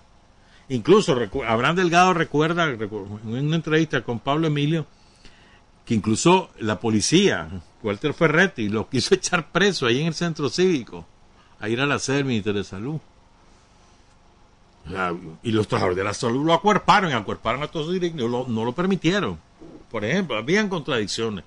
Incluso 0.71 1.15
Abraham 1.47 1.77
Delgado 1.77 2.15
recuerda 2.15 2.71
en 2.71 2.89
una 3.31 3.57
entrevista 3.57 4.03
con 4.03 4.21
Pablo 4.21 4.47
Emilio 4.47 4.87
que 5.85 5.93
incluso 5.93 6.49
la 6.59 6.81
policía, 6.81 7.51
Walter 7.83 8.15
Ferretti, 8.15 8.71
lo 8.71 8.89
quiso 8.89 9.15
echar 9.15 9.53
preso 9.53 9.85
ahí 9.85 10.01
en 10.01 10.07
el 10.07 10.15
centro 10.15 10.49
cívico, 10.49 11.07
a 11.67 11.69
ir 11.69 11.81
a 11.81 11.87
la 11.87 11.99
del 11.99 12.25
Ministerio 12.25 12.63
de 12.63 12.65
Salud. 12.65 12.99
y 15.43 15.51
los 15.51 15.67
trabajadores 15.67 15.97
de 15.97 16.05
la 16.05 16.15
salud 16.15 16.47
lo 16.47 16.55
acuerparon, 16.55 17.13
acuerparon 17.13 17.63
a 17.63 17.69
todos 17.69 17.87
sus 17.87 17.95
directivos, 17.95 18.49
no 18.49 18.65
lo 18.65 18.73
permitieron. 18.73 19.39
Por 19.91 20.05
ejemplo, 20.05 20.37
habían 20.37 20.69
contradicciones. 20.69 21.45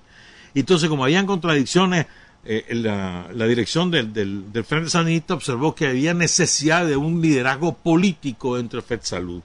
Entonces, 0.54 0.88
como 0.88 1.04
habían 1.04 1.26
contradicciones, 1.26 2.06
eh, 2.44 2.64
la, 2.70 3.46
dirección 3.46 3.90
del, 3.90 4.64
Frente 4.64 4.88
Sandinista 4.88 5.34
observó 5.34 5.74
que 5.74 5.86
había 5.86 6.14
necesidad 6.14 6.86
de 6.86 6.96
un 6.96 7.20
liderazgo 7.20 7.74
político 7.74 8.58
entre 8.58 8.80
FED 8.80 9.00
Salud 9.02 9.42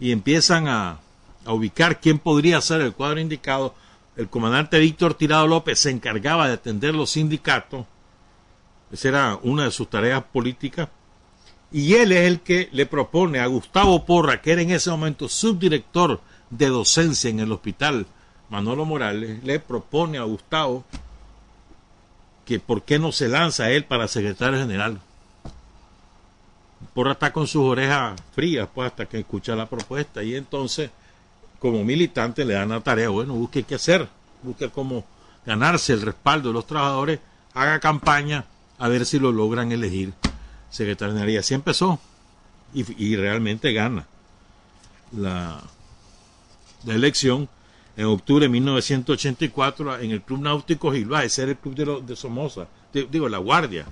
y 0.00 0.12
empiezan 0.12 0.66
a, 0.68 0.98
ubicar 1.44 2.00
quién 2.00 2.18
podría 2.18 2.60
ser 2.60 2.80
el 2.80 2.92
cuadro 2.92 3.20
indicado. 3.20 3.74
El 4.16 4.28
comandante 4.28 4.78
Víctor 4.78 5.14
Tirado 5.14 5.46
López 5.46 5.78
se 5.80 5.90
encargaba 5.90 6.46
de 6.46 6.54
atender 6.54 6.94
los 6.94 7.10
sindicatos, 7.10 7.86
esa 8.92 9.08
era 9.08 9.38
una 9.42 9.64
de 9.64 9.70
sus 9.70 9.88
tareas 9.88 10.22
políticas, 10.22 10.88
y 11.72 11.94
él 11.94 12.12
es 12.12 12.28
el 12.28 12.40
que 12.40 12.68
le 12.72 12.86
propone 12.86 13.40
a 13.40 13.46
Gustavo 13.46 14.04
Porra, 14.04 14.40
que 14.42 14.52
era 14.52 14.62
en 14.62 14.70
ese 14.70 14.90
momento 14.90 15.28
subdirector 15.28 16.20
de 16.50 16.68
docencia 16.68 17.30
en 17.30 17.40
el 17.40 17.50
hospital 17.50 18.06
Manolo 18.52 18.84
Morales 18.84 19.42
le 19.42 19.58
propone 19.60 20.18
a 20.18 20.24
Gustavo 20.24 20.84
que 22.44 22.60
por 22.60 22.82
qué 22.82 22.98
no 22.98 23.10
se 23.10 23.26
lanza 23.26 23.70
él 23.70 23.86
para 23.86 24.06
secretario 24.06 24.58
general. 24.58 25.00
Porra 26.92 27.12
está 27.12 27.32
con 27.32 27.46
sus 27.46 27.62
orejas 27.62 28.20
frías, 28.34 28.68
pues 28.74 28.88
hasta 28.88 29.06
que 29.06 29.20
escucha 29.20 29.56
la 29.56 29.64
propuesta. 29.64 30.22
Y 30.22 30.36
entonces, 30.36 30.90
como 31.58 31.82
militante, 31.82 32.44
le 32.44 32.52
dan 32.52 32.68
la 32.68 32.80
tarea, 32.80 33.08
bueno, 33.08 33.32
busque 33.32 33.62
qué 33.62 33.76
hacer, 33.76 34.06
busque 34.42 34.68
cómo 34.68 35.06
ganarse 35.46 35.94
el 35.94 36.02
respaldo 36.02 36.50
de 36.50 36.54
los 36.54 36.66
trabajadores, 36.66 37.20
haga 37.54 37.80
campaña 37.80 38.44
a 38.82 38.88
ver 38.88 39.06
si 39.06 39.20
lo 39.20 39.30
logran 39.30 39.70
elegir 39.70 40.12
secretaria. 40.68 41.38
Así 41.38 41.54
empezó 41.54 42.00
y, 42.74 42.84
y 43.04 43.14
realmente 43.14 43.72
gana 43.72 44.08
la, 45.16 45.62
la 46.84 46.94
elección 46.94 47.48
en 47.96 48.06
octubre 48.06 48.46
de 48.46 48.48
1984 48.48 50.00
en 50.00 50.10
el 50.10 50.22
Club 50.22 50.40
Náutico 50.40 50.90
Gilbá, 50.90 51.22
ese 51.22 51.42
era 51.42 51.52
el 51.52 51.58
club 51.58 51.74
de, 51.76 52.02
de 52.02 52.16
Somoza, 52.16 52.66
digo, 52.92 53.28
La 53.28 53.38
Guardia. 53.38 53.86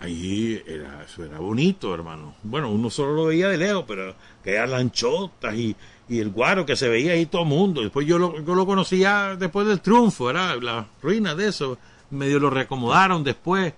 Ahí 0.00 0.62
era, 0.66 1.04
eso 1.04 1.24
era 1.24 1.38
bonito, 1.38 1.94
hermano. 1.94 2.34
Bueno, 2.42 2.70
uno 2.70 2.90
solo 2.90 3.14
lo 3.14 3.24
veía 3.26 3.48
de 3.48 3.56
lejos, 3.56 3.84
pero 3.88 4.14
que 4.42 4.52
eran 4.52 4.72
lanchotas 4.72 5.54
y, 5.54 5.74
y 6.10 6.18
el 6.18 6.30
guaro 6.30 6.66
que 6.66 6.76
se 6.76 6.88
veía 6.88 7.12
ahí 7.12 7.24
todo 7.24 7.42
el 7.42 7.48
mundo. 7.48 7.80
Después 7.80 8.06
yo 8.06 8.18
lo, 8.18 8.44
yo 8.44 8.54
lo 8.54 8.66
conocía 8.66 9.34
después 9.36 9.66
del 9.66 9.80
triunfo, 9.80 10.28
era 10.28 10.56
la 10.56 10.88
ruina 11.00 11.34
de 11.34 11.48
eso. 11.48 11.78
Medio 12.10 12.38
lo 12.38 12.50
reacomodaron 12.50 13.24
después, 13.24 13.72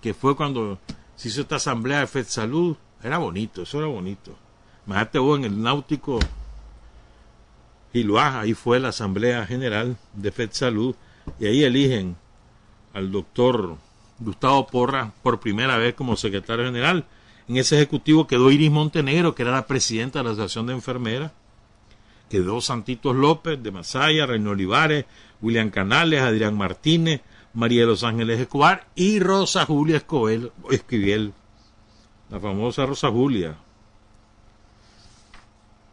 que 0.00 0.14
fue 0.14 0.36
cuando 0.36 0.78
se 1.16 1.28
hizo 1.28 1.40
esta 1.40 1.56
asamblea 1.56 2.00
de 2.00 2.06
FED 2.06 2.26
Salud. 2.26 2.76
Era 3.02 3.18
bonito, 3.18 3.62
eso 3.62 3.78
era 3.78 3.86
bonito. 3.86 4.36
Imagínate 4.86 5.18
vos 5.18 5.38
en 5.38 5.44
el 5.44 5.62
náutico 5.62 6.18
Giluá, 7.92 8.40
ahí 8.40 8.54
fue 8.54 8.78
la 8.78 8.88
Asamblea 8.88 9.46
General 9.46 9.96
de 10.12 10.30
FED 10.30 10.50
Salud, 10.52 10.94
y 11.40 11.46
ahí 11.46 11.64
eligen 11.64 12.16
al 12.92 13.10
doctor 13.10 13.76
Gustavo 14.18 14.66
Porra 14.66 15.12
por 15.22 15.40
primera 15.40 15.76
vez 15.76 15.94
como 15.94 16.16
secretario 16.16 16.66
general. 16.66 17.06
En 17.48 17.56
ese 17.56 17.76
ejecutivo 17.76 18.26
quedó 18.26 18.50
Iris 18.50 18.70
Montenegro, 18.70 19.34
que 19.34 19.42
era 19.42 19.52
la 19.52 19.66
presidenta 19.66 20.18
de 20.18 20.24
la 20.24 20.30
Asociación 20.30 20.66
de 20.66 20.74
Enfermeras, 20.74 21.32
quedó 22.28 22.60
Santitos 22.60 23.14
López 23.14 23.62
de 23.62 23.70
Masaya, 23.70 24.26
Reino 24.26 24.50
Olivares, 24.50 25.04
William 25.40 25.70
Canales, 25.70 26.20
Adrián 26.20 26.56
Martínez, 26.56 27.20
María 27.56 27.80
de 27.80 27.86
los 27.86 28.04
Ángeles 28.04 28.38
Escobar 28.38 28.86
y 28.94 29.18
Rosa 29.18 29.64
Julia 29.64 29.96
Escobar, 29.96 30.52
Esquivel, 30.70 31.32
la 32.28 32.38
famosa 32.38 32.84
Rosa 32.84 33.10
Julia. 33.10 33.56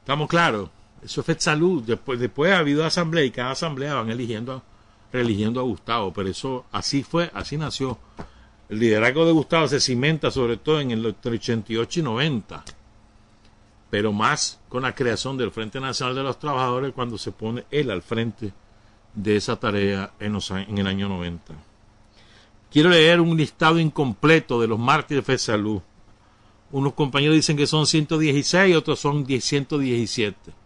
¿Estamos 0.02 0.28
claros? 0.28 0.70
Eso 1.02 1.24
fue 1.24 1.40
salud. 1.40 1.82
Después, 1.82 2.20
después 2.20 2.52
ha 2.52 2.58
habido 2.58 2.84
asamblea 2.84 3.24
y 3.24 3.32
cada 3.32 3.52
asamblea 3.52 3.94
van 3.94 4.10
eligiendo, 4.10 4.62
reeligiendo 5.14 5.62
a 5.62 5.64
Gustavo. 5.64 6.12
Pero 6.12 6.28
eso 6.28 6.66
así 6.74 7.02
fue, 7.02 7.32
así 7.34 7.56
nació. 7.56 7.98
El 8.68 8.80
liderazgo 8.80 9.26
de 9.26 9.32
Gustavo 9.32 9.70
se 9.70 9.80
cimenta 9.80 10.32
sobre 10.32 10.58
todo 10.58 10.82
en 10.82 10.92
el 10.92 11.06
88 11.06 12.00
y 12.02 12.04
90. 12.04 12.64
Pero 13.90 14.12
más 14.12 14.60
con 14.68 14.84
la 14.84 14.94
creación 14.94 15.38
del 15.38 15.52
Frente 15.52 15.80
Nacional 15.80 16.14
de 16.14 16.24
los 16.24 16.40
Trabajadores 16.40 16.92
cuando 16.92 17.18
se 17.18 17.32
pone 17.32 17.64
él 17.72 17.90
al 17.90 18.02
frente 18.02 18.52
de 19.14 19.36
esa 19.36 19.56
tarea 19.56 20.12
en, 20.20 20.38
en 20.68 20.78
el 20.78 20.88
año 20.88 21.10
90. 21.10 21.54
Quiero 22.72 22.90
leer 22.90 23.22
un 23.22 23.38
listado 23.38 23.80
incompleto 23.80 24.60
de 24.60 24.68
los 24.68 24.80
mártires 24.80 25.26
de 25.26 25.38
salud. 25.38 25.82
Unos 26.72 26.94
compañeros 26.94 27.36
dicen 27.36 27.56
que 27.56 27.68
son 27.68 27.86
116, 27.86 28.76
otros 28.76 29.00
son 29.00 29.26
117 29.26 30.64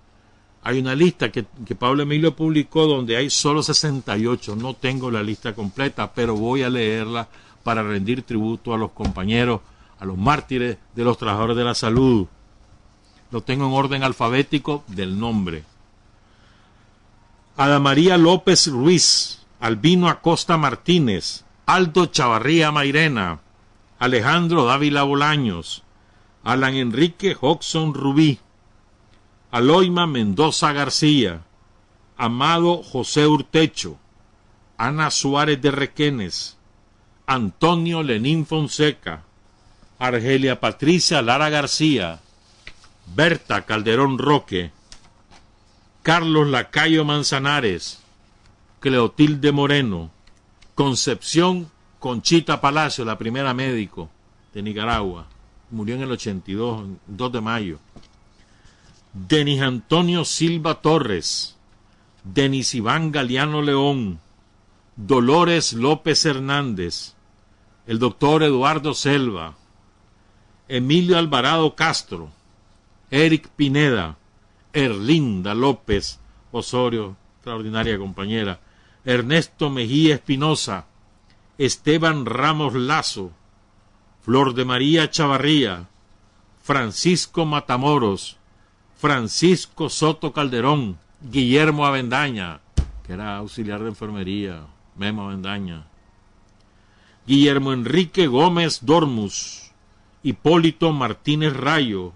hay 0.68 0.80
una 0.80 0.96
lista 0.96 1.32
que, 1.32 1.46
Pablo 1.80 2.04
Emilio 2.04 2.36
publicó 2.36 2.88
donde 2.88 3.16
hay 3.16 3.30
solo 3.30 3.64
68. 3.64 4.58
No 4.58 4.74
tengo 4.74 5.10
la 5.10 5.24
lista 5.24 5.56
completa, 5.56 6.12
pero 6.14 6.36
voy 6.36 6.64
a 6.64 6.70
leerla 6.70 7.30
para 7.64 7.84
rendir 7.84 8.24
tributo 8.24 8.74
a 8.74 8.78
los 8.78 8.92
compañeros, 8.92 9.62
a 9.98 10.04
los 10.04 10.18
mártires 10.18 10.78
de 10.94 11.04
los 11.06 11.18
trabajadores 11.18 11.56
de 11.56 11.64
la 11.64 11.74
salud. 11.74 12.28
Lo 13.32 13.40
tengo 13.44 13.66
en 13.66 13.72
orden 13.72 14.04
alfabético 14.04 14.84
del 14.88 15.18
nombre. 15.18 15.64
Ada 17.58 17.80
María 17.80 18.18
López 18.18 18.68
Ruiz, 18.68 19.40
Albino 19.60 20.10
Acosta 20.10 20.58
Martínez, 20.58 21.44
Aldo 21.66 22.06
Chavarría 22.06 22.72
Mairena, 22.72 23.40
Alejandro 23.98 24.66
Dávila 24.66 25.02
Bolaños, 25.02 25.82
Alan 26.44 26.76
Enrique 26.76 27.36
Hodgson 27.42 27.96
Rubí, 27.96 28.38
Aloima 29.50 30.06
Mendoza 30.06 30.72
García, 30.72 31.42
Amado 32.16 32.84
José 32.84 33.26
Urtecho, 33.26 33.98
Ana 34.78 35.10
Suárez 35.10 35.60
de 35.60 35.72
Requenes, 35.72 36.58
Antonio 37.26 38.04
Lenín 38.04 38.46
Fonseca, 38.46 39.24
Argelia 39.98 40.60
Patricia 40.60 41.24
Lara 41.24 41.50
García, 41.50 42.20
Berta 43.16 43.66
Calderón 43.66 44.20
Roque, 44.20 44.77
Carlos 46.08 46.48
Lacayo 46.48 47.04
Manzanares, 47.04 48.02
Cleotilde 48.80 49.52
Moreno, 49.52 50.10
Concepción 50.74 51.70
Conchita 52.00 52.62
Palacio, 52.62 53.04
la 53.04 53.18
primera 53.18 53.54
médico 53.54 54.10
de 54.54 54.62
Nicaragua, 54.62 55.28
murió 55.70 55.96
en 55.96 56.04
el 56.04 56.12
82, 56.14 56.88
2 57.08 57.32
de 57.34 57.42
mayo. 57.42 57.80
Denis 59.12 59.62
Antonio 59.62 60.24
Silva 60.24 60.76
Torres, 60.76 61.58
Denis 62.24 62.74
Iván 62.74 63.12
Galeano 63.12 63.62
León, 63.62 64.22
Dolores 64.96 65.74
López 65.74 66.26
Hernández, 66.26 67.16
el 67.86 68.00
doctor 68.00 68.44
Eduardo 68.44 68.94
Selva, 68.94 69.56
Emilio 70.70 71.18
Alvarado 71.18 71.76
Castro, 71.76 72.30
Eric 73.12 73.50
Pineda, 73.58 74.16
Erlinda 74.78 75.56
López 75.56 76.20
Osorio, 76.52 77.18
extraordinaria 77.38 77.98
compañera, 77.98 78.60
Ernesto 79.06 79.72
Mejía 79.72 80.14
Espinosa, 80.14 80.86
Esteban 81.58 82.28
Ramos 82.28 82.76
Lazo, 82.76 83.32
Flor 84.22 84.54
de 84.54 84.66
María 84.66 85.10
Chavarría, 85.10 85.88
Francisco 86.62 87.44
Matamoros, 87.44 88.38
Francisco 88.96 89.90
Soto 89.90 90.32
Calderón, 90.32 91.00
Guillermo 91.22 91.88
Avendaña, 91.88 92.60
que 93.04 93.14
era 93.14 93.38
auxiliar 93.38 93.82
de 93.82 93.90
enfermería, 93.90 94.68
Memo 94.96 95.24
Avendaña, 95.24 95.88
Guillermo 97.26 97.74
Enrique 97.74 98.28
Gómez 98.28 98.82
Dormus, 98.84 99.72
Hipólito 100.22 100.94
Martínez 100.94 101.54
Rayo, 101.58 102.14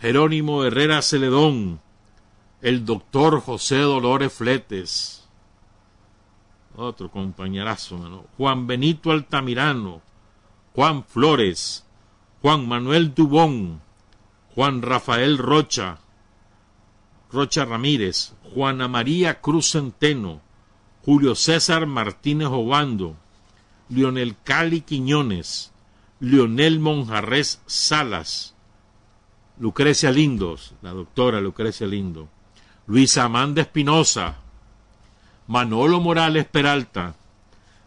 Jerónimo 0.00 0.64
Herrera 0.64 1.00
Celedón, 1.00 1.80
el 2.62 2.84
doctor 2.84 3.40
José 3.40 3.78
Dolores 3.78 4.32
Fletes, 4.32 5.28
otro 6.76 7.10
compañerazo, 7.10 8.24
Juan 8.38 8.68
Benito 8.68 9.10
Altamirano, 9.10 10.00
Juan 10.72 11.04
Flores, 11.04 11.84
Juan 12.40 12.68
Manuel 12.68 13.14
Dubón, 13.14 13.80
Juan 14.54 14.80
Rafael 14.80 15.38
Rocha, 15.38 15.98
Rocha 17.32 17.64
Ramírez, 17.64 18.32
Juana 18.54 18.86
María 18.86 19.40
Cruz 19.40 19.72
Centeno, 19.72 20.40
Julio 21.04 21.34
César 21.34 21.86
Martínez 21.86 22.48
Obando, 22.48 23.16
Lionel 23.88 24.36
Cali 24.44 24.82
Quiñones, 24.82 25.72
Lionel 26.20 26.78
Monjarres 26.78 27.60
Salas, 27.66 28.54
Lucrecia 29.58 30.12
Lindos, 30.12 30.74
la 30.80 30.92
doctora 30.92 31.40
Lucrecia 31.40 31.88
Lindo, 31.88 32.28
Luisa 32.92 33.24
Amanda 33.24 33.62
Espinosa, 33.62 34.36
Manolo 35.46 35.98
Morales 35.98 36.44
Peralta, 36.44 37.14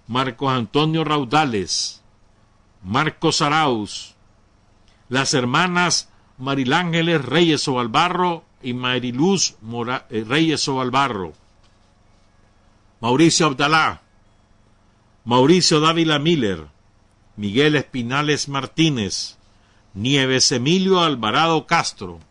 Marcos 0.07 0.51
Antonio 0.51 1.03
Raudales, 1.03 2.01
Marcos 2.83 3.43
Arauz, 3.43 4.15
las 5.07 5.35
hermanas 5.35 6.09
Marilángeles 6.39 7.23
Reyes 7.23 7.67
Ovalbarro 7.67 8.45
y 8.63 8.73
Mariluz 8.73 9.53
eh, 10.09 10.25
Reyes 10.27 10.67
Ovalbarro, 10.67 11.33
Mauricio 12.99 13.45
Abdalá, 13.45 14.01
Mauricio 15.23 15.81
Dávila 15.81 16.17
Miller, 16.17 16.65
Miguel 17.35 17.75
Espinales 17.75 18.49
Martínez, 18.49 19.37
Nieves 19.93 20.51
Emilio 20.51 21.01
Alvarado 21.01 21.67
Castro, 21.67 22.21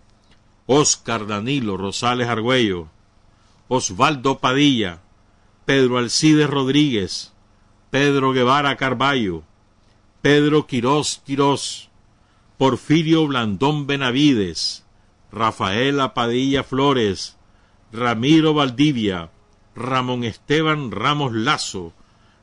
Oscar 0.67 1.27
Danilo 1.27 1.77
Rosales 1.77 2.29
Argüello, 2.29 2.89
Osvaldo 3.69 4.39
Padilla, 4.39 5.03
Pedro 5.67 5.99
Alcides 5.99 6.49
Rodríguez, 6.49 7.33
Pedro 7.91 8.33
Guevara 8.33 8.77
Carballo, 8.77 9.43
Pedro 10.23 10.67
Quirós 10.67 11.21
Quirós, 11.25 11.91
Porfirio 12.57 13.27
Blandón 13.27 13.87
Benavides, 13.87 14.87
Rafaela 15.31 16.15
Padilla 16.15 16.63
Flores, 16.65 17.37
Ramiro 17.93 18.55
Valdivia, 18.55 19.31
Ramón 19.77 20.25
Esteban 20.25 20.93
Ramos 20.93 21.35
Lazo, 21.35 21.93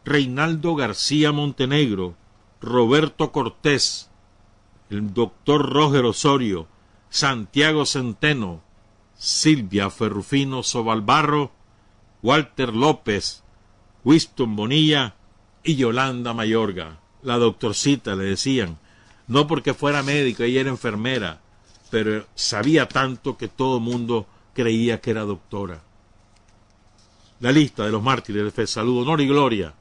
Reinaldo 0.06 0.76
García 0.76 1.32
Montenegro, 1.32 2.16
Roberto 2.62 3.32
Cortés, 3.32 4.12
el 4.92 5.14
doctor 5.14 5.74
Roger 5.74 6.06
Osorio, 6.06 6.68
Santiago 7.12 7.86
Centeno, 7.86 8.64
Silvia 9.18 9.90
Ferrufino 9.90 10.64
Sobalbarro, 10.64 11.52
Walter 12.24 12.74
López, 12.74 13.44
Winston 14.06 14.56
Bonilla 14.56 15.16
y 15.62 15.76
Yolanda 15.76 16.34
Mayorga. 16.34 17.02
La 17.22 17.36
doctorcita 17.36 18.16
le 18.16 18.24
decían, 18.24 18.78
no 19.28 19.46
porque 19.46 19.74
fuera 19.74 20.04
médico, 20.04 20.44
ella 20.44 20.62
era 20.62 20.70
enfermera, 20.70 21.42
pero 21.92 22.26
sabía 22.34 22.88
tanto 22.88 23.38
que 23.38 23.50
todo 23.50 23.78
el 23.78 23.84
mundo 23.84 24.26
creía 24.54 25.02
que 25.02 25.12
era 25.12 25.24
doctora. 25.24 25.84
La 27.42 27.52
lista 27.52 27.84
de 27.86 27.92
los 27.92 28.02
mártires 28.02 28.46
de 28.46 28.52
fe. 28.52 28.68
Saludo, 28.68 29.02
honor 29.02 29.20
y 29.20 29.28
gloria 29.28 29.74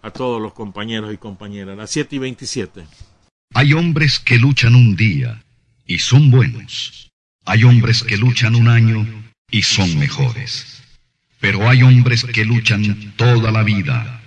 a 0.00 0.12
todos 0.12 0.40
los 0.40 0.52
compañeros 0.52 1.12
y 1.12 1.16
compañeras. 1.16 1.76
Las 1.76 1.90
7 1.90 2.14
y 2.14 2.18
27. 2.20 2.86
Hay 3.54 3.72
hombres 3.72 4.20
que 4.20 4.36
luchan 4.36 4.76
un 4.76 4.94
día 4.94 5.42
y 5.88 5.98
son 5.98 6.30
buenos. 6.30 7.10
Hay 7.46 7.64
hombres 7.64 8.04
que 8.04 8.18
luchan 8.18 8.54
un 8.54 8.68
año 8.68 9.04
y 9.50 9.62
son 9.62 9.98
mejores. 9.98 10.82
Pero 11.40 11.68
hay 11.68 11.82
hombres 11.82 12.24
que 12.24 12.44
luchan 12.44 13.14
toda 13.16 13.50
la 13.50 13.62
vida. 13.62 14.22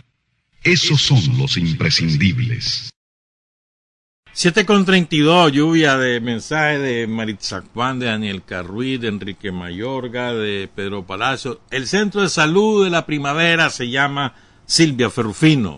Esos 0.63 1.01
son 1.01 1.37
los 1.37 1.55
imprescindibles. 1.55 2.89
7 4.33 4.65
con 4.65 4.85
32, 4.85 5.51
lluvia 5.51 5.97
de 5.97 6.19
mensajes 6.19 6.81
de 6.81 7.05
Maritza 7.05 7.63
Juan, 7.73 7.99
de 7.99 8.07
Daniel 8.07 8.43
Carruí, 8.43 8.97
de 8.97 9.09
Enrique 9.09 9.51
Mayorga, 9.51 10.33
de 10.33 10.69
Pedro 10.73 11.05
Palacio. 11.05 11.61
El 11.69 11.85
centro 11.85 12.21
de 12.21 12.29
salud 12.29 12.85
de 12.85 12.89
la 12.89 13.05
primavera 13.05 13.69
se 13.69 13.89
llama 13.89 14.33
Silvia 14.65 15.09
Ferrufino. 15.09 15.77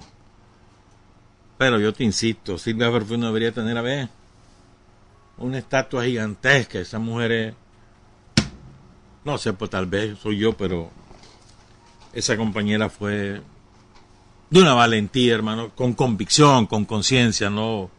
Pero 1.57 1.79
yo 1.79 1.91
te 1.93 2.03
insisto, 2.03 2.57
Silvia 2.57 2.91
Ferrufino 2.91 3.25
debería 3.25 3.51
tener, 3.51 3.77
a 3.77 3.81
ver, 3.81 4.09
una 5.38 5.57
estatua 5.57 6.05
gigantesca. 6.05 6.79
Esa 6.79 6.99
mujer 6.99 7.31
es... 7.31 7.53
No 9.25 9.38
sé, 9.38 9.53
pues 9.53 9.71
tal 9.71 9.86
vez 9.86 10.17
soy 10.19 10.38
yo, 10.38 10.53
pero 10.53 10.91
esa 12.11 12.36
compañera 12.36 12.89
fue 12.89 13.41
de 14.49 14.61
una 14.61 14.73
valentía, 14.73 15.34
hermano, 15.34 15.71
con 15.73 15.93
convicción, 15.93 16.67
con 16.67 16.86
conciencia, 16.86 17.49
no 17.49 17.89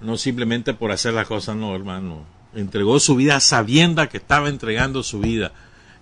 no 0.00 0.16
simplemente 0.16 0.74
por 0.74 0.92
hacer 0.92 1.14
las 1.14 1.26
cosas, 1.26 1.56
no, 1.56 1.74
hermano. 1.74 2.24
Entregó 2.54 2.98
su 3.00 3.16
vida 3.16 3.36
a 3.36 3.40
sabiendas 3.40 4.08
que 4.08 4.16
estaba 4.16 4.48
entregando 4.48 5.02
su 5.02 5.20
vida 5.20 5.52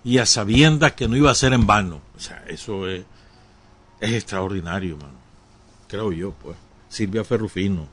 y 0.03 0.17
a 0.17 0.25
sabiendas 0.25 0.93
que 0.93 1.07
no 1.07 1.15
iba 1.15 1.29
a 1.29 1.35
ser 1.35 1.53
en 1.53 1.67
vano. 1.67 2.01
O 2.15 2.19
sea, 2.19 2.43
eso 2.47 2.87
es, 2.87 3.03
es 3.99 4.13
extraordinario, 4.13 4.95
hermano. 4.95 5.19
Creo 5.87 6.11
yo, 6.11 6.31
pues. 6.31 6.57
Silvia 6.87 7.23
Ferrufino. 7.23 7.87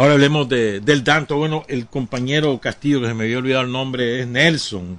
Ahora 0.00 0.14
hablemos 0.14 0.48
de, 0.48 0.80
del 0.80 1.04
Danto. 1.04 1.36
Bueno, 1.36 1.62
el 1.68 1.86
compañero 1.86 2.58
Castillo, 2.58 3.02
que 3.02 3.08
se 3.08 3.12
me 3.12 3.24
había 3.24 3.36
olvidado 3.36 3.64
el 3.64 3.70
nombre, 3.70 4.20
es 4.20 4.26
Nelson, 4.26 4.98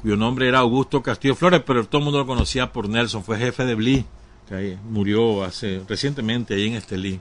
cuyo 0.00 0.16
nombre 0.16 0.48
era 0.48 0.60
Augusto 0.60 1.02
Castillo 1.02 1.34
Flores, 1.34 1.60
pero 1.66 1.84
todo 1.86 1.98
el 1.98 2.04
mundo 2.04 2.20
lo 2.20 2.26
conocía 2.26 2.72
por 2.72 2.88
Nelson. 2.88 3.22
Fue 3.22 3.36
jefe 3.36 3.66
de 3.66 3.74
Bli, 3.74 4.06
que 4.48 4.78
murió 4.88 5.44
hace 5.44 5.82
recientemente 5.86 6.54
ahí 6.54 6.68
en 6.68 6.72
Estelí 6.72 7.20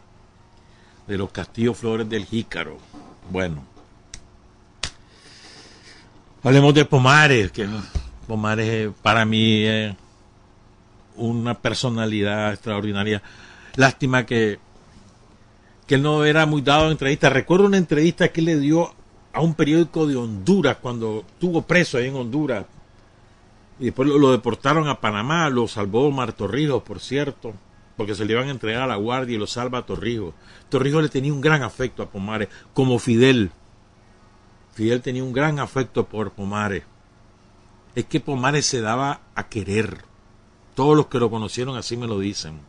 de 1.06 1.18
los 1.18 1.30
Castillos 1.30 1.78
Flores 1.78 2.08
del 2.08 2.24
Jícaro. 2.24 2.78
Bueno. 3.30 3.66
Hablemos 6.41 6.74
de 6.74 6.86
Pomares, 6.86 7.51
que 7.51 7.68
Pomares 8.28 8.91
para 9.01 9.26
mí 9.26 9.66
es 9.66 9.93
una 11.18 11.54
personalidad 11.60 12.54
extraordinaria. 12.54 13.22
Lástima 13.76 14.26
que, 14.26 14.60
que 15.88 15.96
él 15.96 16.02
no 16.02 16.26
era 16.26 16.46
muy 16.46 16.62
dado 16.62 16.88
a 16.88 16.92
entrevistas. 16.92 17.34
Recuerdo 17.34 17.66
una 17.66 17.78
entrevista 17.78 18.30
que 18.30 18.42
le 18.42 18.58
dio 18.58 18.94
a 19.32 19.42
un 19.42 19.54
periódico 19.54 20.08
de 20.08 20.16
Honduras 20.16 20.78
cuando 20.82 21.24
estuvo 21.28 21.62
preso 21.64 21.98
ahí 21.98 22.08
en 22.08 22.16
Honduras. 22.16 22.66
Y 23.80 23.86
después 23.86 24.08
lo, 24.08 24.32
deportaron 24.32 24.88
a 24.88 25.02
Panamá, 25.02 25.50
lo 25.50 25.68
salvó 25.68 26.10
Martorrijos, 26.12 26.84
por 26.84 27.00
cierto 27.00 27.54
porque 27.96 28.16
se 28.16 28.26
le 28.26 28.34
iban 28.34 28.48
a 28.48 28.52
entregar 28.52 28.84
a 28.84 28.88
la 28.88 28.96
guardia 28.96 29.36
y 29.36 29.40
lo 29.40 29.48
salva 29.48 29.80
a 29.80 29.86
Torrijos. 29.86 30.34
Torrijos 30.70 31.04
le 31.04 31.10
tenía 31.10 31.34
un 31.34 31.42
gran 31.42 31.64
afecto 31.64 32.04
a 32.04 32.10
Pomares, 32.10 32.50
como 32.74 33.00
Fidel. 33.00 33.52
Fidel 34.74 35.02
tenía 35.02 35.24
un 35.24 35.34
gran 35.34 35.60
afecto 35.60 36.06
por 36.06 36.32
Pomares. 36.32 36.84
Es 37.96 38.06
que 38.06 38.20
Pomares 38.20 38.66
se 38.66 38.82
daba 38.82 39.22
a 39.36 39.48
querer. 39.48 40.00
Todos 40.76 40.98
los 40.98 41.08
que 41.08 41.20
lo 41.20 41.30
conocieron 41.30 41.78
así 41.78 41.96
me 41.96 42.08
lo 42.08 42.20
dicen. 42.20 42.60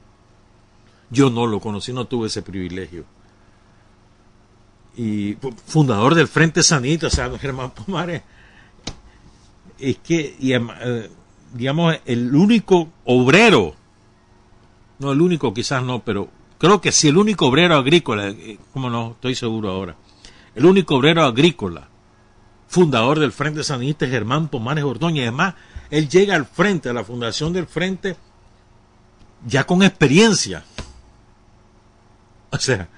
Yo 1.10 1.30
no 1.30 1.46
lo 1.46 1.60
conocí, 1.60 1.92
no 1.92 2.06
tuve 2.06 2.28
ese 2.28 2.42
privilegio. 2.42 3.04
Y 4.96 5.36
fundador 5.66 6.14
del 6.14 6.28
Frente 6.28 6.62
Sanito, 6.62 7.08
o 7.08 7.10
sea, 7.10 7.30
Germán 7.38 7.72
Pomares, 7.72 8.22
es 9.78 9.98
que, 9.98 10.36
eh, 10.40 11.10
digamos, 11.52 11.96
el 12.06 12.34
único 12.34 12.90
obrero 13.04 13.74
no, 14.98 15.12
el 15.12 15.20
único 15.20 15.52
quizás 15.52 15.82
no, 15.82 16.04
pero 16.04 16.28
creo 16.58 16.80
que 16.80 16.92
sí, 16.92 17.08
el 17.08 17.16
único 17.16 17.46
obrero 17.46 17.76
agrícola, 17.76 18.28
eh, 18.28 18.58
como 18.72 18.90
no, 18.90 19.12
estoy 19.12 19.34
seguro 19.34 19.70
ahora, 19.70 19.96
el 20.54 20.64
único 20.66 20.96
obrero 20.96 21.24
agrícola, 21.24 21.88
fundador 22.68 23.18
del 23.18 23.32
Frente 23.32 23.64
Sanista 23.64 24.06
Germán 24.06 24.48
Pomares 24.48 24.84
Ordóñez. 24.84 25.24
Además, 25.24 25.54
él 25.90 26.08
llega 26.08 26.34
al 26.34 26.46
frente, 26.46 26.88
a 26.88 26.92
la 26.92 27.04
fundación 27.04 27.52
del 27.52 27.66
Frente, 27.66 28.16
ya 29.46 29.64
con 29.64 29.82
experiencia. 29.82 30.64
O 32.54 32.58
sea, 32.58 32.88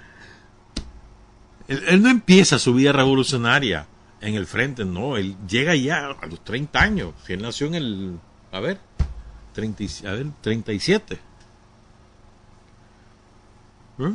él, 1.67 2.03
no 2.03 2.11
empieza 2.11 2.59
su 2.59 2.75
vida 2.75 2.93
revolucionaria 2.93 3.87
en 4.21 4.35
el 4.35 4.47
Frente, 4.47 4.85
no, 4.85 5.17
él 5.17 5.35
llega 5.49 5.75
ya 5.75 6.11
a 6.11 6.27
los 6.27 6.45
30 6.45 6.79
años. 6.79 7.15
Si 7.27 7.33
él 7.33 7.43
nació 7.43 7.67
en 7.69 7.75
el, 7.75 8.19
a 8.53 8.61
ver, 8.61 8.79
30, 9.55 9.85
a 10.09 10.13
ver 10.13 10.27
37. 10.43 11.19
¿Eh? 13.99 14.15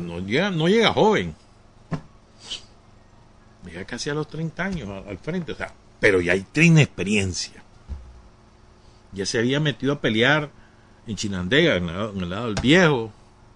no, 0.00 0.20
llega, 0.20 0.50
no 0.50 0.68
llega 0.68 0.92
joven. 0.92 1.34
Llega 3.66 3.84
casi 3.84 4.08
a 4.08 4.14
los 4.14 4.26
30 4.26 4.64
años 4.64 5.06
al 5.06 5.18
frente, 5.18 5.52
o 5.52 5.54
sea, 5.54 5.72
pero 6.00 6.22
ya 6.22 6.34
tiene 6.44 6.80
experiencia. 6.80 7.62
Ya 9.12 9.26
se 9.26 9.38
había 9.38 9.60
metido 9.60 9.92
a 9.92 10.00
pelear 10.00 10.50
en 11.06 11.16
Chinandega, 11.16 11.76
en, 11.76 11.88
el 11.90 12.30
lado 12.30 12.46
del 12.46 12.54
viejo, 12.62 13.12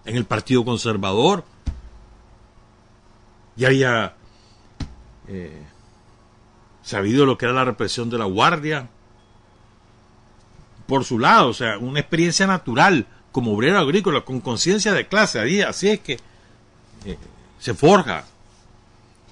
en 0.07 0.15
el 0.15 0.25
Partido 0.25 0.65
Conservador. 0.65 1.43
Ya 3.55 3.67
había 3.67 4.15
eh, 5.27 5.61
sabido 6.81 7.25
lo 7.25 7.37
que 7.37 7.45
era 7.45 7.53
la 7.53 7.65
represión 7.65 8.09
de 8.09 8.17
la 8.17 8.25
Guardia. 8.25 8.89
Por 10.87 11.03
su 11.03 11.19
lado, 11.19 11.49
o 11.49 11.53
sea, 11.53 11.77
una 11.77 11.99
experiencia 11.99 12.47
natural 12.47 13.05
como 13.31 13.53
obrero 13.53 13.77
agrícola, 13.77 14.21
con 14.21 14.39
conciencia 14.39 14.93
de 14.93 15.07
clase. 15.07 15.39
Ahí, 15.39 15.61
así 15.61 15.89
es 15.89 15.99
que 15.99 16.13
eh, 17.05 17.17
se 17.59 17.73
forja 17.73 18.23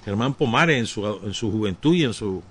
Germán 0.04 0.34
Pomares 0.34 0.78
en 0.78 0.86
su, 0.86 1.04
en 1.24 1.32
su 1.32 1.50
juventud 1.50 1.94
y 1.94 2.04
en 2.04 2.14
su 2.14 2.42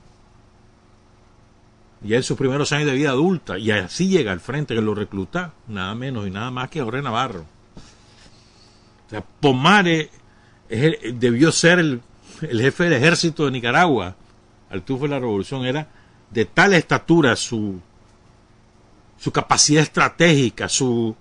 ya 2.01 2.17
en 2.17 2.23
sus 2.23 2.37
primeros 2.37 2.71
años 2.71 2.87
de 2.87 2.93
vida 2.93 3.09
adulta, 3.09 3.57
y 3.57 3.71
así 3.71 4.07
llega 4.07 4.31
al 4.31 4.39
frente 4.39 4.75
que 4.75 4.81
lo 4.81 4.93
recluta, 4.93 5.53
nada 5.67 5.95
menos 5.95 6.27
y 6.27 6.29
nada 6.29 6.51
más 6.51 6.69
que 6.69 6.81
Jorge 6.81 7.01
Navarro. 7.01 7.45
O 9.07 9.09
sea, 9.09 9.21
Pomares 9.21 10.09
debió 10.67 11.51
ser 11.51 11.79
el, 11.79 12.01
jefe 12.41 12.85
del 12.85 12.93
ejército 12.93 13.45
de 13.45 13.51
Nicaragua 13.51 14.15
al 14.69 14.81
tufo 14.81 15.03
de 15.03 15.09
la 15.09 15.19
revolución, 15.19 15.65
era 15.65 15.87
de 16.31 16.45
tal 16.45 16.73
estatura 16.73 17.35
su, 17.35 17.79
su 19.17 19.31
capacidad 19.31 19.83
estratégica, 19.83 20.67
su 20.67 21.15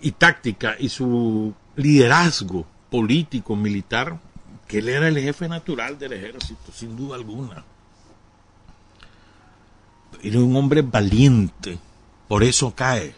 y 0.00 0.12
táctica 0.12 0.76
y 0.78 0.88
su 0.88 1.54
liderazgo 1.74 2.66
político, 2.90 3.56
militar, 3.56 4.18
que 4.66 4.78
él 4.78 4.88
era 4.88 5.08
el 5.08 5.18
jefe 5.18 5.48
natural 5.48 5.98
del 5.98 6.12
ejército, 6.12 6.72
sin 6.72 6.96
duda 6.96 7.16
alguna. 7.16 7.64
Era 10.22 10.38
un 10.38 10.56
hombre 10.56 10.82
valiente, 10.82 11.78
por 12.28 12.42
eso 12.42 12.74
cae. 12.74 13.14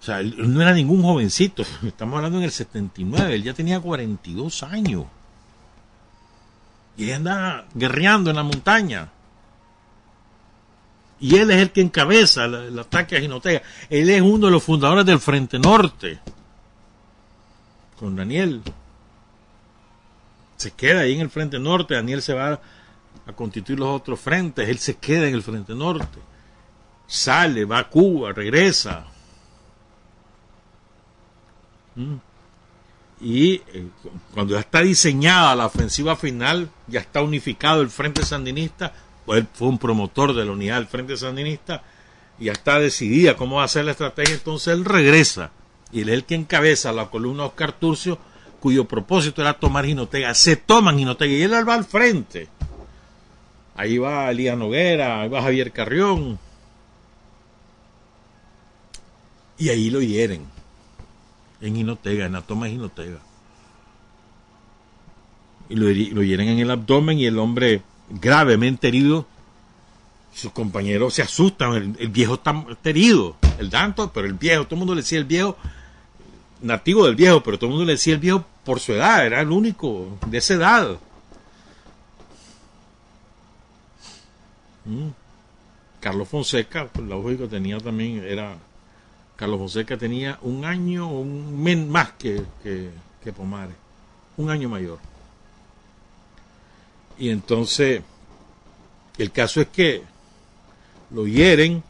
O 0.00 0.02
sea, 0.02 0.20
él 0.20 0.34
no 0.52 0.62
era 0.62 0.72
ningún 0.72 1.02
jovencito, 1.02 1.64
estamos 1.86 2.16
hablando 2.16 2.38
en 2.38 2.44
el 2.44 2.52
79, 2.52 3.34
él 3.34 3.42
ya 3.42 3.54
tenía 3.54 3.80
42 3.80 4.62
años. 4.62 5.06
Y 6.96 7.12
anda 7.12 7.66
guerreando 7.74 8.30
en 8.30 8.36
la 8.36 8.42
montaña. 8.42 9.10
Y 11.20 11.36
él 11.36 11.50
es 11.50 11.58
el 11.58 11.70
que 11.70 11.80
encabeza 11.80 12.44
el, 12.44 12.78
ataque 12.78 13.16
a 13.16 13.20
Jinotega. 13.20 13.62
Él 13.90 14.10
es 14.10 14.20
uno 14.20 14.46
de 14.46 14.52
los 14.52 14.62
fundadores 14.62 15.04
del 15.04 15.18
Frente 15.18 15.58
Norte. 15.58 16.20
Con 17.98 18.16
Daniel. 18.16 18.62
Se 20.56 20.72
queda 20.72 21.00
ahí 21.00 21.14
en 21.14 21.20
el 21.20 21.30
Frente 21.30 21.58
Norte. 21.58 21.94
Daniel 21.94 22.22
se 22.22 22.34
va 22.34 22.60
a 23.26 23.32
constituir 23.32 23.78
los 23.78 23.88
otros 23.88 24.20
frentes. 24.20 24.68
Él 24.68 24.78
se 24.78 24.96
queda 24.96 25.28
en 25.28 25.34
el 25.34 25.42
Frente 25.42 25.74
Norte. 25.74 26.18
Sale, 27.06 27.64
va 27.64 27.78
a 27.78 27.88
Cuba, 27.88 28.32
regresa. 28.32 29.06
Y 33.20 33.54
eh, 33.54 33.88
cuando 34.32 34.54
ya 34.54 34.60
está 34.60 34.80
diseñada 34.80 35.56
la 35.56 35.66
ofensiva 35.66 36.16
final, 36.16 36.70
ya 36.86 37.00
está 37.00 37.20
unificado 37.22 37.82
el 37.82 37.90
Frente 37.90 38.24
Sandinista, 38.24 38.92
pues 39.26 39.40
él 39.40 39.48
fue 39.52 39.68
un 39.68 39.78
promotor 39.78 40.34
de 40.34 40.44
la 40.44 40.52
unidad 40.52 40.76
del 40.76 40.86
Frente 40.86 41.16
Sandinista, 41.16 41.82
ya 42.38 42.52
está 42.52 42.78
decidida 42.78 43.36
cómo 43.36 43.56
va 43.56 43.64
a 43.64 43.68
ser 43.68 43.84
la 43.84 43.90
estrategia, 43.90 44.34
entonces 44.34 44.72
él 44.72 44.84
regresa, 44.84 45.50
y 45.90 46.02
él 46.02 46.10
es 46.10 46.14
el 46.14 46.24
que 46.24 46.36
encabeza 46.36 46.92
la 46.92 47.10
columna 47.10 47.46
Oscar 47.46 47.72
Turcio, 47.72 48.18
cuyo 48.60 48.86
propósito 48.86 49.40
era 49.40 49.54
tomar 49.54 49.86
Jinotega. 49.86 50.34
Se 50.34 50.56
toman 50.56 50.98
Jinotega 50.98 51.32
y 51.32 51.42
él 51.42 51.68
va 51.68 51.74
al 51.74 51.84
frente. 51.84 52.48
Ahí 53.74 53.98
va 53.98 54.30
Elías 54.30 54.58
Noguera, 54.58 55.22
ahí 55.22 55.28
va 55.28 55.42
Javier 55.42 55.72
Carrión. 55.72 56.38
Y 59.56 59.68
ahí 59.68 59.90
lo 59.90 60.00
hieren. 60.00 60.57
En 61.60 61.74
Jinotega, 61.74 62.26
en 62.26 62.32
la 62.32 62.42
toma 62.42 62.66
de 62.66 62.72
Jinotega. 62.72 63.18
Y 65.68 65.76
lo, 65.76 65.86
lo 65.86 66.22
hieren 66.22 66.48
en 66.48 66.58
el 66.60 66.70
abdomen 66.70 67.18
y 67.18 67.26
el 67.26 67.38
hombre 67.38 67.82
gravemente 68.08 68.88
herido. 68.88 69.26
Sus 70.32 70.52
compañeros 70.52 71.14
se 71.14 71.22
asustan. 71.22 71.96
El, 71.98 72.08
viejo 72.08 72.34
está, 72.34 72.64
herido. 72.84 73.36
El 73.58 73.70
tanto, 73.70 74.12
pero 74.12 74.26
el 74.26 74.34
viejo, 74.34 74.64
todo 74.64 74.76
el 74.76 74.78
mundo 74.78 74.94
le 74.94 75.02
decía 75.02 75.18
el 75.18 75.24
viejo 75.24 75.56
nativo 76.60 77.06
del 77.06 77.16
viejo, 77.16 77.42
pero 77.42 77.58
todo 77.58 77.66
el 77.66 77.72
mundo 77.72 77.86
le 77.86 77.92
decía 77.92 78.14
el 78.14 78.20
viejo 78.20 78.44
por 78.64 78.80
su 78.80 78.92
edad, 78.92 79.24
era 79.24 79.40
el 79.40 79.50
único 79.50 80.18
de 80.26 80.38
esa 80.38 80.54
edad. 80.54 80.98
Mm. 84.84 85.08
Carlos 86.00 86.28
Fonseca, 86.28 86.86
pues, 86.86 87.06
lógico, 87.06 87.48
tenía 87.48 87.78
también, 87.78 88.24
era, 88.24 88.56
Carlos 89.38 89.60
Fonseca 89.60 89.96
tenía 89.96 90.36
un 90.42 90.64
año, 90.64 91.08
un 91.08 91.62
men 91.62 91.88
más 91.88 92.10
que, 92.18 92.42
que, 92.60 92.90
que 93.22 93.32
Pomares, 93.32 93.76
un 94.36 94.50
año 94.50 94.68
mayor. 94.68 94.98
Y 97.16 97.30
entonces, 97.30 98.02
el 99.16 99.30
caso 99.30 99.60
es 99.60 99.68
que 99.68 100.02
lo 101.12 101.28
hieren 101.28 101.84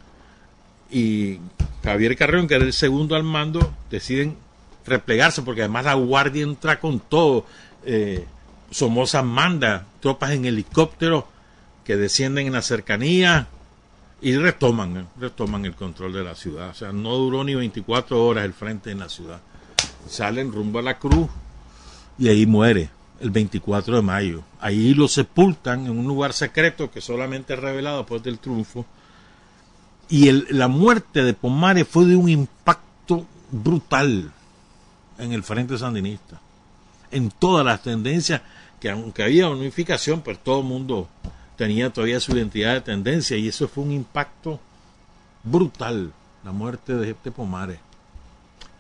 y 0.90 1.38
Javier 1.82 2.18
Carrión, 2.18 2.46
que 2.49 2.55
era 2.55 2.64
el 2.64 2.74
segundo 2.74 3.16
al 3.16 3.24
mando, 3.24 3.74
deciden 3.90 4.36
replegarse, 4.84 5.40
porque 5.40 5.62
además 5.62 5.86
la 5.86 5.94
guardia 5.94 6.42
entra 6.42 6.78
con 6.78 7.01
todo. 7.01 7.46
Eh, 7.86 8.26
Somoza 8.70 9.22
manda 9.22 9.86
tropas 10.01 10.32
en 10.32 10.44
helicóptero 10.44 11.26
que 11.86 11.96
descienden 11.96 12.46
en 12.46 12.53
la 12.53 12.61
cercanía 12.61 13.49
y 14.20 14.36
retoman, 14.36 14.96
eh, 14.96 15.04
retoman 15.18 15.64
el 15.64 15.74
control 15.74 16.12
de 16.12 16.24
la 16.24 16.34
ciudad. 16.34 16.70
O 16.70 16.74
sea, 16.74 16.92
no 16.92 17.16
duró 17.16 17.44
ni 17.44 17.54
24 17.54 18.24
horas 18.24 18.44
el 18.44 18.52
frente 18.52 18.90
en 18.90 19.00
la 19.00 19.08
ciudad. 19.08 19.40
Salen 20.08 20.52
rumbo 20.52 20.78
a 20.78 20.82
la 20.82 20.98
cruz 20.98 21.28
y 22.18 22.28
ahí 22.28 22.46
muere 22.46 22.90
el 23.20 23.30
24 23.30 23.96
de 23.96 24.02
mayo. 24.02 24.42
Ahí 24.60 24.94
lo 24.94 25.08
sepultan 25.08 25.86
en 25.86 25.98
un 25.98 26.06
lugar 26.06 26.32
secreto 26.32 26.90
que 26.90 27.00
solamente 27.00 27.54
es 27.54 27.60
revelado 27.60 27.98
después 27.98 28.22
del 28.22 28.38
triunfo. 28.38 28.86
Y 30.08 30.28
el, 30.28 30.46
la 30.50 30.68
muerte 30.68 31.22
de 31.22 31.34
Pomares 31.34 31.86
fue 31.86 32.06
de 32.06 32.16
un 32.16 32.28
impacto 32.28 33.26
brutal 33.50 34.32
en 35.18 35.32
el 35.32 35.42
Frente 35.42 35.76
Sandinista, 35.76 36.40
en 37.10 37.30
todas 37.30 37.64
las 37.64 37.82
tendencias, 37.82 38.40
que 38.80 38.90
aunque 38.90 39.22
había 39.22 39.48
unificación, 39.48 40.22
pues 40.22 40.38
todo 40.42 40.60
el 40.60 40.66
mundo 40.66 41.08
tenía 41.59 41.92
todavía 41.92 42.20
su 42.20 42.32
identidad 42.36 42.74
de 42.74 42.80
tendencia 42.80 43.36
y 43.36 43.48
eso 43.48 43.66
fue 43.66 43.82
un 43.82 43.90
impacto 43.90 44.61
brutal, 45.42 46.12
la 46.44 46.52
muerte 46.52 46.94
de 46.94 47.11
este 47.11 47.32
Pomares. 47.32 47.80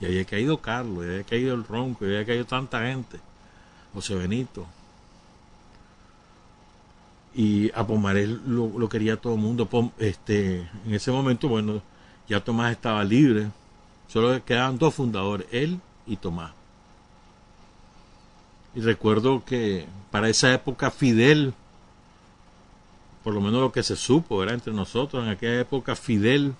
Y 0.00 0.06
había 0.06 0.24
caído 0.24 0.60
Carlos, 0.60 1.04
y 1.04 1.08
había 1.08 1.24
caído 1.24 1.54
el 1.56 1.64
Ronco, 1.64 2.06
y 2.06 2.10
había 2.10 2.24
caído 2.24 2.44
tanta 2.44 2.80
gente, 2.82 3.18
José 3.92 4.14
Benito. 4.14 4.64
Y 7.34 7.72
a 7.74 7.84
Pomares 7.84 8.28
lo, 8.28 8.68
lo 8.78 8.88
quería 8.88 9.16
todo 9.16 9.34
el 9.34 9.40
mundo. 9.40 9.68
Este, 9.98 10.60
en 10.86 10.94
ese 10.94 11.10
momento, 11.10 11.48
bueno, 11.48 11.82
ya 12.28 12.44
Tomás 12.44 12.70
estaba 12.70 13.02
libre, 13.02 13.48
solo 14.06 14.44
quedaban 14.44 14.78
dos 14.78 14.94
fundadores, 14.94 15.48
él 15.50 15.80
y 16.06 16.16
Tomás. 16.16 16.52
Y 18.76 18.80
recuerdo 18.82 19.44
que 19.44 19.86
para 20.12 20.28
esa 20.28 20.54
época 20.54 20.92
Fidel, 20.92 21.54
por 23.28 23.34
lo 23.34 23.42
menos 23.42 23.60
lo 23.60 23.72
que 23.72 23.82
se 23.82 23.94
supo 23.94 24.42
era 24.42 24.54
entre 24.54 24.72
nosotros, 24.72 25.22
en 25.22 25.28
aquella 25.28 25.60
época 25.60 25.94
Fidel 25.94 26.54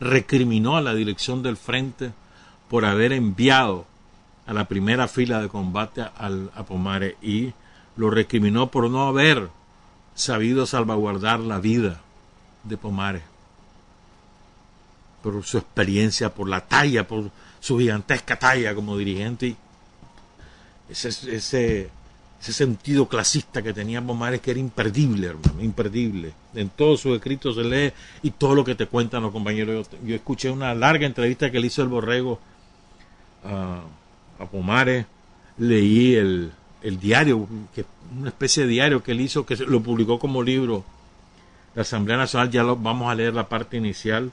recriminó 0.00 0.78
a 0.78 0.80
la 0.80 0.94
dirección 0.94 1.42
del 1.42 1.58
frente 1.58 2.14
por 2.70 2.86
haber 2.86 3.12
enviado 3.12 3.84
a 4.46 4.54
la 4.54 4.66
primera 4.66 5.08
fila 5.08 5.42
de 5.42 5.50
combate 5.50 6.00
al, 6.16 6.50
a 6.54 6.64
Pomares 6.64 7.16
y 7.20 7.52
lo 7.98 8.08
recriminó 8.08 8.70
por 8.70 8.88
no 8.88 9.06
haber 9.06 9.50
sabido 10.14 10.64
salvaguardar 10.64 11.40
la 11.40 11.58
vida 11.58 12.00
de 12.62 12.78
Pomares 12.78 13.22
por 15.22 15.44
su 15.44 15.58
experiencia, 15.58 16.32
por 16.32 16.48
la 16.48 16.62
talla, 16.62 17.06
por 17.06 17.30
su 17.60 17.78
gigantesca 17.78 18.38
talla 18.38 18.74
como 18.74 18.96
dirigente. 18.96 19.54
Ese, 20.88 21.90
ese 22.44 22.52
sentido 22.52 23.08
clasista 23.08 23.62
que 23.62 23.72
tenía 23.72 24.02
Pomares 24.02 24.42
que 24.42 24.50
era 24.50 24.60
imperdible, 24.60 25.28
hermano, 25.28 25.62
imperdible. 25.62 26.34
En 26.54 26.68
todos 26.68 27.00
sus 27.00 27.16
escritos 27.16 27.56
se 27.56 27.64
lee 27.64 27.92
y 28.22 28.32
todo 28.32 28.54
lo 28.54 28.62
que 28.62 28.74
te 28.74 28.86
cuentan 28.86 29.22
los 29.22 29.32
compañeros. 29.32 29.88
Yo, 30.04 30.14
escuché 30.14 30.50
una 30.50 30.74
larga 30.74 31.06
entrevista 31.06 31.50
que 31.50 31.58
le 31.58 31.68
hizo 31.68 31.80
el 31.80 31.88
Borrego 31.88 32.38
a, 33.44 33.80
Pomares, 34.52 35.06
leí 35.56 36.16
el, 36.16 36.52
el 36.82 37.00
diario, 37.00 37.48
que 37.74 37.86
una 38.18 38.28
especie 38.28 38.64
de 38.64 38.68
diario 38.68 39.02
que 39.02 39.12
él 39.12 39.22
hizo, 39.22 39.46
que 39.46 39.56
lo 39.56 39.82
publicó 39.82 40.18
como 40.18 40.42
libro. 40.42 40.84
La 41.74 41.80
Asamblea 41.80 42.18
Nacional, 42.18 42.50
ya 42.50 42.62
lo, 42.62 42.76
vamos 42.76 43.10
a 43.10 43.14
leer 43.14 43.32
la 43.32 43.48
parte 43.48 43.78
inicial 43.78 44.32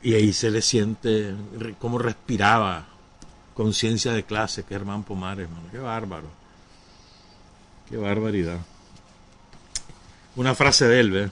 y 0.00 0.14
ahí 0.14 0.32
se 0.32 0.48
le 0.48 0.62
siente 0.62 1.34
cómo 1.80 1.98
respiraba 1.98 2.86
conciencia 3.52 4.12
de 4.12 4.22
clase, 4.22 4.62
que 4.62 4.74
Germán 4.74 5.02
Pomares, 5.02 5.48
hermano. 5.48 5.66
Qué 5.72 5.78
bárbaro. 5.78 6.43
Qué 7.94 8.00
barbaridad. 8.00 8.58
Una 10.34 10.56
frase 10.56 10.88
de 10.88 10.98
él, 10.98 11.10
¿ves? 11.12 11.30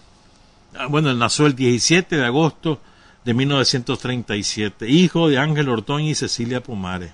Ah, 0.77 0.87
bueno, 0.87 1.11
él 1.11 1.19
nació 1.19 1.47
el 1.47 1.57
17 1.57 2.15
de 2.15 2.25
agosto 2.25 2.81
de 3.25 3.35
1937, 3.35 4.89
hijo 4.89 5.29
de 5.29 5.39
Ángel 5.39 5.69
Ortoña 5.69 6.11
y 6.11 6.15
Cecilia 6.15 6.63
Pomares. 6.63 7.11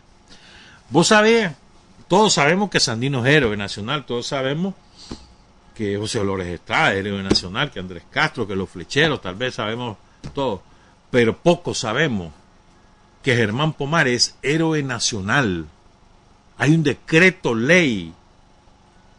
Vos 0.90 1.07
sabés, 1.07 1.51
todos 2.09 2.34
sabemos 2.34 2.68
que 2.68 2.78
Sandino 2.78 3.24
es 3.24 3.34
héroe 3.34 3.57
nacional, 3.57 4.05
todos 4.05 4.26
sabemos 4.26 4.74
que 5.74 5.96
José 5.96 6.18
Dolores 6.18 6.49
Estrada 6.49 6.92
es 6.92 6.99
héroe 6.99 7.22
nacional, 7.22 7.70
que 7.70 7.80
Andrés 7.80 8.03
Castro, 8.11 8.46
que 8.46 8.55
los 8.55 8.68
flecheros, 8.68 9.22
tal 9.22 9.36
vez 9.36 9.55
sabemos 9.55 9.96
todo 10.34 10.62
pero 11.11 11.38
poco 11.38 11.72
sabemos 11.72 12.34
que 13.22 13.34
Germán 13.34 13.72
Pomares 13.72 14.14
es 14.14 14.38
héroe 14.42 14.82
nacional. 14.82 15.64
Hay 16.59 16.74
un 16.74 16.82
decreto 16.82 17.55
ley. 17.55 18.12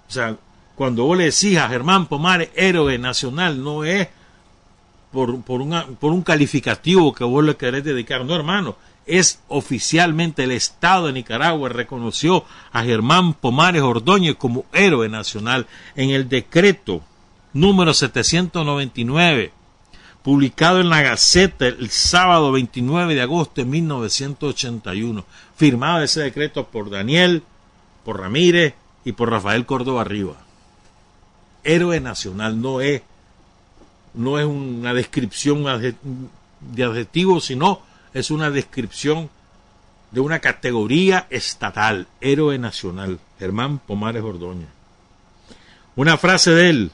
O 0.10 0.12
sea, 0.12 0.36
cuando 0.76 1.06
vos 1.06 1.18
le 1.18 1.26
decís 1.26 1.58
a 1.58 1.70
Germán 1.70 2.08
Pomares 2.08 2.50
héroe 2.56 2.98
nacional, 2.98 3.64
no 3.64 3.84
es 3.84 4.08
por, 5.12 5.42
por, 5.42 5.62
por 5.96 6.12
un 6.12 6.24
calificativo 6.24 7.14
que 7.14 7.24
vos 7.24 7.44
le 7.44 7.56
querés 7.56 7.84
dedicar, 7.84 8.26
no 8.26 8.36
hermano, 8.36 8.76
es 9.06 9.40
oficialmente 9.48 10.44
el 10.44 10.52
Estado 10.52 11.08
de 11.08 11.14
Nicaragua 11.14 11.70
reconoció 11.70 12.46
a 12.72 12.84
Germán 12.84 13.34
Pomares 13.34 13.82
Ordóñez 13.82 14.36
como 14.36 14.66
héroe 14.74 15.10
nacional 15.10 15.68
en 15.96 16.12
el 16.12 16.30
decreto 16.30 17.02
número 17.54 17.94
799 17.94 19.52
publicado 20.24 20.82
en 20.82 20.90
la 20.90 21.02
Gaceta 21.02 21.68
el 21.68 21.90
sábado 21.90 22.52
29 22.52 23.16
de 23.16 23.22
agosto 23.22 23.62
de 23.62 23.66
1981, 23.66 25.26
firmado 25.56 26.04
ese 26.04 26.22
decreto 26.22 26.68
por 26.68 26.90
Daniel, 26.90 27.44
por 28.04 28.20
Ramírez 28.20 28.74
y 29.04 29.14
por 29.14 29.30
Rafael 29.30 29.66
Córdoba 29.66 30.02
Arriba. 30.02 30.36
Héroe 31.64 32.00
nacional 32.00 32.62
no 32.62 32.82
es, 32.82 33.02
no 34.14 34.40
es 34.40 34.46
una 34.46 34.94
descripción 34.94 35.64
de 36.62 36.84
adjetivos, 36.84 37.46
sino 37.46 37.82
es 38.14 38.32
una 38.32 38.50
descripción 38.50 39.30
de 40.12 40.20
una 40.20 40.40
categoría 40.40 41.28
estatal, 41.30 42.08
héroe 42.20 42.58
nacional, 42.58 43.20
Germán 43.38 43.80
Pomares 43.80 44.24
Ordóñez. 44.24 44.70
Una 45.96 46.18
frase 46.18 46.52
de 46.52 46.70
él, 46.70 46.92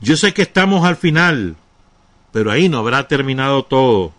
yo 0.00 0.16
sé 0.16 0.34
que 0.34 0.42
estamos 0.42 0.84
al 0.84 0.96
final, 0.96 1.56
pero 2.32 2.50
ahí 2.50 2.68
no 2.68 2.78
habrá 2.78 3.08
terminado 3.08 3.64
todo. 3.64 4.12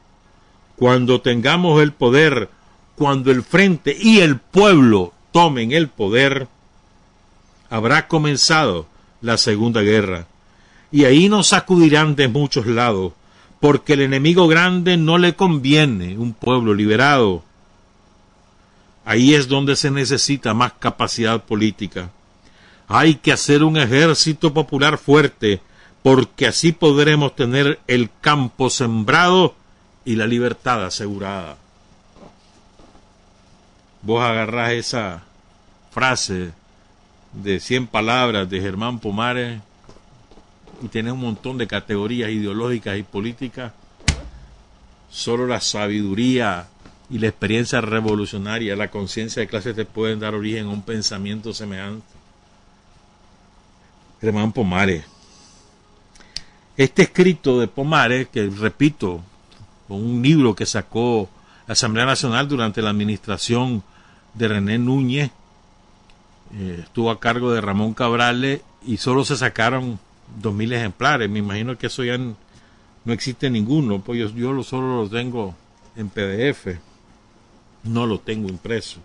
Cuando 0.75 1.21
tengamos 1.21 1.82
el 1.82 1.91
poder, 1.91 2.49
cuando 2.95 3.32
el 3.32 3.43
frente 3.43 3.95
y 3.99 4.19
el 4.19 4.38
pueblo 4.38 5.13
tomen 5.38 5.71
el 5.71 5.88
poder, 5.88 6.47
habrá 7.69 8.07
comenzado 8.07 8.88
la 9.21 9.38
Segunda 9.38 9.81
Guerra. 9.81 10.25
Y 10.91 11.05
ahí 11.05 11.29
nos 11.29 11.49
sacudirán 11.49 12.15
de 12.15 12.27
muchos 12.27 12.65
lados, 12.65 13.13
porque 13.59 13.93
el 13.93 14.01
enemigo 14.01 14.47
grande 14.47 14.97
no 14.97 15.19
le 15.19 15.35
conviene 15.35 16.17
un 16.17 16.33
pueblo 16.33 16.73
liberado. 16.73 17.43
Ahí 19.05 19.35
es 19.35 19.47
donde 19.47 19.75
se 19.75 19.91
necesita 19.91 20.55
más 20.55 20.73
capacidad 20.73 21.43
política. 21.43 22.09
Hay 22.88 23.13
que 23.13 23.31
hacer 23.31 23.63
un 23.63 23.77
ejército 23.77 24.55
popular 24.55 24.97
fuerte, 24.97 25.61
porque 26.01 26.47
así 26.47 26.71
podremos 26.71 27.35
tener 27.35 27.79
el 27.85 28.09
campo 28.21 28.71
sembrado 28.71 29.53
y 30.03 30.15
la 30.15 30.25
libertad 30.25 30.83
asegurada. 30.83 31.57
Vos 34.01 34.23
agarrás 34.23 34.71
esa 34.71 35.26
frase 35.97 36.51
de 37.33 37.59
100 37.59 37.87
palabras 37.87 38.47
de 38.47 38.61
Germán 38.61 38.99
Pomares 38.99 39.59
y 40.83 40.89
tenés 40.89 41.13
un 41.13 41.21
montón 41.21 41.57
de 41.57 41.65
categorías 41.65 42.29
ideológicas 42.29 42.99
y 42.99 43.01
políticas. 43.01 43.73
Solo 45.09 45.47
la 45.47 45.59
sabiduría 45.59 46.67
y 47.09 47.17
la 47.17 47.29
experiencia 47.29 47.81
revolucionaria, 47.81 48.75
la 48.75 48.91
conciencia 48.91 49.39
de 49.39 49.47
clase 49.47 49.73
te 49.73 49.85
pueden 49.85 50.19
dar 50.19 50.35
origen 50.35 50.67
a 50.67 50.69
un 50.69 50.83
pensamiento 50.83 51.51
semejante. 51.51 52.05
Germán 54.21 54.51
Pomares. 54.51 55.03
Este 56.77 57.01
escrito 57.01 57.59
de 57.59 57.67
Pomares, 57.67 58.27
que 58.27 58.47
repito, 58.55 59.23
un 59.89 60.21
libro 60.21 60.53
que 60.53 60.67
sacó 60.67 61.27
la 61.65 61.73
Asamblea 61.73 62.05
Nacional 62.05 62.47
durante 62.47 62.83
la 62.83 62.91
administración 62.91 63.81
de 64.35 64.47
René 64.47 64.77
Núñez, 64.77 65.31
eh, 66.53 66.81
estuvo 66.83 67.11
a 67.11 67.19
cargo 67.19 67.51
de 67.51 67.61
Ramón 67.61 67.93
Cabrales 67.93 68.61
y 68.85 68.97
solo 68.97 69.25
se 69.25 69.35
sacaron 69.35 69.99
dos 70.41 70.53
mil 70.53 70.71
ejemplares. 70.73 71.29
Me 71.29 71.39
imagino 71.39 71.77
que 71.77 71.87
eso 71.87 72.03
ya 72.03 72.17
no 72.17 73.13
existe 73.13 73.49
ninguno, 73.49 73.99
pues 73.99 74.19
yo, 74.19 74.29
yo 74.29 74.63
solo 74.63 75.03
lo 75.03 75.09
tengo 75.09 75.55
en 75.95 76.09
PDF, 76.09 76.77
no 77.83 78.05
lo 78.05 78.19
tengo 78.19 78.49
impreso. 78.49 78.99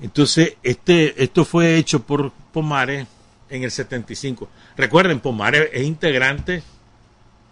Entonces, 0.00 0.56
este, 0.62 1.22
esto 1.22 1.44
fue 1.44 1.76
hecho 1.76 2.02
por 2.02 2.32
Pomares 2.52 3.06
en 3.48 3.62
el 3.62 3.70
75. 3.70 4.48
Recuerden, 4.76 5.20
Pomares 5.20 5.70
es 5.72 5.84
integrante 5.84 6.62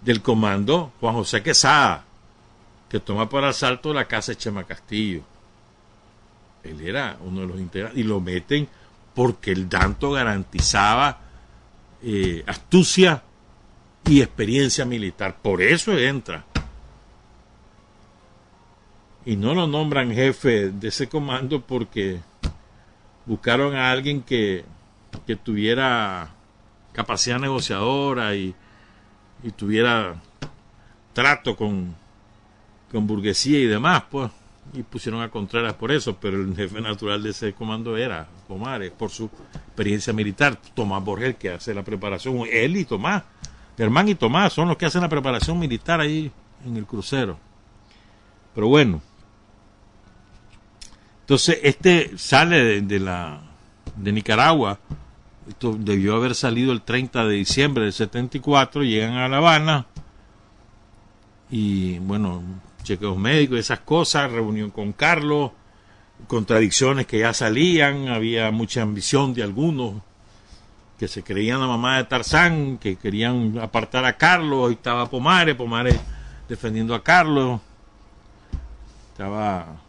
del 0.02 0.20
comando 0.20 0.92
Juan 1.00 1.14
José 1.14 1.42
Quesada, 1.42 2.04
que 2.88 3.00
toma 3.00 3.28
por 3.28 3.44
asalto 3.44 3.94
la 3.94 4.06
casa 4.06 4.32
de 4.32 4.38
Chema 4.38 4.64
Castillo. 4.64 5.22
Él 6.64 6.80
era 6.80 7.18
uno 7.24 7.40
de 7.40 7.46
los 7.46 7.58
integrantes 7.58 7.98
y 7.98 8.04
lo 8.04 8.20
meten 8.20 8.68
porque 9.14 9.52
el 9.52 9.68
Danto 9.68 10.12
garantizaba 10.12 11.18
eh, 12.02 12.42
astucia 12.46 13.22
y 14.06 14.22
experiencia 14.22 14.84
militar. 14.84 15.36
Por 15.40 15.62
eso 15.62 15.96
entra. 15.96 16.44
Y 19.24 19.36
no 19.36 19.54
lo 19.54 19.66
nombran 19.66 20.12
jefe 20.12 20.70
de 20.70 20.88
ese 20.88 21.08
comando 21.08 21.60
porque 21.60 22.20
buscaron 23.26 23.76
a 23.76 23.90
alguien 23.90 24.22
que, 24.22 24.64
que 25.26 25.36
tuviera 25.36 26.30
capacidad 26.92 27.38
negociadora 27.38 28.34
y, 28.34 28.54
y 29.42 29.50
tuviera 29.52 30.16
trato 31.12 31.56
con, 31.56 31.94
con 32.90 33.06
burguesía 33.06 33.60
y 33.60 33.66
demás, 33.66 34.04
pues, 34.10 34.30
y 34.72 34.82
pusieron 34.82 35.22
a 35.22 35.28
Contreras 35.28 35.74
por 35.74 35.92
eso, 35.92 36.16
pero 36.16 36.40
el 36.40 36.54
jefe 36.56 36.80
natural 36.80 37.22
de 37.22 37.30
ese 37.30 37.52
comando 37.52 37.96
era 37.96 38.26
Pomares, 38.48 38.90
por 38.90 39.10
su 39.10 39.28
experiencia 39.54 40.12
militar, 40.12 40.58
Tomás 40.74 41.04
Borges, 41.04 41.36
que 41.36 41.50
hace 41.50 41.74
la 41.74 41.82
preparación, 41.82 42.42
él 42.50 42.76
y 42.76 42.84
Tomás, 42.84 43.22
Germán 43.76 44.08
y 44.08 44.14
Tomás 44.14 44.52
son 44.52 44.68
los 44.68 44.76
que 44.76 44.86
hacen 44.86 45.02
la 45.02 45.08
preparación 45.08 45.58
militar 45.58 46.00
ahí 46.00 46.30
en 46.64 46.76
el 46.76 46.86
crucero. 46.86 47.38
Pero 48.54 48.68
bueno, 48.68 49.02
entonces 51.20 51.58
este 51.62 52.16
sale 52.16 52.80
de 52.82 53.00
la 53.00 53.40
de 53.96 54.12
Nicaragua, 54.12 54.78
esto 55.48 55.76
debió 55.78 56.16
haber 56.16 56.34
salido 56.34 56.72
el 56.72 56.82
30 56.82 57.26
de 57.26 57.34
diciembre 57.34 57.84
del 57.84 57.92
74, 57.92 58.82
llegan 58.84 59.14
a 59.14 59.28
La 59.28 59.38
Habana 59.38 59.86
y 61.50 61.98
bueno, 61.98 62.42
chequeos 62.82 63.16
médicos, 63.16 63.58
esas 63.58 63.80
cosas, 63.80 64.30
reunión 64.30 64.70
con 64.70 64.92
Carlos, 64.92 65.52
contradicciones 66.26 67.06
que 67.06 67.20
ya 67.20 67.32
salían, 67.32 68.08
había 68.08 68.50
mucha 68.50 68.82
ambición 68.82 69.34
de 69.34 69.42
algunos 69.42 70.02
que 70.98 71.08
se 71.08 71.22
creían 71.22 71.60
la 71.60 71.66
mamá 71.66 71.96
de 71.96 72.04
Tarzán, 72.04 72.78
que 72.78 72.96
querían 72.96 73.58
apartar 73.58 74.04
a 74.04 74.16
Carlos, 74.16 74.70
y 74.70 74.74
estaba 74.74 75.10
Pomares, 75.10 75.56
Pomares 75.56 75.98
defendiendo 76.48 76.94
a 76.94 77.02
Carlos, 77.02 77.60
estaba 79.10 79.80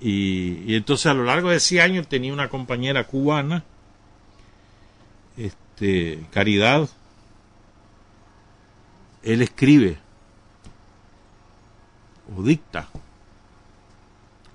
y, 0.00 0.74
entonces 0.74 1.06
a 1.06 1.14
lo 1.14 1.24
largo 1.24 1.50
de 1.50 1.56
ese 1.56 1.80
año 1.80 2.02
tenía 2.04 2.32
una 2.32 2.48
compañera 2.48 3.04
cubana, 3.04 3.64
este, 5.36 6.24
Caridad, 6.30 6.88
él 9.22 9.42
escribe 9.42 9.98
o 12.36 12.42
dicta 12.42 12.88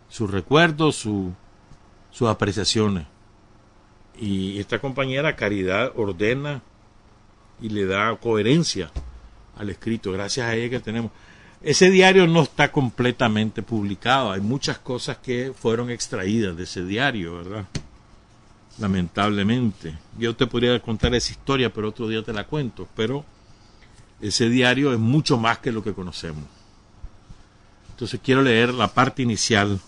sus 0.09 0.32
recuerdos, 0.32 0.95
sus 0.95 2.30
apreciaciones. 2.30 3.05
Y 4.17 4.59
esta 4.59 4.80
compañera 4.80 5.36
Caridad 5.36 5.91
ordena 5.95 6.61
y 7.61 7.69
le 7.69 7.86
da 7.86 8.15
coherencia 8.15 8.91
al 9.57 9.69
escrito. 9.69 10.11
Gracias 10.11 10.47
a 10.47 10.55
ella 10.55 10.69
que 10.69 10.80
tenemos. 10.80 11.11
Ese 11.61 11.89
diario 11.89 12.28
no 12.28 12.43
está 12.43 12.71
completamente 12.71 13.61
publicado. 13.61 14.32
Hay 14.32 14.41
muchas 14.41 14.78
cosas 14.78 15.17
que 15.17 15.51
fueron 15.53 15.89
extraídas 15.89 16.55
de 16.55 16.63
ese 16.63 16.86
diario, 16.86 17.36
¿verdad? 17.38 17.65
Lamentablemente. 18.78 19.97
Yo 20.17 20.36
te 20.36 20.47
podría 20.47 20.80
contar 20.80 21.13
esa 21.15 21.32
historia, 21.32 21.73
pero 21.73 21.89
otro 21.89 22.07
día 22.07 22.23
te 22.23 22.34
la 22.34 22.45
cuento. 22.45 22.88
Pero 22.95 23.26
ese 24.21 24.47
diario 24.47 24.93
es 24.93 24.99
mucho 24.99 25.38
más 25.38 25.57
que 25.57 25.71
lo 25.71 25.84
que 25.84 25.93
conocemos. 25.93 26.43
Entonces 27.95 28.19
quiero 28.23 28.41
leer 28.41 28.73
la 28.73 28.89
parte 28.89 29.21
inicial 29.23 29.79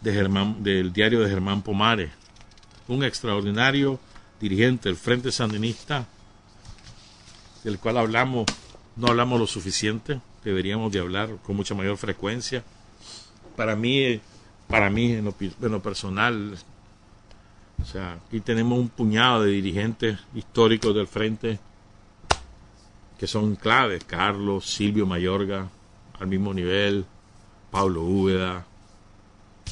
del 0.00 0.92
diario 0.92 1.20
de 1.20 1.28
Germán 1.28 1.62
Pomares, 1.62 2.10
un 2.88 3.02
extraordinario 3.02 3.98
dirigente 4.40 4.88
del 4.88 4.96
Frente 4.96 5.32
Sandinista, 5.32 6.06
del 7.64 7.78
cual 7.78 7.98
hablamos, 7.98 8.46
no 8.96 9.08
hablamos 9.08 9.40
lo 9.40 9.46
suficiente 9.46 10.20
deberíamos 10.44 10.92
de 10.92 11.00
hablar 11.00 11.36
con 11.42 11.56
mucha 11.56 11.74
mayor 11.74 11.96
frecuencia. 11.96 12.62
Para 13.56 13.74
mí, 13.74 14.20
para 14.68 14.90
mí 14.90 15.12
en 15.12 15.24
lo, 15.24 15.82
personal, 15.82 16.56
o 17.80 17.84
sea, 17.84 18.18
aquí 18.26 18.40
tenemos 18.40 18.78
un 18.78 18.88
puñado 18.88 19.42
de 19.42 19.50
dirigentes 19.50 20.18
históricos 20.34 20.94
del 20.94 21.06
frente 21.06 21.58
que 23.18 23.26
son 23.26 23.56
claves, 23.56 24.04
Carlos, 24.04 24.66
Silvio 24.66 25.06
Mayorga, 25.06 25.68
al 26.18 26.26
mismo 26.26 26.52
nivel, 26.52 27.06
Pablo 27.74 28.04
Úbeda, 28.04 28.64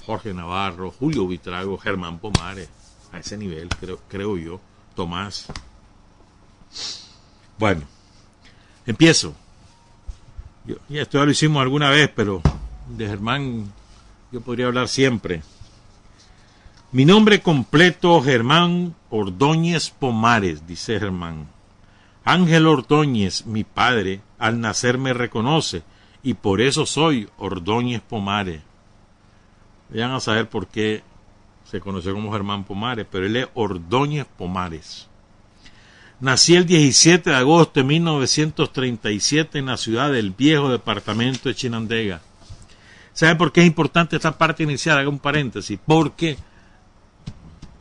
Jorge 0.04 0.34
Navarro, 0.34 0.90
Julio 0.90 1.28
Vitrago, 1.28 1.78
Germán 1.78 2.18
Pomares, 2.18 2.68
a 3.12 3.20
ese 3.20 3.38
nivel, 3.38 3.68
creo, 3.68 4.00
creo 4.08 4.36
yo, 4.36 4.60
Tomás. 4.96 5.46
Bueno, 7.60 7.82
empiezo 8.86 9.36
y 10.88 10.98
esto 10.98 11.18
ya 11.18 11.24
lo 11.24 11.30
hicimos 11.30 11.62
alguna 11.62 11.90
vez, 11.90 12.10
pero 12.12 12.42
de 12.88 13.06
Germán 13.06 13.72
yo 14.32 14.40
podría 14.40 14.66
hablar 14.66 14.88
siempre. 14.88 15.44
Mi 16.90 17.04
nombre 17.04 17.40
completo, 17.40 18.20
Germán 18.20 18.96
Ordóñez 19.10 19.90
Pomares, 19.90 20.66
dice 20.66 20.98
Germán. 20.98 21.46
Ángel 22.24 22.66
Ordóñez, 22.66 23.46
mi 23.46 23.62
padre, 23.62 24.22
al 24.40 24.60
nacer 24.60 24.98
me 24.98 25.12
reconoce, 25.12 25.84
y 26.22 26.34
por 26.34 26.60
eso 26.60 26.86
soy 26.86 27.28
Ordóñez 27.38 28.00
Pomares. 28.00 28.62
Vayan 29.90 30.12
a 30.12 30.20
saber 30.20 30.48
por 30.48 30.68
qué 30.68 31.02
se 31.70 31.80
conoció 31.80 32.14
como 32.14 32.32
Germán 32.32 32.64
Pomares, 32.64 33.06
pero 33.10 33.26
él 33.26 33.36
es 33.36 33.48
Ordóñez 33.54 34.26
Pomares. 34.36 35.08
Nací 36.20 36.54
el 36.54 36.66
17 36.66 37.30
de 37.30 37.36
agosto 37.36 37.80
de 37.80 37.84
1937 37.84 39.58
en 39.58 39.66
la 39.66 39.76
ciudad 39.76 40.12
del 40.12 40.30
viejo 40.30 40.68
departamento 40.68 41.48
de 41.48 41.54
Chinandega. 41.54 42.20
¿Saben 43.12 43.36
por 43.36 43.52
qué 43.52 43.62
es 43.62 43.66
importante 43.66 44.16
esta 44.16 44.38
parte 44.38 44.62
inicial? 44.62 44.98
Haga 44.98 45.08
un 45.08 45.18
paréntesis. 45.18 45.78
Porque, 45.84 46.38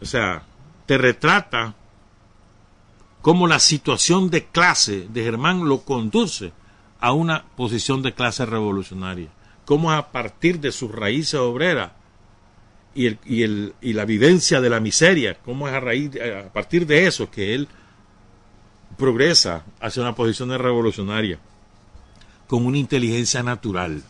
o 0.01 0.05
sea, 0.05 0.43
te 0.87 0.97
retrata 0.97 1.75
cómo 3.21 3.47
la 3.47 3.59
situación 3.59 4.29
de 4.29 4.45
clase 4.45 5.07
de 5.09 5.23
Germán 5.23 5.69
lo 5.69 5.81
conduce 5.81 6.51
a 7.01 7.11
una 7.11 7.43
posición 7.57 8.01
de 8.01 8.13
clase 8.13 8.45
revolucionaria. 8.45 9.29
Cómo 9.65 9.91
a 9.91 10.11
partir 10.11 10.59
de 10.59 10.71
sus 10.71 10.91
raíces 10.91 11.35
obreras 11.35 11.91
y, 12.95 13.07
el, 13.07 13.19
y, 13.25 13.43
el, 13.43 13.73
y 13.81 13.93
la 13.93 14.05
vivencia 14.05 14.61
de 14.61 14.69
la 14.69 14.79
miseria, 14.79 15.37
cómo 15.43 15.67
es 15.67 15.73
a, 15.73 15.79
raíz, 15.79 16.11
a 16.15 16.53
partir 16.53 16.85
de 16.85 17.07
eso 17.07 17.29
que 17.29 17.55
él 17.55 17.67
progresa 18.97 19.65
hacia 19.79 20.01
una 20.01 20.15
posición 20.15 20.49
de 20.49 20.57
revolucionaria 20.57 21.39
con 22.47 22.65
una 22.65 22.77
inteligencia 22.77 23.41
natural. 23.41 24.03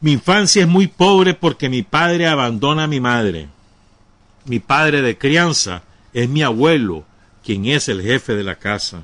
Mi 0.00 0.12
infancia 0.12 0.62
es 0.62 0.68
muy 0.68 0.86
pobre 0.86 1.34
porque 1.34 1.68
mi 1.68 1.82
padre 1.82 2.26
abandona 2.26 2.84
a 2.84 2.86
mi 2.86 3.00
madre. 3.00 3.48
Mi 4.46 4.58
padre 4.58 5.02
de 5.02 5.18
crianza 5.18 5.82
es 6.14 6.28
mi 6.28 6.42
abuelo, 6.42 7.04
quien 7.44 7.66
es 7.66 7.88
el 7.88 8.00
jefe 8.00 8.34
de 8.34 8.44
la 8.44 8.56
casa. 8.56 9.02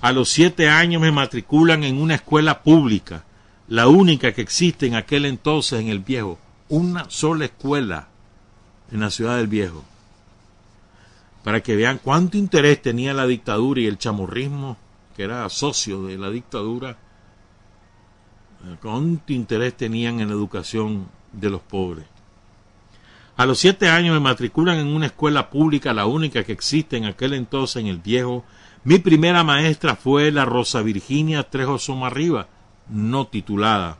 A 0.00 0.12
los 0.12 0.30
siete 0.30 0.68
años 0.68 1.02
me 1.02 1.12
matriculan 1.12 1.84
en 1.84 2.00
una 2.00 2.14
escuela 2.14 2.62
pública, 2.62 3.24
la 3.68 3.88
única 3.88 4.32
que 4.32 4.40
existe 4.40 4.86
en 4.86 4.94
aquel 4.94 5.26
entonces 5.26 5.80
en 5.80 5.88
el 5.88 5.98
viejo. 5.98 6.38
Una 6.68 7.10
sola 7.10 7.44
escuela 7.44 8.08
en 8.90 9.00
la 9.00 9.10
ciudad 9.10 9.36
del 9.36 9.46
viejo. 9.46 9.84
Para 11.44 11.62
que 11.62 11.76
vean 11.76 12.00
cuánto 12.02 12.36
interés 12.36 12.80
tenía 12.82 13.14
la 13.14 13.26
dictadura 13.26 13.80
y 13.80 13.86
el 13.86 13.98
chamorrismo, 13.98 14.76
que 15.16 15.22
era 15.24 15.48
socio 15.48 16.02
de 16.04 16.16
la 16.16 16.30
dictadura, 16.30 16.96
cuánto 18.80 19.32
interés 19.32 19.76
tenían 19.76 20.20
en 20.20 20.28
la 20.28 20.34
educación 20.34 21.08
de 21.32 21.50
los 21.50 21.60
pobres. 21.60 22.06
A 23.36 23.46
los 23.46 23.58
siete 23.58 23.88
años 23.88 24.12
me 24.12 24.20
matriculan 24.20 24.78
en 24.78 24.88
una 24.88 25.06
escuela 25.06 25.48
pública, 25.48 25.94
la 25.94 26.06
única 26.06 26.44
que 26.44 26.52
existe 26.52 26.96
en 26.96 27.06
aquel 27.06 27.32
entonces 27.32 27.76
en 27.76 27.86
el 27.86 27.98
viejo. 27.98 28.44
Mi 28.82 28.98
primera 28.98 29.44
maestra 29.44 29.94
fue 29.94 30.32
la 30.32 30.46
Rosa 30.46 30.80
Virginia 30.80 31.42
Trejo 31.42 31.76
Arriba, 32.04 32.48
no 32.88 33.26
titulada. 33.26 33.98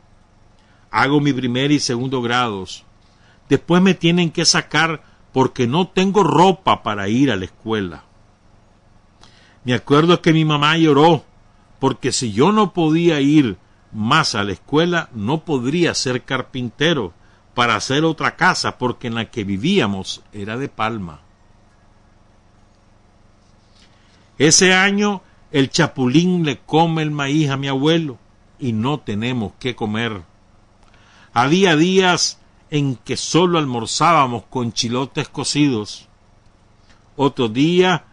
Hago 0.89 1.21
mi 1.21 1.33
primer 1.33 1.71
y 1.71 1.79
segundo 1.79 2.21
grados. 2.21 2.83
Después 3.47 3.81
me 3.81 3.93
tienen 3.93 4.31
que 4.31 4.43
sacar 4.43 5.03
porque 5.33 5.67
no 5.67 5.87
tengo 5.87 6.23
ropa 6.23 6.81
para 6.81 7.09
ir 7.09 7.31
a 7.31 7.35
la 7.35 7.45
escuela. 7.45 8.05
Me 9.63 9.75
acuerdo 9.75 10.21
que 10.21 10.33
mi 10.33 10.45
mamá 10.45 10.77
lloró 10.77 11.23
porque 11.79 12.11
si 12.11 12.31
yo 12.31 12.51
no 12.51 12.73
podía 12.73 13.21
ir 13.21 13.57
más 13.91 14.35
a 14.35 14.43
la 14.43 14.53
escuela 14.53 15.09
no 15.13 15.43
podría 15.45 15.93
ser 15.93 16.23
carpintero 16.23 17.13
para 17.53 17.75
hacer 17.75 18.03
otra 18.03 18.35
casa 18.35 18.77
porque 18.77 19.07
en 19.07 19.15
la 19.15 19.29
que 19.29 19.43
vivíamos 19.43 20.23
era 20.33 20.57
de 20.57 20.69
palma. 20.69 21.21
Ese 24.41 24.73
año 24.73 25.21
el 25.51 25.69
chapulín 25.69 26.43
le 26.45 26.57
come 26.57 27.03
el 27.03 27.11
maíz 27.11 27.51
a 27.51 27.57
mi 27.57 27.67
abuelo 27.67 28.17
y 28.57 28.73
no 28.73 28.99
tenemos 28.99 29.53
qué 29.59 29.75
comer. 29.75 30.23
Había 31.31 31.75
días 31.75 32.39
en 32.71 32.95
que 32.95 33.17
solo 33.17 33.59
almorzábamos 33.59 34.45
con 34.49 34.73
chilotes 34.73 35.29
cocidos. 35.29 36.07
Otro 37.15 37.49
día 37.49 38.05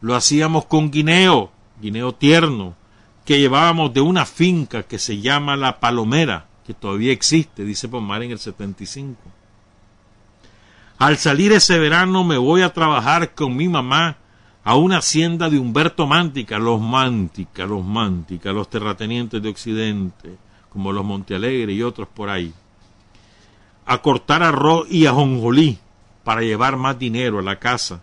lo 0.00 0.14
hacíamos 0.14 0.66
con 0.66 0.92
guineo, 0.92 1.50
guineo 1.80 2.14
tierno, 2.14 2.76
que 3.24 3.40
llevábamos 3.40 3.92
de 3.92 4.00
una 4.00 4.26
finca 4.26 4.84
que 4.84 5.00
se 5.00 5.20
llama 5.20 5.56
La 5.56 5.80
Palomera, 5.80 6.46
que 6.64 6.72
todavía 6.72 7.10
existe, 7.10 7.64
dice 7.64 7.88
Pomar 7.88 8.22
en 8.22 8.30
el 8.30 8.38
75. 8.38 9.20
Al 10.98 11.16
salir 11.16 11.50
ese 11.50 11.80
verano 11.80 12.22
me 12.22 12.38
voy 12.38 12.62
a 12.62 12.72
trabajar 12.72 13.34
con 13.34 13.56
mi 13.56 13.66
mamá 13.66 14.18
a 14.68 14.74
una 14.74 14.98
hacienda 14.98 15.48
de 15.48 15.58
Humberto 15.58 16.06
Mántica, 16.06 16.58
los 16.58 16.78
Mántica, 16.78 17.64
los 17.64 17.82
Mántica, 17.82 18.52
los 18.52 18.68
terratenientes 18.68 19.40
de 19.40 19.48
Occidente, 19.48 20.36
como 20.68 20.92
los 20.92 21.06
Montealegre 21.06 21.72
y 21.72 21.82
otros 21.82 22.06
por 22.06 22.28
ahí, 22.28 22.52
a 23.86 24.02
cortar 24.02 24.42
arroz 24.42 24.86
y 24.90 25.06
ajonjolí 25.06 25.78
para 26.22 26.42
llevar 26.42 26.76
más 26.76 26.98
dinero 26.98 27.38
a 27.38 27.42
la 27.42 27.58
casa 27.58 28.02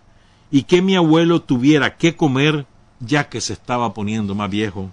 y 0.50 0.64
que 0.64 0.82
mi 0.82 0.96
abuelo 0.96 1.44
tuviera 1.44 1.98
que 1.98 2.16
comer 2.16 2.66
ya 3.00 3.30
que 3.30 3.42
se 3.42 3.54
estaba 3.54 3.94
poniendo 3.94 4.34
más 4.34 4.50
viejo. 4.50 4.90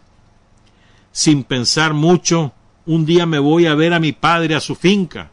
Sin 1.11 1.43
pensar 1.43 1.95
mucho, 1.95 2.53
un 2.85 3.07
día 3.07 3.25
me 3.25 3.39
voy 3.39 3.65
a 3.65 3.75
ver 3.75 3.95
a 3.95 3.99
mi 3.99 4.13
padre 4.13 4.57
a 4.57 4.61
su 4.61 4.75
finca 4.75 5.31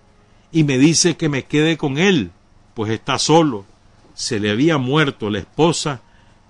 y 0.54 0.64
me 0.64 0.78
dice 0.78 1.18
que 1.18 1.28
me 1.28 1.44
quede 1.44 1.76
con 1.76 1.98
él, 1.98 2.32
pues 2.76 2.94
está 2.94 3.20
solo. 3.20 3.66
Se 4.14 4.40
le 4.40 4.52
había 4.52 4.78
muerto 4.78 5.30
la 5.30 5.40
esposa 5.40 6.02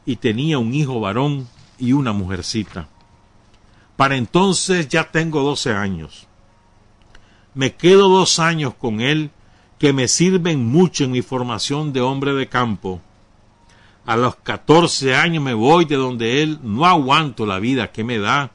y 0.10 0.16
tenía 0.16 0.58
un 0.58 0.74
hijo 0.74 1.00
varón 1.00 1.48
y 1.78 1.94
una 1.94 2.14
mujercita. 2.14 2.88
Para 3.96 4.18
entonces 4.18 4.90
ya 4.90 5.12
tengo 5.12 5.44
doce 5.44 5.72
años. 5.72 6.26
Me 7.54 7.76
quedo 7.76 8.10
dos 8.10 8.40
años 8.40 8.74
con 8.74 9.02
él 9.02 9.30
que 9.78 9.94
me 9.94 10.08
sirven 10.08 10.66
mucho 10.66 11.04
en 11.04 11.12
mi 11.12 11.22
formación 11.22 11.94
de 11.94 12.02
hombre 12.02 12.34
de 12.34 12.50
campo. 12.50 13.02
A 14.08 14.18
los 14.18 14.36
catorce 14.38 15.16
años 15.16 15.44
me 15.44 15.54
voy 15.54 15.86
de 15.86 15.98
donde 15.98 16.42
él, 16.42 16.58
no 16.64 16.88
aguanto 16.88 17.46
la 17.46 17.60
vida 17.60 17.92
que 17.92 18.04
me 18.04 18.18
da 18.18 18.50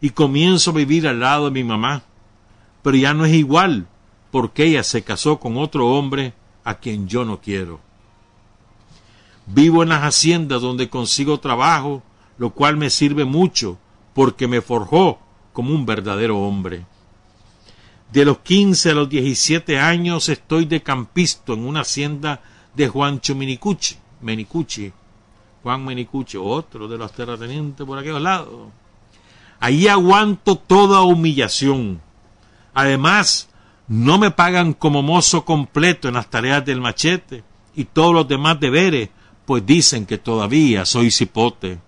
y 0.00 0.08
comienzo 0.08 0.70
a 0.70 0.74
vivir 0.74 1.06
al 1.06 1.20
lado 1.20 1.44
de 1.44 1.50
mi 1.50 1.64
mamá. 1.64 2.04
Pero 2.80 2.96
ya 2.96 3.12
no 3.12 3.26
es 3.26 3.34
igual, 3.34 3.88
porque 4.30 4.64
ella 4.64 4.82
se 4.82 5.02
casó 5.02 5.38
con 5.38 5.58
otro 5.58 5.86
hombre 5.86 6.32
a 6.64 6.76
quien 6.76 7.08
yo 7.08 7.26
no 7.26 7.42
quiero. 7.42 7.87
Vivo 9.50 9.82
en 9.82 9.88
las 9.88 10.02
haciendas 10.02 10.60
donde 10.60 10.88
consigo 10.88 11.40
trabajo, 11.40 12.02
lo 12.36 12.50
cual 12.50 12.76
me 12.76 12.90
sirve 12.90 13.24
mucho, 13.24 13.78
porque 14.14 14.46
me 14.46 14.60
forjó 14.60 15.18
como 15.52 15.74
un 15.74 15.86
verdadero 15.86 16.38
hombre. 16.38 16.86
De 18.12 18.24
los 18.24 18.38
quince 18.38 18.90
a 18.90 18.94
los 18.94 19.08
diecisiete 19.08 19.78
años 19.78 20.28
estoy 20.28 20.64
de 20.64 20.82
campisto 20.82 21.54
en 21.54 21.66
una 21.66 21.80
hacienda 21.80 22.42
de 22.74 22.88
Juancho 22.88 23.34
Menicucci, 23.34 23.96
Menicucci, 24.20 24.92
Juan 25.62 25.84
Menicucci, 25.84 26.36
otro 26.36 26.88
de 26.88 26.96
los 26.96 27.12
terratenientes 27.12 27.86
por 27.86 27.98
aquellos 27.98 28.22
lados. 28.22 28.68
Ahí 29.60 29.88
aguanto 29.88 30.56
toda 30.56 31.02
humillación. 31.02 32.00
Además, 32.72 33.48
no 33.88 34.18
me 34.18 34.30
pagan 34.30 34.72
como 34.72 35.02
mozo 35.02 35.44
completo 35.44 36.08
en 36.08 36.14
las 36.14 36.30
tareas 36.30 36.64
del 36.64 36.80
machete 36.80 37.42
y 37.74 37.84
todos 37.84 38.14
los 38.14 38.28
demás 38.28 38.60
deberes, 38.60 39.10
pues 39.48 39.64
dicen 39.64 40.04
que 40.04 40.18
todavía 40.18 40.84
soy 40.84 41.10
cipote. 41.10 41.78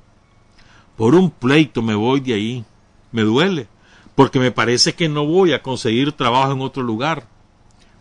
Por 0.96 1.14
un 1.14 1.30
pleito 1.30 1.82
me 1.82 1.94
voy 1.94 2.20
de 2.20 2.32
ahí. 2.32 2.64
Me 3.12 3.20
duele, 3.20 3.68
porque 4.14 4.38
me 4.38 4.50
parece 4.50 4.94
que 4.94 5.10
no 5.10 5.26
voy 5.26 5.52
a 5.52 5.60
conseguir 5.60 6.12
trabajo 6.12 6.52
en 6.52 6.62
otro 6.62 6.82
lugar. 6.82 7.28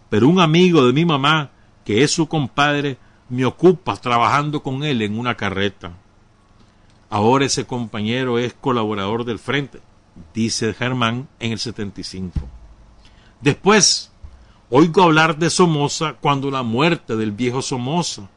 Pero 0.10 0.30
un 0.30 0.40
amigo 0.40 0.86
de 0.86 0.94
mi 0.94 1.03
mamá, 1.03 1.49
que 1.84 2.03
es 2.03 2.11
su 2.11 2.30
compadre, 2.30 2.98
me 3.27 3.44
ocupa 3.44 3.98
trabajando 3.98 4.64
con 4.64 4.81
él 4.86 5.02
en 5.02 5.19
una 5.19 5.36
carreta. 5.36 5.91
Ahora 7.10 7.44
ese 7.44 7.65
compañero 7.65 8.40
es 8.40 8.53
colaborador 8.53 9.26
del 9.26 9.40
frente, 9.40 9.81
dice 10.34 10.73
Germán 10.73 11.27
en 11.38 11.52
el 11.52 11.60
75. 11.60 12.40
Después, 13.41 14.10
oigo 14.69 15.03
hablar 15.03 15.38
de 15.38 15.49
Somoza 15.49 16.14
cuando 16.14 16.49
la 16.49 16.64
muerte 16.64 17.18
del 17.18 17.34
viejo 17.34 17.61
Somoza. 17.61 18.30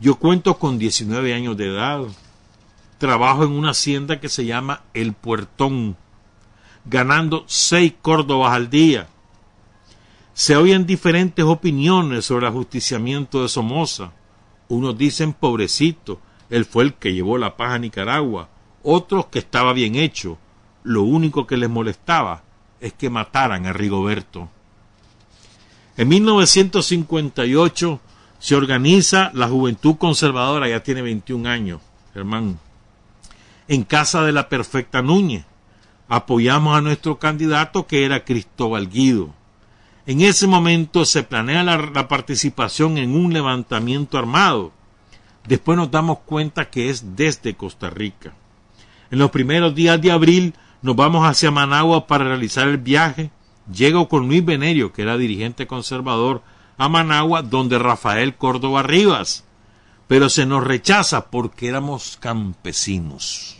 Yo 0.00 0.14
cuento 0.14 0.58
con 0.58 0.78
19 0.78 1.34
años 1.34 1.56
de 1.56 1.66
edad. 1.66 2.02
Trabajo 2.98 3.44
en 3.44 3.50
una 3.50 3.70
hacienda 3.70 4.20
que 4.20 4.28
se 4.28 4.44
llama 4.44 4.82
El 4.94 5.12
Puertón, 5.12 5.96
ganando 6.84 7.44
seis 7.46 7.94
córdobas 8.00 8.52
al 8.52 8.70
día. 8.70 9.08
Se 10.34 10.56
oyen 10.56 10.86
diferentes 10.86 11.44
opiniones 11.44 12.26
sobre 12.26 12.46
el 12.46 12.52
ajusticiamiento 12.52 13.42
de 13.42 13.48
Somoza. 13.48 14.12
Unos 14.68 14.96
dicen 14.96 15.32
pobrecito, 15.32 16.20
él 16.48 16.64
fue 16.64 16.84
el 16.84 16.94
que 16.94 17.12
llevó 17.12 17.36
la 17.36 17.56
paz 17.56 17.72
a 17.72 17.78
Nicaragua. 17.78 18.48
Otros 18.84 19.26
que 19.26 19.40
estaba 19.40 19.72
bien 19.72 19.96
hecho. 19.96 20.38
Lo 20.84 21.02
único 21.02 21.44
que 21.44 21.56
les 21.56 21.68
molestaba 21.68 22.44
es 22.80 22.92
que 22.92 23.10
mataran 23.10 23.66
a 23.66 23.72
Rigoberto. 23.72 24.48
En 25.96 26.08
1958 26.08 28.00
se 28.38 28.54
organiza 28.54 29.30
la 29.34 29.48
Juventud 29.48 29.96
Conservadora, 29.96 30.68
ya 30.68 30.82
tiene 30.82 31.02
21 31.02 31.48
años, 31.48 31.80
hermano, 32.14 32.58
en 33.66 33.84
casa 33.84 34.22
de 34.22 34.32
la 34.32 34.48
Perfecta 34.48 35.02
Núñez. 35.02 35.44
Apoyamos 36.08 36.76
a 36.76 36.80
nuestro 36.80 37.18
candidato 37.18 37.86
que 37.86 38.04
era 38.04 38.24
Cristóbal 38.24 38.88
Guido. 38.88 39.34
En 40.06 40.22
ese 40.22 40.46
momento 40.46 41.04
se 41.04 41.22
planea 41.22 41.62
la 41.62 42.08
participación 42.08 42.96
en 42.96 43.14
un 43.14 43.32
levantamiento 43.32 44.16
armado 44.16 44.72
Después 45.48 45.78
nos 45.78 45.90
damos 45.90 46.18
cuenta 46.20 46.68
que 46.68 46.90
es 46.90 47.16
desde 47.16 47.54
Costa 47.54 47.88
Rica. 47.88 48.34
En 49.10 49.18
los 49.18 49.30
primeros 49.30 49.74
días 49.74 49.98
de 50.00 50.12
abril 50.12 50.52
nos 50.82 50.94
vamos 50.94 51.26
hacia 51.26 51.50
Managua 51.50 52.06
para 52.06 52.24
realizar 52.24 52.68
el 52.68 52.76
viaje. 52.76 53.30
Llego 53.72 54.10
con 54.10 54.28
Luis 54.28 54.44
Venerio, 54.44 54.92
que 54.92 55.00
era 55.02 55.16
dirigente 55.16 55.66
conservador, 55.66 56.42
a 56.78 56.88
Managua, 56.88 57.42
donde 57.42 57.78
Rafael 57.78 58.36
Córdoba 58.36 58.82
Rivas. 58.82 59.44
Pero 60.06 60.30
se 60.30 60.46
nos 60.46 60.64
rechaza 60.64 61.26
porque 61.30 61.68
éramos 61.68 62.16
campesinos. 62.18 63.58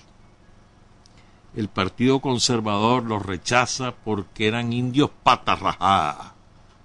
El 1.55 1.69
Partido 1.69 2.21
Conservador 2.21 3.05
los 3.05 3.27
rechaza 3.27 3.95
porque 4.05 4.47
eran 4.47 4.73
indios 4.73 5.11
patarrajá, 5.23 6.35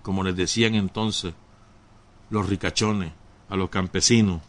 como 0.01 0.23
les 0.23 0.35
decían 0.35 0.75
entonces 0.75 1.33
los 2.29 2.49
ricachones 2.49 3.13
a 3.49 3.55
los 3.55 3.69
campesinos. 3.69 4.41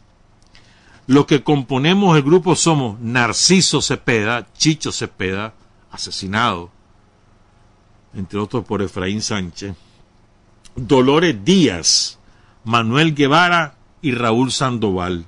Los 1.07 1.27
que 1.27 1.45
componemos 1.45 2.17
el 2.17 2.23
grupo 2.23 2.57
somos 2.57 2.99
Narciso 3.01 3.83
Cepeda, 3.83 4.47
Chicho 4.55 4.91
Cepeda, 4.91 5.53
asesinado, 5.91 6.71
entre 8.15 8.39
otros 8.39 8.65
por 8.65 8.81
Efraín 8.81 9.21
Sánchez, 9.21 9.77
Dolores 10.77 11.45
Díaz, 11.45 12.19
Manuel 12.65 13.15
Guevara 13.15 13.77
y 14.03 14.13
Raúl 14.13 14.51
Sandoval. 14.51 15.25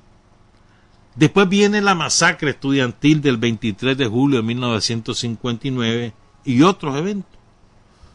Después 1.14 1.48
viene 1.48 1.80
la 1.80 1.94
masacre 1.94 2.50
estudiantil 2.50 3.22
del 3.22 3.36
23 3.36 3.96
de 3.96 4.06
julio 4.06 4.38
de 4.38 4.42
1959 4.42 6.12
y 6.44 6.62
otros 6.62 6.96
eventos. 6.96 7.30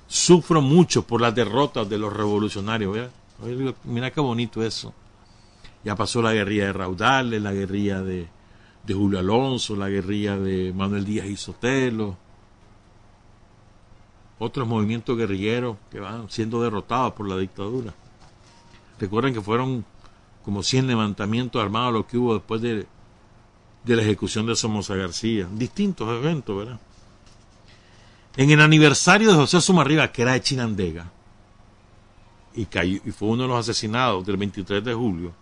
Sufro 0.07 0.61
mucho 0.61 1.07
por 1.07 1.21
las 1.21 1.33
derrotas 1.33 1.87
de 1.89 1.97
los 1.97 2.11
revolucionarios. 2.11 3.09
Mira 3.85 4.11
qué 4.11 4.19
bonito 4.19 4.61
eso. 4.61 4.93
Ya 5.85 5.95
pasó 5.95 6.21
la 6.21 6.33
guerrilla 6.33 6.65
de 6.65 6.73
Raudales, 6.73 7.41
la 7.41 7.53
guerrilla 7.53 8.01
de, 8.01 8.27
de 8.85 8.93
Julio 8.93 9.19
Alonso, 9.19 9.75
la 9.75 9.89
guerrilla 9.89 10.37
de 10.37 10.73
Manuel 10.73 11.05
Díaz 11.05 11.27
y 11.27 11.37
Sotelo, 11.37 12.17
otros 14.43 14.67
movimientos 14.67 15.15
guerrilleros 15.15 15.77
que 15.91 15.99
van 15.99 16.27
siendo 16.31 16.63
derrotados 16.63 17.13
por 17.13 17.29
la 17.29 17.37
dictadura. 17.37 17.93
Recuerden 18.99 19.35
que 19.35 19.41
fueron 19.41 19.85
como 20.43 20.63
100 20.63 20.87
levantamientos 20.87 21.61
armados 21.61 21.93
los 21.93 22.05
que 22.07 22.17
hubo 22.17 22.33
después 22.33 22.59
de, 22.59 22.87
de 23.83 23.95
la 23.95 24.01
ejecución 24.01 24.47
de 24.47 24.55
Somoza 24.55 24.95
García. 24.95 25.47
Distintos 25.53 26.09
eventos, 26.09 26.57
¿verdad? 26.57 26.79
En 28.35 28.49
el 28.49 28.61
aniversario 28.61 29.29
de 29.29 29.35
José 29.35 29.61
Sumarriba, 29.61 30.11
que 30.11 30.23
era 30.23 30.33
de 30.33 30.41
Chinandega, 30.41 31.11
y, 32.55 32.61
y 32.63 33.11
fue 33.11 33.29
uno 33.29 33.43
de 33.43 33.49
los 33.49 33.59
asesinados 33.59 34.25
del 34.25 34.37
23 34.37 34.83
de 34.83 34.93
julio, 34.95 35.33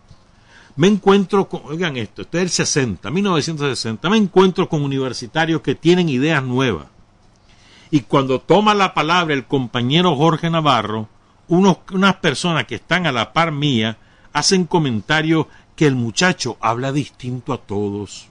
me 0.76 0.88
encuentro 0.88 1.47
con, 1.47 1.61
oigan 1.65 1.95
esto, 1.95 2.23
esto 2.23 2.38
es 2.38 2.43
el 2.43 2.49
60, 2.49 3.09
1960, 3.09 4.09
me 4.09 4.17
encuentro 4.17 4.67
con 4.67 4.84
universitarios 4.84 5.61
que 5.61 5.76
tienen 5.76 6.09
ideas 6.09 6.43
nuevas. 6.43 6.88
Y 7.91 8.02
cuando 8.02 8.40
toma 8.40 8.74
la 8.74 8.94
palabra 8.94 9.34
el 9.34 9.45
compañero 9.45 10.16
Jorge 10.16 10.49
Navarro, 10.49 11.07
unos, 11.48 11.78
unas 11.91 12.16
personas 12.18 12.66
que 12.66 12.76
están 12.76 13.07
a 13.07 13.11
la 13.11 13.34
par 13.34 13.52
mía 13.52 13.98
hacen 14.34 14.66
comentarios 14.66 15.48
que 15.76 15.88
el 15.88 15.95
muchacho 15.95 16.57
habla 16.60 16.91
distinto 16.91 17.53
a 17.53 17.57
todos, 17.57 18.28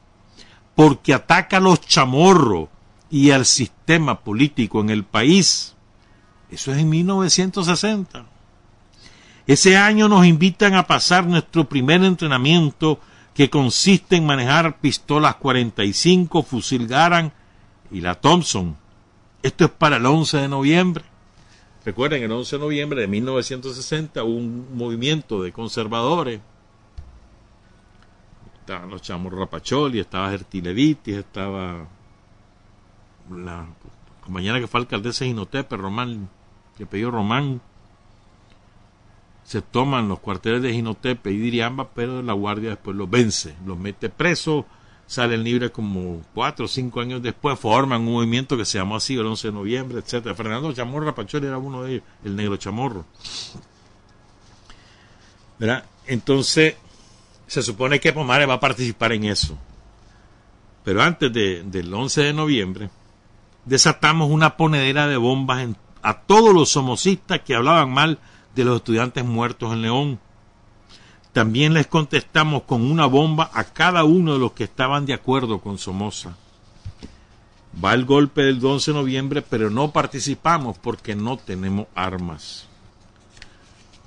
porque 0.74 1.14
ataca 1.14 1.56
a 1.56 1.60
los 1.60 1.80
chamorros 1.80 2.68
y 3.10 3.30
al 3.30 3.46
sistema 3.46 4.20
político 4.20 4.80
en 4.80 4.90
el 4.90 5.04
país. 5.04 5.74
Eso 6.50 6.72
es 6.72 6.78
en 6.78 6.88
1960. 6.88 8.26
Ese 9.46 9.76
año 9.78 10.08
nos 10.08 10.26
invitan 10.26 10.74
a 10.74 10.86
pasar 10.86 11.26
nuestro 11.26 11.68
primer 11.68 12.04
entrenamiento 12.04 13.00
que 13.32 13.48
consiste 13.48 14.16
en 14.16 14.26
manejar 14.26 14.78
pistolas 14.78 15.36
45, 15.36 16.42
fusil 16.42 16.86
Garand 16.86 17.32
y 17.90 18.02
la 18.02 18.14
Thompson. 18.14 18.76
Esto 19.42 19.66
es 19.66 19.70
para 19.70 19.96
el 19.96 20.06
11 20.06 20.38
de 20.38 20.48
noviembre. 20.48 21.04
Recuerden, 21.84 22.22
el 22.22 22.32
11 22.32 22.56
de 22.56 22.60
noviembre 22.60 23.00
de 23.00 23.06
1960 23.06 24.24
hubo 24.24 24.36
un 24.36 24.76
movimiento 24.76 25.42
de 25.42 25.52
conservadores. 25.52 26.40
Estaban 28.60 28.90
los 28.90 29.00
chamos 29.00 29.32
Rapacholi, 29.32 30.00
estaba 30.00 30.30
Gertilevitis, 30.30 31.16
estaba 31.16 31.86
la 33.30 33.66
compañera 34.22 34.60
que 34.60 34.66
fue 34.66 34.80
alcaldesa 34.80 35.24
de 35.24 35.30
Ginotepe, 35.30 35.76
Román, 35.76 36.28
que 36.76 36.84
pidió 36.84 37.10
Román, 37.10 37.60
se 39.48 39.62
toman 39.62 40.08
los 40.08 40.20
cuarteles 40.20 40.60
de 40.60 40.74
Ginotepe 40.74 41.30
y 41.30 41.38
Diriamba, 41.38 41.88
pero 41.88 42.22
la 42.22 42.34
guardia 42.34 42.68
después 42.68 42.94
los 42.94 43.08
vence, 43.08 43.56
los 43.64 43.78
mete 43.78 44.10
presos, 44.10 44.66
salen 45.08 45.42
libres 45.42 45.70
como 45.70 46.22
cuatro 46.34 46.66
o 46.66 46.68
cinco 46.68 47.00
años 47.00 47.22
después, 47.22 47.58
forman 47.58 48.02
un 48.02 48.12
movimiento 48.12 48.56
que 48.58 48.66
se 48.66 48.78
llamó 48.78 48.96
así 48.96 49.14
el 49.14 49.26
11 49.26 49.48
de 49.48 49.54
noviembre, 49.54 49.98
etcétera. 49.98 50.34
Fernando 50.34 50.72
Chamorro 50.72 51.14
Pacholi 51.14 51.46
era 51.46 51.56
uno 51.56 51.82
de 51.82 51.94
ellos, 51.94 52.04
el 52.24 52.36
negro 52.36 52.56
chamorro. 52.58 53.06
¿Verdad? 55.58 55.84
Entonces, 56.06 56.76
se 57.46 57.62
supone 57.62 57.98
que 57.98 58.12
Pomare 58.12 58.44
va 58.44 58.54
a 58.54 58.60
participar 58.60 59.12
en 59.12 59.24
eso. 59.24 59.58
Pero 60.84 61.02
antes 61.02 61.32
del 61.32 61.92
11 61.92 62.22
de 62.22 62.32
noviembre, 62.34 62.90
desatamos 63.64 64.30
una 64.30 64.56
ponedera 64.56 65.08
de 65.08 65.16
bombas 65.16 65.68
a 66.02 66.20
todos 66.20 66.54
los 66.54 66.68
somocistas 66.68 67.40
que 67.40 67.54
hablaban 67.54 67.90
mal 67.90 68.18
de 68.54 68.64
los 68.64 68.76
estudiantes 68.76 69.24
muertos 69.24 69.72
en 69.72 69.82
León. 69.82 70.20
También 71.38 71.72
les 71.72 71.86
contestamos 71.86 72.64
con 72.64 72.82
una 72.82 73.06
bomba 73.06 73.48
a 73.54 73.62
cada 73.62 74.02
uno 74.02 74.32
de 74.32 74.40
los 74.40 74.54
que 74.54 74.64
estaban 74.64 75.06
de 75.06 75.14
acuerdo 75.14 75.60
con 75.60 75.78
Somoza. 75.78 76.36
Va 77.84 77.94
el 77.94 78.04
golpe 78.04 78.42
del 78.42 78.58
11 78.60 78.90
de 78.90 78.98
noviembre, 78.98 79.42
pero 79.42 79.70
no 79.70 79.92
participamos 79.92 80.78
porque 80.78 81.14
no 81.14 81.36
tenemos 81.36 81.86
armas. 81.94 82.66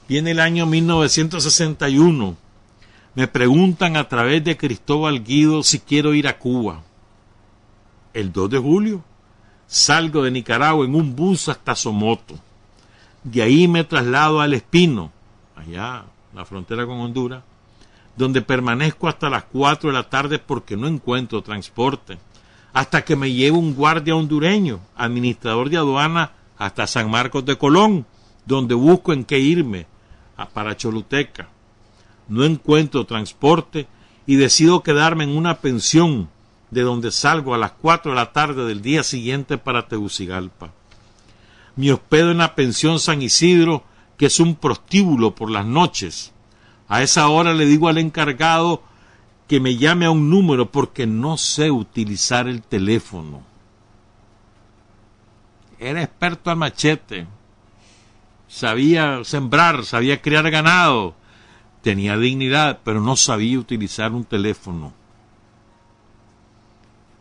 Viene 0.10 0.32
el 0.32 0.42
año 0.42 0.66
1961. 0.66 2.36
Me 3.16 3.28
preguntan 3.30 3.96
a 3.96 4.10
través 4.10 4.44
de 4.44 4.58
Cristóbal 4.58 5.24
Guido 5.24 5.64
si 5.64 5.80
quiero 5.80 6.14
ir 6.14 6.28
a 6.28 6.38
Cuba. 6.38 6.84
El 8.14 8.34
2 8.34 8.50
de 8.50 8.58
julio 8.58 9.04
salgo 9.68 10.24
de 10.24 10.32
Nicaragua 10.32 10.84
en 10.84 10.96
un 10.96 11.16
bus 11.16 11.48
hasta 11.48 11.76
Somoto. 11.76 12.36
De 13.24 13.42
ahí 13.42 13.70
me 13.70 13.86
traslado 13.86 14.42
al 14.42 14.54
Espino, 14.54 15.14
allá, 15.56 16.04
la 16.34 16.46
frontera 16.46 16.86
con 16.86 17.00
Honduras, 17.00 17.44
donde 18.16 18.42
permanezco 18.42 19.08
hasta 19.08 19.30
las 19.30 19.46
4 19.46 19.90
de 19.90 19.94
la 19.94 20.10
tarde 20.10 20.40
porque 20.40 20.76
no 20.76 20.88
encuentro 20.88 21.42
transporte, 21.42 22.18
hasta 22.74 23.04
que 23.04 23.16
me 23.16 23.32
lleve 23.32 23.58
un 23.58 23.74
guardia 23.74 24.16
hondureño, 24.16 24.80
administrador 24.96 25.70
de 25.70 25.78
aduana, 25.78 26.34
hasta 26.58 26.88
San 26.88 27.10
Marcos 27.10 27.46
de 27.46 27.58
Colón, 27.58 28.06
donde 28.46 28.76
busco 28.76 29.14
en 29.14 29.26
qué 29.26 29.40
irme, 29.40 29.88
para 30.54 30.76
Choluteca. 30.76 31.50
No 32.28 32.44
encuentro 32.44 33.06
transporte 33.06 33.88
y 34.26 34.36
decido 34.36 34.82
quedarme 34.82 35.24
en 35.26 35.36
una 35.38 35.60
pensión 35.60 36.30
de 36.72 36.82
donde 36.82 37.12
salgo 37.12 37.54
a 37.54 37.58
las 37.58 37.74
4 37.74 38.12
de 38.12 38.16
la 38.16 38.32
tarde 38.32 38.66
del 38.66 38.82
día 38.82 39.04
siguiente 39.04 39.58
para 39.58 39.88
Tegucigalpa 39.88 40.72
me 41.76 41.92
hospedo 41.92 42.32
en 42.32 42.40
la 42.40 42.56
pensión 42.56 43.00
San 43.00 43.22
Isidro, 43.22 43.84
que 44.22 44.28
es 44.28 44.40
un 44.40 44.54
prostíbulo 44.54 45.34
por 45.34 45.50
las 45.50 45.66
noches. 45.66 46.32
A 46.88 47.02
esa 47.02 47.28
hora 47.30 47.56
le 47.56 47.66
digo 47.66 47.88
al 47.88 47.98
encargado 47.98 48.84
que 49.48 49.60
me 49.60 49.78
llame 49.78 50.06
a 50.06 50.12
un 50.12 50.30
número 50.30 50.72
porque 50.72 51.08
no 51.08 51.38
sé 51.38 51.72
utilizar 51.72 52.48
el 52.48 52.62
teléfono. 52.62 53.42
Era 55.80 56.04
experto 56.04 56.52
al 56.52 56.58
machete. 56.58 57.26
Sabía 58.48 59.24
sembrar, 59.24 59.86
sabía 59.86 60.22
criar 60.22 60.52
ganado. 60.52 61.16
Tenía 61.82 62.16
dignidad, 62.16 62.82
pero 62.84 63.02
no 63.02 63.16
sabía 63.16 63.58
utilizar 63.58 64.12
un 64.12 64.26
teléfono. 64.26 64.94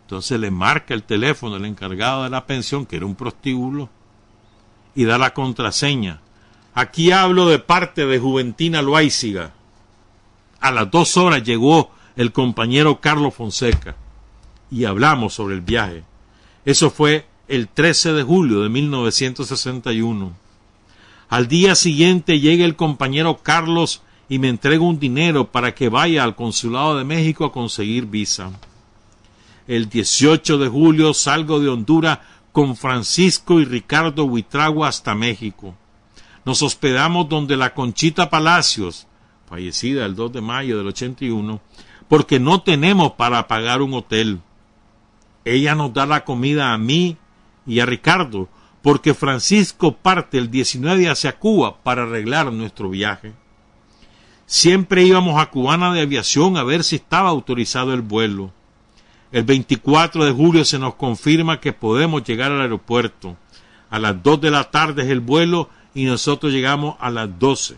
Entonces 0.03 0.39
le 0.39 0.51
marca 0.51 0.93
el 0.93 1.05
teléfono 1.05 1.57
el 1.57 1.65
encargado 1.65 2.25
de 2.25 2.29
la 2.29 2.45
pensión, 2.45 2.85
que 2.85 2.97
era 2.97 3.07
un 3.07 3.15
prostíbulo, 3.15 3.89
y 4.95 5.07
da 5.07 5.17
la 5.17 5.33
contraseña. 5.33 6.21
Aquí 6.75 7.11
hablo 7.11 7.49
de 7.49 7.59
parte 7.59 8.07
de 8.07 8.19
Juventina 8.19 8.81
Loaiziga. 8.83 9.53
A 10.61 10.71
las 10.71 10.91
dos 10.91 11.17
horas 11.17 11.43
llegó 11.43 11.91
el 12.17 12.33
compañero 12.33 13.01
Carlos 13.01 13.35
Fonseca 13.35 13.97
y 14.71 14.85
hablamos 14.85 15.35
sobre 15.35 15.55
el 15.55 15.63
viaje. 15.63 16.05
Eso 16.65 16.91
fue 16.91 17.27
el 17.49 17.69
13 17.69 18.13
de 18.13 18.23
julio 18.23 18.61
de 18.61 18.69
1961. 18.69 20.33
Al 21.29 21.49
día 21.49 21.75
siguiente 21.75 22.41
llega 22.41 22.65
el 22.65 22.77
compañero 22.77 23.39
Carlos 23.43 24.03
y 24.29 24.39
me 24.39 24.49
entrega 24.49 24.85
un 24.85 25.01
dinero 25.01 25.51
para 25.51 25.75
que 25.75 25.89
vaya 25.89 26.23
al 26.23 26.37
Consulado 26.37 26.97
de 26.97 27.05
México 27.05 27.45
a 27.45 27.53
conseguir 27.53 28.07
visa. 28.07 28.53
El 29.67 29.89
18 29.89 30.59
de 30.59 30.69
julio 30.69 31.15
salgo 31.15 31.59
de 31.59 31.69
Honduras 31.69 32.21
con 32.53 32.77
Francisco 32.77 33.61
y 33.61 33.65
Ricardo 33.65 34.25
Huitragua 34.25 34.89
hasta 34.89 35.15
México. 35.15 35.75
Nos 36.45 36.63
hospedamos 36.63 37.29
donde 37.29 37.57
la 37.57 37.75
Conchita 37.75 38.31
Palacios, 38.31 39.07
fallecida 39.47 40.07
el 40.07 40.15
2 40.15 40.33
de 40.33 40.41
mayo 40.41 40.79
del 40.79 40.87
81, 40.87 41.61
porque 42.09 42.41
no 42.41 42.63
tenemos 42.63 43.13
para 43.13 43.47
pagar 43.47 43.83
un 43.83 43.95
hotel. 43.95 44.41
Ella 45.45 45.75
nos 45.75 45.93
da 45.93 46.07
la 46.07 46.25
comida 46.25 46.73
a 46.73 46.79
mí 46.79 47.17
y 47.67 47.81
a 47.81 47.87
Ricardo, 47.87 48.49
porque 48.83 49.15
Francisco 49.15 49.97
parte 49.97 50.39
el 50.39 50.51
19 50.51 51.09
hacia 51.09 51.39
Cuba 51.39 51.83
para 51.83 52.03
arreglar 52.03 52.53
nuestro 52.53 52.89
viaje. 52.91 53.33
Siempre 54.47 55.05
íbamos 55.05 55.41
a 55.41 55.51
Cubana 55.51 55.93
de 55.93 56.01
Aviación 56.01 56.57
a 56.57 56.65
ver 56.65 56.83
si 56.83 56.97
estaba 56.97 57.29
autorizado 57.29 57.95
el 57.95 58.01
vuelo. 58.01 58.53
El 59.31 59.45
24 59.45 60.25
de 60.25 60.33
julio 60.33 60.65
se 60.65 60.79
nos 60.79 60.97
confirma 60.97 61.61
que 61.61 61.73
podemos 61.73 62.25
llegar 62.25 62.51
al 62.51 62.63
aeropuerto. 62.63 63.37
A 63.91 64.01
las 64.01 64.21
2 64.21 64.41
de 64.41 64.51
la 64.51 64.71
tarde 64.71 65.03
es 65.03 65.09
el 65.09 65.21
vuelo 65.21 65.69
y 65.95 66.05
nosotros 66.05 66.53
llegamos 66.53 66.97
a 67.01 67.11
las 67.11 67.39
12. 67.39 67.77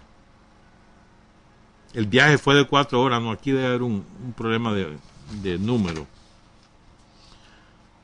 El 1.95 2.07
viaje 2.07 2.39
fue 2.39 2.55
de 2.55 2.65
cuatro 2.65 3.01
horas, 3.03 3.21
no, 3.23 3.31
aquí 3.31 3.51
debe 3.51 3.67
haber 3.67 3.83
un, 3.83 4.05
problema 4.37 4.73
de, 4.73 4.97
de 5.43 5.59
número. 5.59 6.07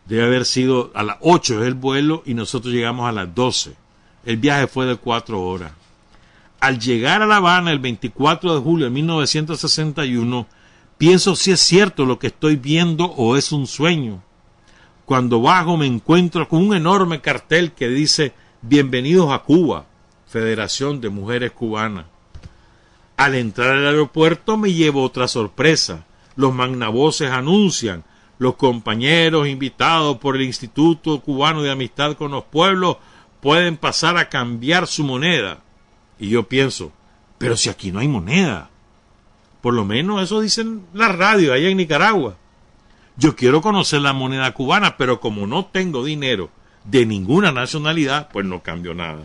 Debe 0.06 0.24
haber 0.24 0.44
sido 0.44 0.90
a 0.94 1.02
las 1.02 1.16
8 1.20 1.62
es 1.62 1.68
el 1.68 1.74
vuelo 1.74 2.22
y 2.24 2.34
nosotros 2.34 2.72
llegamos 2.72 3.08
a 3.08 3.12
las 3.12 3.34
12. 3.34 3.74
El 4.24 4.36
viaje 4.38 4.66
fue 4.66 4.86
de 4.86 4.96
4 4.96 5.40
horas. 5.40 5.72
Al 6.60 6.78
llegar 6.78 7.22
a 7.22 7.26
La 7.26 7.36
Habana 7.36 7.70
el 7.70 7.78
24 7.78 8.54
de 8.54 8.60
julio 8.60 8.86
de 8.86 8.90
1961, 8.90 10.46
pienso 10.96 11.36
si 11.36 11.52
es 11.52 11.60
cierto 11.60 12.04
lo 12.04 12.18
que 12.18 12.28
estoy 12.28 12.56
viendo 12.56 13.04
o 13.04 13.36
es 13.36 13.52
un 13.52 13.66
sueño. 13.66 14.22
Cuando 15.04 15.40
bajo 15.40 15.76
me 15.76 15.86
encuentro 15.86 16.48
con 16.48 16.66
un 16.66 16.74
enorme 16.74 17.20
cartel 17.20 17.72
que 17.72 17.88
dice 17.88 18.34
Bienvenidos 18.60 19.30
a 19.30 19.38
Cuba, 19.38 19.86
Federación 20.28 21.00
de 21.00 21.08
Mujeres 21.08 21.52
Cubanas. 21.52 22.06
Al 23.16 23.34
entrar 23.34 23.70
al 23.70 23.86
aeropuerto 23.86 24.56
me 24.56 24.72
llevo 24.72 25.02
otra 25.02 25.26
sorpresa. 25.26 26.04
Los 26.36 26.54
magnavoces 26.54 27.30
anuncian 27.30 28.04
los 28.38 28.54
compañeros 28.54 29.48
invitados 29.48 30.18
por 30.18 30.36
el 30.36 30.42
Instituto 30.42 31.20
Cubano 31.20 31.62
de 31.62 31.72
Amistad 31.72 32.14
con 32.14 32.30
los 32.30 32.44
Pueblos 32.44 32.98
pueden 33.40 33.76
pasar 33.76 34.16
a 34.16 34.28
cambiar 34.28 34.86
su 34.86 35.02
moneda. 35.02 35.60
Y 36.18 36.28
yo 36.28 36.48
pienso, 36.48 36.92
pero 37.38 37.56
si 37.56 37.68
aquí 37.68 37.90
no 37.90 37.98
hay 37.98 38.08
moneda. 38.08 38.70
Por 39.60 39.74
lo 39.74 39.84
menos 39.84 40.22
eso 40.22 40.40
dicen 40.40 40.86
las 40.92 41.16
radios 41.16 41.52
allá 41.52 41.68
en 41.68 41.76
Nicaragua. 41.76 42.36
Yo 43.16 43.34
quiero 43.34 43.60
conocer 43.60 44.00
la 44.00 44.12
moneda 44.12 44.52
cubana, 44.54 44.96
pero 44.96 45.18
como 45.18 45.48
no 45.48 45.64
tengo 45.66 46.04
dinero 46.04 46.50
de 46.84 47.06
ninguna 47.06 47.50
nacionalidad, 47.50 48.28
pues 48.32 48.46
no 48.46 48.62
cambio 48.62 48.94
nada. 48.94 49.22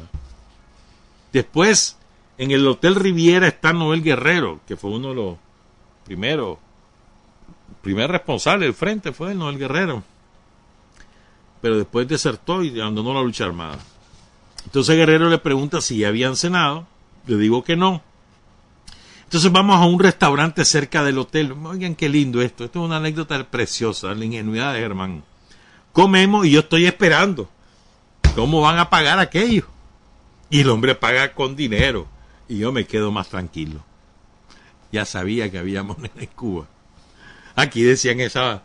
Después, 1.33 1.97
en 2.37 2.51
el 2.51 2.65
Hotel 2.67 2.93
Riviera 2.93 3.47
está 3.47 3.73
Noel 3.73 4.03
Guerrero, 4.03 4.61
que 4.67 4.77
fue 4.77 4.91
uno 4.91 5.09
de 5.09 5.15
los 5.15 5.37
primeros, 6.05 6.59
primer 7.81 8.11
responsable 8.11 8.65
del 8.65 8.75
frente 8.75 9.11
fue 9.11 9.33
Noel 9.33 9.57
Guerrero. 9.57 10.03
Pero 11.59 11.77
después 11.77 12.07
desertó 12.07 12.63
y 12.63 12.79
abandonó 12.79 13.15
la 13.15 13.23
lucha 13.23 13.45
armada. 13.45 13.79
Entonces 14.63 14.95
Guerrero 14.95 15.29
le 15.29 15.39
pregunta 15.39 15.81
si 15.81 15.97
ya 15.97 16.09
habían 16.09 16.35
cenado. 16.35 16.85
Le 17.25 17.37
digo 17.37 17.63
que 17.63 17.75
no. 17.75 18.03
Entonces 19.23 19.51
vamos 19.51 19.77
a 19.77 19.85
un 19.85 19.99
restaurante 19.99 20.65
cerca 20.65 21.03
del 21.03 21.17
hotel. 21.17 21.53
Oigan 21.63 21.95
qué 21.95 22.09
lindo 22.09 22.41
esto. 22.41 22.63
Esto 22.65 22.79
es 22.79 22.85
una 22.85 22.97
anécdota 22.97 23.43
preciosa, 23.49 24.13
la 24.13 24.25
ingenuidad 24.25 24.73
de 24.73 24.81
Germán. 24.81 25.23
Comemos 25.93 26.45
y 26.45 26.51
yo 26.51 26.59
estoy 26.59 26.85
esperando. 26.85 27.49
¿Cómo 28.35 28.61
van 28.61 28.77
a 28.77 28.89
pagar 28.89 29.17
aquello? 29.19 29.72
Y 30.53 30.59
el 30.59 30.69
hombre 30.69 30.93
paga 30.93 31.33
con 31.33 31.55
dinero. 31.55 32.05
Y 32.47 32.59
yo 32.59 32.71
me 32.71 32.85
quedo 32.85 33.11
más 33.11 33.27
tranquilo. 33.27 33.83
Ya 34.91 35.03
sabía 35.03 35.49
que 35.49 35.57
había 35.57 35.81
moneda 35.83 36.13
en 36.15 36.27
Cuba. 36.27 36.67
Aquí 37.55 37.81
decían 37.81 38.19
esa. 38.19 38.61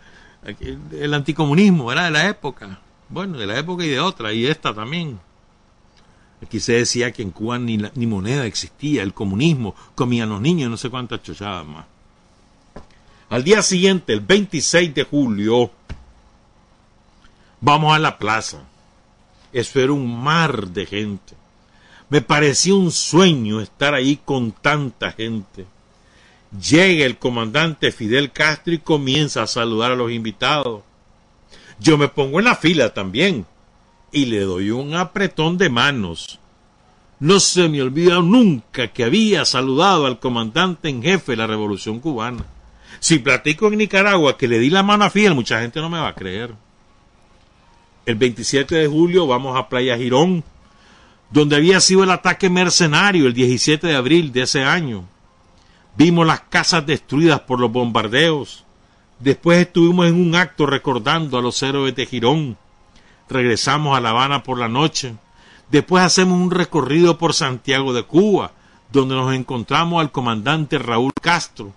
el 0.92 1.14
anticomunismo 1.14 1.90
era 1.90 2.04
de 2.04 2.10
la 2.10 2.28
época. 2.28 2.78
Bueno, 3.08 3.38
de 3.38 3.46
la 3.46 3.58
época 3.58 3.86
y 3.86 3.88
de 3.88 4.00
otra. 4.00 4.34
Y 4.34 4.44
esta 4.44 4.74
también. 4.74 5.18
Aquí 6.42 6.60
se 6.60 6.74
decía 6.74 7.10
que 7.10 7.22
en 7.22 7.30
Cuba 7.30 7.58
ni, 7.58 7.78
ni 7.78 8.06
moneda 8.06 8.44
existía, 8.44 9.02
el 9.02 9.14
comunismo, 9.14 9.74
comían 9.94 10.28
los 10.28 10.42
niños, 10.42 10.70
no 10.70 10.76
sé 10.76 10.90
cuántas 10.90 11.22
chochadas 11.22 11.64
más. 11.64 11.86
Al 13.30 13.42
día 13.44 13.62
siguiente, 13.62 14.12
el 14.12 14.20
26 14.20 14.94
de 14.94 15.04
julio, 15.04 15.70
vamos 17.62 17.96
a 17.96 17.98
la 17.98 18.18
plaza. 18.18 18.58
Eso 19.54 19.80
era 19.80 19.92
un 19.92 20.22
mar 20.22 20.68
de 20.68 20.84
gente. 20.84 21.37
Me 22.10 22.22
parecía 22.22 22.74
un 22.74 22.90
sueño 22.90 23.60
estar 23.60 23.94
ahí 23.94 24.18
con 24.24 24.52
tanta 24.52 25.12
gente. 25.12 25.66
Llega 26.58 27.04
el 27.04 27.18
comandante 27.18 27.92
Fidel 27.92 28.32
Castro 28.32 28.72
y 28.72 28.78
comienza 28.78 29.42
a 29.42 29.46
saludar 29.46 29.92
a 29.92 29.96
los 29.96 30.10
invitados. 30.10 30.82
Yo 31.78 31.98
me 31.98 32.08
pongo 32.08 32.38
en 32.38 32.46
la 32.46 32.56
fila 32.56 32.94
también 32.94 33.46
y 34.10 34.26
le 34.26 34.40
doy 34.40 34.70
un 34.70 34.94
apretón 34.94 35.58
de 35.58 35.68
manos. 35.68 36.38
No 37.20 37.40
se 37.40 37.68
me 37.68 37.82
olvida 37.82 38.20
nunca 38.20 38.88
que 38.88 39.04
había 39.04 39.44
saludado 39.44 40.06
al 40.06 40.18
comandante 40.18 40.88
en 40.88 41.02
jefe 41.02 41.32
de 41.32 41.36
la 41.36 41.46
Revolución 41.46 42.00
Cubana. 42.00 42.46
Si 43.00 43.18
platico 43.18 43.68
en 43.68 43.78
Nicaragua 43.78 44.38
que 44.38 44.48
le 44.48 44.58
di 44.58 44.70
la 44.70 44.82
mano 44.82 45.04
a 45.04 45.10
Fidel, 45.10 45.34
mucha 45.34 45.60
gente 45.60 45.80
no 45.80 45.90
me 45.90 45.98
va 45.98 46.08
a 46.08 46.14
creer. 46.14 46.54
El 48.06 48.14
27 48.14 48.74
de 48.74 48.86
julio 48.86 49.26
vamos 49.26 49.56
a 49.56 49.68
Playa 49.68 49.96
Girón, 49.98 50.42
donde 51.30 51.56
había 51.56 51.80
sido 51.80 52.04
el 52.04 52.10
ataque 52.10 52.50
mercenario 52.50 53.26
el 53.26 53.34
17 53.34 53.86
de 53.86 53.96
abril 53.96 54.32
de 54.32 54.42
ese 54.42 54.64
año. 54.64 55.04
Vimos 55.96 56.26
las 56.26 56.40
casas 56.40 56.86
destruidas 56.86 57.40
por 57.40 57.60
los 57.60 57.70
bombardeos. 57.72 58.64
Después 59.18 59.58
estuvimos 59.58 60.06
en 60.06 60.14
un 60.14 60.34
acto 60.34 60.66
recordando 60.66 61.38
a 61.38 61.42
los 61.42 61.62
héroes 61.62 61.94
de 61.94 62.06
Girón 62.06 62.56
regresamos 63.28 63.96
a 63.96 64.00
La 64.00 64.10
Habana 64.10 64.42
por 64.42 64.58
la 64.58 64.68
noche. 64.68 65.14
Después 65.70 66.02
hacemos 66.02 66.40
un 66.40 66.50
recorrido 66.50 67.18
por 67.18 67.34
Santiago 67.34 67.92
de 67.92 68.04
Cuba, 68.04 68.52
donde 68.90 69.14
nos 69.14 69.34
encontramos 69.34 70.00
al 70.00 70.10
comandante 70.10 70.78
Raúl 70.78 71.12
Castro. 71.20 71.72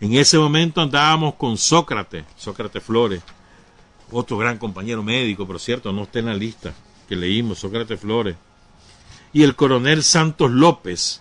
En 0.00 0.14
ese 0.14 0.38
momento 0.38 0.80
andábamos 0.80 1.34
con 1.34 1.56
Sócrates, 1.56 2.24
Sócrates 2.36 2.82
Flores, 2.82 3.22
otro 4.10 4.36
gran 4.36 4.58
compañero 4.58 5.02
médico, 5.02 5.46
por 5.46 5.60
cierto, 5.60 5.92
no 5.92 6.02
está 6.02 6.18
en 6.18 6.26
la 6.26 6.34
lista 6.34 6.74
que 7.08 7.16
leímos, 7.16 7.58
Sócrates 7.58 8.00
Flores, 8.00 8.36
y 9.34 9.42
el 9.42 9.56
coronel 9.56 10.02
Santos 10.02 10.50
López. 10.50 11.20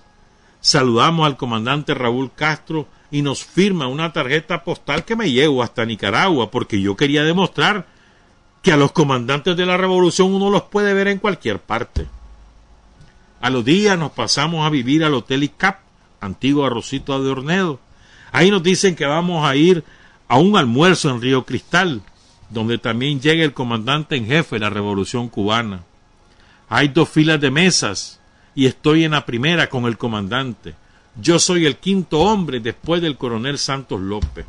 Saludamos 0.62 1.26
al 1.26 1.36
comandante 1.36 1.94
Raúl 1.94 2.32
Castro 2.34 2.88
y 3.12 3.22
nos 3.22 3.44
firma 3.44 3.88
una 3.88 4.14
tarjeta 4.14 4.64
postal 4.64 5.04
que 5.04 5.18
me 5.18 5.32
llevo 5.32 5.62
hasta 5.62 5.84
Nicaragua, 5.84 6.50
porque 6.52 6.80
yo 6.80 6.96
quería 6.96 7.24
demostrar 7.24 7.88
que 8.62 8.72
a 8.72 8.78
los 8.78 8.94
comandantes 8.94 9.58
de 9.58 9.66
la 9.66 9.76
revolución 9.76 10.34
uno 10.34 10.50
los 10.50 10.64
puede 10.64 10.94
ver 10.94 11.10
en 11.10 11.18
cualquier 11.18 11.60
parte. 11.60 12.08
A 13.42 13.50
los 13.50 13.66
días 13.66 13.98
nos 13.98 14.12
pasamos 14.12 14.66
a 14.66 14.70
vivir 14.70 15.04
al 15.04 15.16
Hotel 15.16 15.44
ICAP, 15.44 15.80
antiguo 16.22 16.66
Arrocito 16.66 17.22
de 17.22 17.30
Ornedo. 17.30 17.80
Ahí 18.32 18.52
nos 18.52 18.64
dicen 18.64 18.96
que 18.96 19.06
vamos 19.06 19.46
a 19.46 19.56
ir 19.56 19.84
a 20.28 20.38
un 20.38 20.56
almuerzo 20.56 21.10
en 21.10 21.20
Río 21.20 21.46
Cristal, 21.46 22.04
donde 22.52 22.78
también 22.78 23.20
llega 23.20 23.44
el 23.44 23.54
comandante 23.54 24.16
en 24.16 24.28
jefe 24.28 24.56
de 24.56 24.60
la 24.62 24.70
revolución 24.70 25.28
cubana. 25.28 25.84
Hay 26.76 26.88
dos 26.88 27.08
filas 27.08 27.40
de 27.40 27.52
mesas 27.52 28.20
y 28.56 28.66
estoy 28.66 29.04
en 29.04 29.12
la 29.12 29.28
primera 29.28 29.70
con 29.70 29.86
el 29.86 29.96
comandante. 29.96 30.74
Yo 31.16 31.38
soy 31.38 31.68
el 31.68 31.78
quinto 31.78 32.22
hombre 32.22 32.62
después 32.62 33.00
del 33.00 33.16
coronel 33.16 33.60
Santos 33.60 34.02
López. 34.02 34.48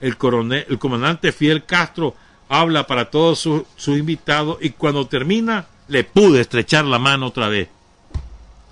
El, 0.00 0.16
coronel, 0.16 0.66
el 0.68 0.80
comandante 0.80 1.30
Fidel 1.30 1.64
Castro 1.64 2.16
habla 2.48 2.88
para 2.88 3.10
todos 3.10 3.38
sus 3.38 3.96
invitados 3.96 4.58
y 4.60 4.70
cuando 4.70 5.06
termina 5.06 5.66
le 5.86 6.02
pude 6.02 6.40
estrechar 6.40 6.84
la 6.84 6.98
mano 6.98 7.26
otra 7.26 7.46
vez. 7.46 7.68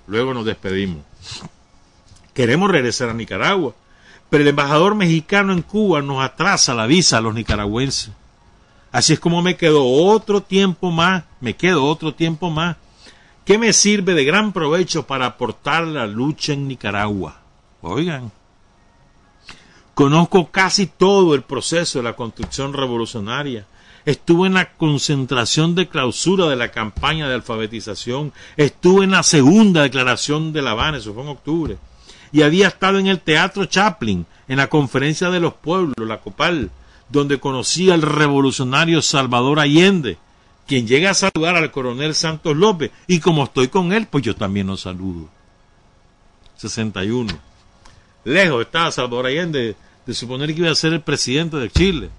Luego 0.07 0.33
nos 0.33 0.43
despedimos. 0.43 1.01
Queremos 2.33 2.69
regresar 2.69 3.07
a 3.07 3.13
Nicaragua, 3.13 3.73
pero 4.29 4.41
el 4.41 4.49
embajador 4.49 4.95
mexicano 4.95 5.53
en 5.53 5.61
Cuba 5.61 6.01
nos 6.01 6.21
atrasa 6.21 6.73
la 6.73 6.87
visa 6.87 7.19
a 7.19 7.21
los 7.21 7.35
nicaragüenses. 7.35 8.11
Así 8.95 9.11
es 9.11 9.19
como 9.19 9.41
me 9.41 9.57
quedo 9.57 9.85
otro 9.85 10.39
tiempo 10.39 10.89
más, 10.89 11.25
me 11.41 11.57
quedo 11.57 11.83
otro 11.83 12.13
tiempo 12.13 12.49
más, 12.49 12.77
que 13.43 13.57
me 13.57 13.73
sirve 13.73 14.13
de 14.13 14.23
gran 14.23 14.53
provecho 14.53 15.05
para 15.05 15.25
aportar 15.25 15.85
la 15.85 16.07
lucha 16.07 16.53
en 16.53 16.69
Nicaragua. 16.69 17.41
Oigan, 17.81 18.31
Conozco 19.93 20.49
casi 20.49 20.85
todo 20.87 21.35
el 21.35 21.41
proceso 21.41 21.99
de 21.99 22.03
la 22.03 22.15
construcción 22.15 22.71
revolucionaria. 22.71 23.65
Estuve 24.05 24.47
en 24.47 24.53
la 24.53 24.71
concentración 24.71 25.75
de 25.75 25.89
clausura 25.89 26.45
de 26.45 26.55
la 26.55 26.71
campaña 26.71 27.27
de 27.27 27.33
alfabetización. 27.33 28.31
Estuve 28.55 29.03
en 29.03 29.11
la 29.11 29.23
segunda 29.23 29.81
declaración 29.81 30.53
de 30.53 30.61
La 30.61 30.71
Habana, 30.71 30.99
eso 30.99 31.13
fue 31.13 31.23
en 31.23 31.29
octubre. 31.29 31.77
Y 32.31 32.43
había 32.43 32.69
estado 32.69 32.97
en 32.97 33.07
el 33.07 33.19
Teatro 33.19 33.65
Chaplin, 33.65 34.25
en 34.47 34.55
la 34.55 34.67
Conferencia 34.67 35.29
de 35.31 35.41
los 35.41 35.53
Pueblos, 35.53 35.95
la 35.97 36.21
COPAL, 36.21 36.71
donde 37.09 37.39
conocí 37.39 37.89
al 37.89 38.01
revolucionario 38.01 39.01
Salvador 39.01 39.59
Allende, 39.59 40.17
quien 40.67 40.87
llega 40.87 41.11
a 41.11 41.13
saludar 41.13 41.55
al 41.55 41.71
coronel 41.71 42.15
Santos 42.15 42.55
López. 42.55 42.91
Y 43.07 43.19
como 43.19 43.43
estoy 43.43 43.67
con 43.67 43.93
él, 43.93 44.07
pues 44.09 44.23
yo 44.23 44.35
también 44.35 44.67
lo 44.67 44.77
saludo. 44.77 45.29
61. 46.57 47.33
Lejos 48.23 48.65
estaba 48.65 48.91
Salvador 48.91 49.27
Allende 49.27 49.75
de 50.05 50.13
suponer 50.13 50.53
que 50.53 50.61
iba 50.61 50.71
a 50.71 50.75
ser 50.75 50.93
el 50.93 51.01
presidente 51.01 51.57
de 51.57 51.69
Chile, 51.69 52.09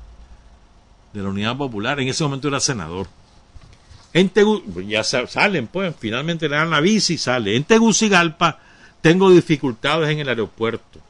de 1.13 1.23
la 1.23 1.29
Unidad 1.29 1.57
Popular, 1.57 1.99
en 2.01 2.09
ese 2.09 2.25
momento 2.25 2.49
era 2.49 2.61
senador. 2.61 3.07
En 4.13 4.33
ya 4.89 5.05
salen, 5.05 5.67
pues, 5.67 5.95
finalmente 5.99 6.49
le 6.49 6.57
dan 6.57 6.71
la 6.71 6.81
visa 6.81 7.13
y 7.13 7.19
sale. 7.19 7.55
En 7.55 7.65
Tegucigalpa 7.65 8.59
tengo 9.03 9.31
dificultades 9.31 10.09
en 10.09 10.21
el 10.21 10.29
aeropuerto, 10.29 11.01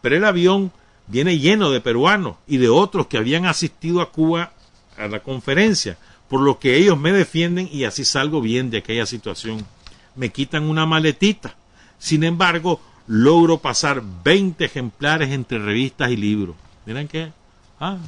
pero 0.00 0.16
el 0.16 0.24
avión 0.24 0.72
viene 1.06 1.38
lleno 1.38 1.70
de 1.70 1.80
peruanos 1.80 2.36
y 2.46 2.56
de 2.56 2.68
otros 2.68 3.06
que 3.06 3.18
habían 3.18 3.46
asistido 3.46 4.00
a 4.00 4.10
Cuba 4.10 4.52
a 4.96 5.08
la 5.08 5.20
conferencia, 5.20 5.98
por 6.28 6.40
lo 6.40 6.58
que 6.58 6.76
ellos 6.76 6.98
me 6.98 7.12
defienden 7.12 7.68
y 7.70 7.84
así 7.84 8.04
salgo 8.04 8.40
bien 8.40 8.70
de 8.70 8.78
aquella 8.78 9.06
situación. 9.06 9.64
Me 10.14 10.30
quitan 10.30 10.64
una 10.64 10.86
maletita. 10.86 11.56
Sin 11.98 12.24
embargo, 12.24 12.80
logro 13.06 13.58
pasar 13.58 14.02
20 14.24 14.64
ejemplares 14.64 15.30
entre 15.30 15.58
revistas 15.58 16.10
y 16.10 16.16
libros. 16.16 16.56
Miren 16.86 17.08
qué. 17.08 17.32
Ah. 17.80 17.98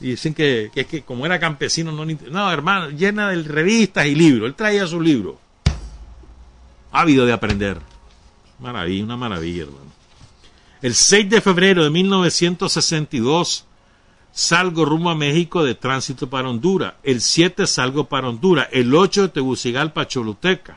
Y 0.00 0.10
dicen 0.10 0.34
que, 0.34 0.70
que, 0.74 0.84
que 0.84 1.02
como 1.02 1.24
era 1.26 1.38
campesino, 1.38 1.92
no, 1.92 2.04
no, 2.04 2.50
hermano, 2.50 2.90
llena 2.90 3.30
de 3.30 3.42
revistas 3.42 4.06
y 4.06 4.14
libros. 4.14 4.48
Él 4.48 4.54
traía 4.54 4.86
sus 4.86 5.02
libros. 5.02 5.36
Ávido 6.90 7.24
de 7.24 7.32
aprender. 7.32 7.78
Maravilla, 8.58 9.04
una 9.04 9.16
maravilla, 9.16 9.62
hermano. 9.62 10.03
El 10.84 10.94
6 10.94 11.30
de 11.30 11.40
febrero 11.40 11.82
de 11.82 11.88
1962 11.88 13.64
salgo 14.32 14.84
rumbo 14.84 15.08
a 15.08 15.14
México 15.14 15.64
de 15.64 15.74
tránsito 15.74 16.28
para 16.28 16.50
Honduras. 16.50 16.92
El 17.02 17.22
7 17.22 17.66
salgo 17.66 18.04
para 18.04 18.28
Honduras. 18.28 18.68
El 18.70 18.94
8 18.94 19.22
de 19.22 19.28
Tegucigalpa, 19.28 20.06
Choluteca. 20.06 20.76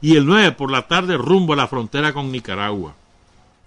Y 0.00 0.16
el 0.16 0.24
9 0.24 0.52
por 0.52 0.70
la 0.70 0.88
tarde 0.88 1.18
rumbo 1.18 1.52
a 1.52 1.56
la 1.56 1.68
frontera 1.68 2.14
con 2.14 2.32
Nicaragua. 2.32 2.94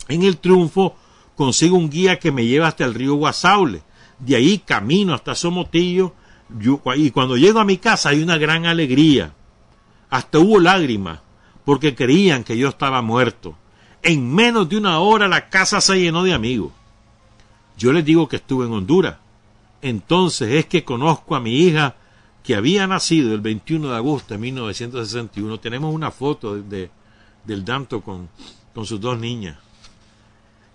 En 0.07 0.23
el 0.23 0.37
triunfo 0.37 0.95
consigo 1.35 1.77
un 1.77 1.91
guía 1.91 2.17
que 2.17 2.31
me 2.31 2.47
lleva 2.47 2.69
hasta 2.69 2.83
el 2.83 2.95
río 2.95 3.13
Guasaule 3.13 3.83
de 4.17 4.35
ahí 4.35 4.57
camino 4.57 5.13
hasta 5.13 5.35
Somotillo, 5.35 6.15
y 6.95 7.11
cuando 7.11 7.37
llego 7.37 7.59
a 7.59 7.65
mi 7.65 7.77
casa 7.77 8.09
hay 8.09 8.23
una 8.23 8.39
gran 8.39 8.65
alegría. 8.65 9.31
Hasta 10.09 10.39
hubo 10.39 10.59
lágrimas, 10.59 11.19
porque 11.63 11.93
creían 11.93 12.43
que 12.43 12.57
yo 12.57 12.67
estaba 12.67 13.03
muerto. 13.03 13.55
En 14.01 14.33
menos 14.33 14.69
de 14.69 14.77
una 14.77 14.99
hora 14.99 15.27
la 15.27 15.49
casa 15.49 15.81
se 15.81 15.99
llenó 15.99 16.23
de 16.23 16.33
amigos. 16.33 16.71
Yo 17.77 17.93
les 17.93 18.05
digo 18.05 18.27
que 18.27 18.37
estuve 18.37 18.65
en 18.65 18.73
Honduras. 18.73 19.17
Entonces 19.81 20.53
es 20.53 20.65
que 20.65 20.83
conozco 20.83 21.35
a 21.35 21.39
mi 21.39 21.59
hija 21.59 21.95
que 22.43 22.55
había 22.55 22.87
nacido 22.87 23.33
el 23.33 23.41
21 23.41 23.89
de 23.89 23.95
agosto 23.95 24.33
de 24.33 24.39
1961. 24.39 25.59
Tenemos 25.59 25.93
una 25.93 26.11
foto 26.11 26.55
de, 26.55 26.89
del 27.43 27.65
Danto 27.65 28.01
con, 28.01 28.29
con 28.73 28.85
sus 28.85 29.01
dos 29.01 29.19
niñas. 29.19 29.57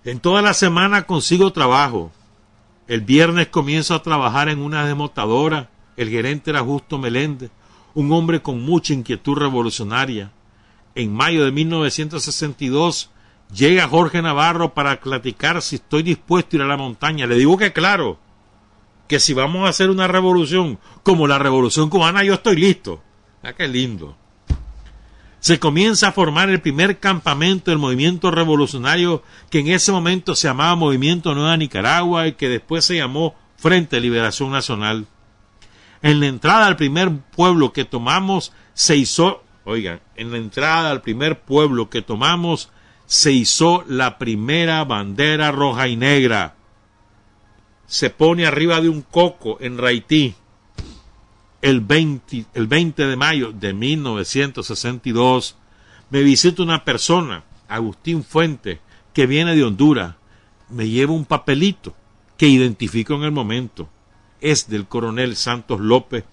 En 0.05 0.21
toda 0.21 0.43
la 0.43 0.53
semana 0.53 1.05
consigo 1.05 1.53
trabajo. 1.53 2.13
El 2.89 3.03
viernes 3.03 3.49
comienzo 3.49 3.95
a 3.95 4.03
trabajar 4.03 4.49
en 4.49 4.59
una 4.59 4.85
desmotadora. 4.85 5.71
El 5.97 6.11
gerente 6.11 6.51
era 6.51 6.61
Justo 6.61 6.99
Meléndez, 6.99 7.51
un 7.95 8.13
hombre 8.13 8.43
con 8.43 8.61
mucha 8.63 8.93
inquietud 8.93 9.39
revolucionaria. 9.39 10.33
En 10.95 11.15
mayo 11.15 11.45
de 11.45 11.53
1962 11.53 13.12
llega 13.53 13.89
Jorge 13.89 14.23
Navarro 14.23 14.75
para 14.75 15.01
platicar 15.01 15.61
si 15.63 15.77
estoy 15.77 16.03
dispuesto 16.03 16.57
a 16.57 16.59
ir 16.59 16.63
a 16.63 16.67
la 16.67 16.77
montaña. 16.77 17.27
Le 17.27 17.37
digo 17.37 17.57
que 17.57 17.73
claro, 17.73 18.19
que 19.09 19.21
si 19.21 19.35
vamos 19.35 19.67
a 19.67 19.71
hacer 19.71 19.91
una 19.91 20.09
revolución 20.09 20.79
como 21.03 21.27
la 21.27 21.39
revolución 21.39 21.91
cubana, 21.91 22.25
yo 22.25 22.35
estoy 22.35 22.57
listo. 22.57 23.03
Ah, 23.43 23.53
qué 23.53 23.69
lindo 23.69 24.17
se 25.43 25.59
comienza 25.59 26.07
a 26.07 26.13
formar 26.13 26.51
el 26.51 26.61
primer 26.61 27.01
campamento 27.01 27.73
del 27.73 27.81
movimiento 27.81 28.31
revolucionario 28.31 29.25
que 29.51 29.59
en 29.59 29.69
ese 29.71 29.91
momento 29.91 30.37
se 30.37 30.47
llamaba 30.47 30.77
Movimiento 30.77 31.35
Nueva 31.35 31.57
Nicaragua 31.57 32.29
y 32.29 32.35
que 32.35 32.49
después 32.49 32.85
se 32.85 32.95
llamó 32.95 33.35
Frente 33.57 33.97
de 33.97 34.03
Liberación 34.03 34.53
Nacional. 34.53 35.09
En 36.01 36.21
la 36.21 36.29
entrada 36.29 36.67
al 36.69 36.77
primer 36.77 37.11
pueblo 37.35 37.73
que 37.73 37.85
tomamos 37.85 38.53
se 38.73 38.95
hizo, 38.95 39.43
oigan, 39.65 40.01
en 40.15 40.31
la 40.31 40.39
entrada 40.39 40.93
al 40.93 41.03
primer 41.03 41.41
pueblo 41.41 41.91
que 41.91 42.03
tomamos 42.03 42.71
se 43.13 43.31
hizo 43.31 43.85
la 43.87 44.17
primera 44.17 44.83
bandera 44.85 45.53
roja 45.53 45.87
y 45.87 45.97
negra. 45.97 46.55
Se 47.85 48.09
pone 48.09 48.47
arriba 48.47 48.81
de 48.81 48.89
un 48.89 49.03
coco 49.03 49.59
en 49.61 49.77
Raití 49.77 50.35
el 51.61 51.83
20, 51.83 52.47
el 52.55 52.67
20 52.67 53.07
de 53.07 53.17
mayo 53.17 53.53
de 53.53 53.75
1962, 53.75 55.57
me 56.09 56.23
visita 56.23 56.63
una 56.63 56.87
persona, 56.87 57.45
Agustín 57.69 58.25
Fuente, 58.25 58.81
que 59.13 59.27
viene 59.27 59.55
de 59.55 59.65
Honduras. 59.65 60.15
Me 60.71 60.89
lleva 60.89 61.13
un 61.13 61.27
papelito 61.27 61.95
que 62.39 62.49
identifico 62.49 63.13
en 63.17 63.25
el 63.25 63.33
momento. 63.33 63.91
Es 64.41 64.71
del 64.71 64.87
coronel 64.87 65.37
Santos 65.37 65.81
López, 65.81 66.25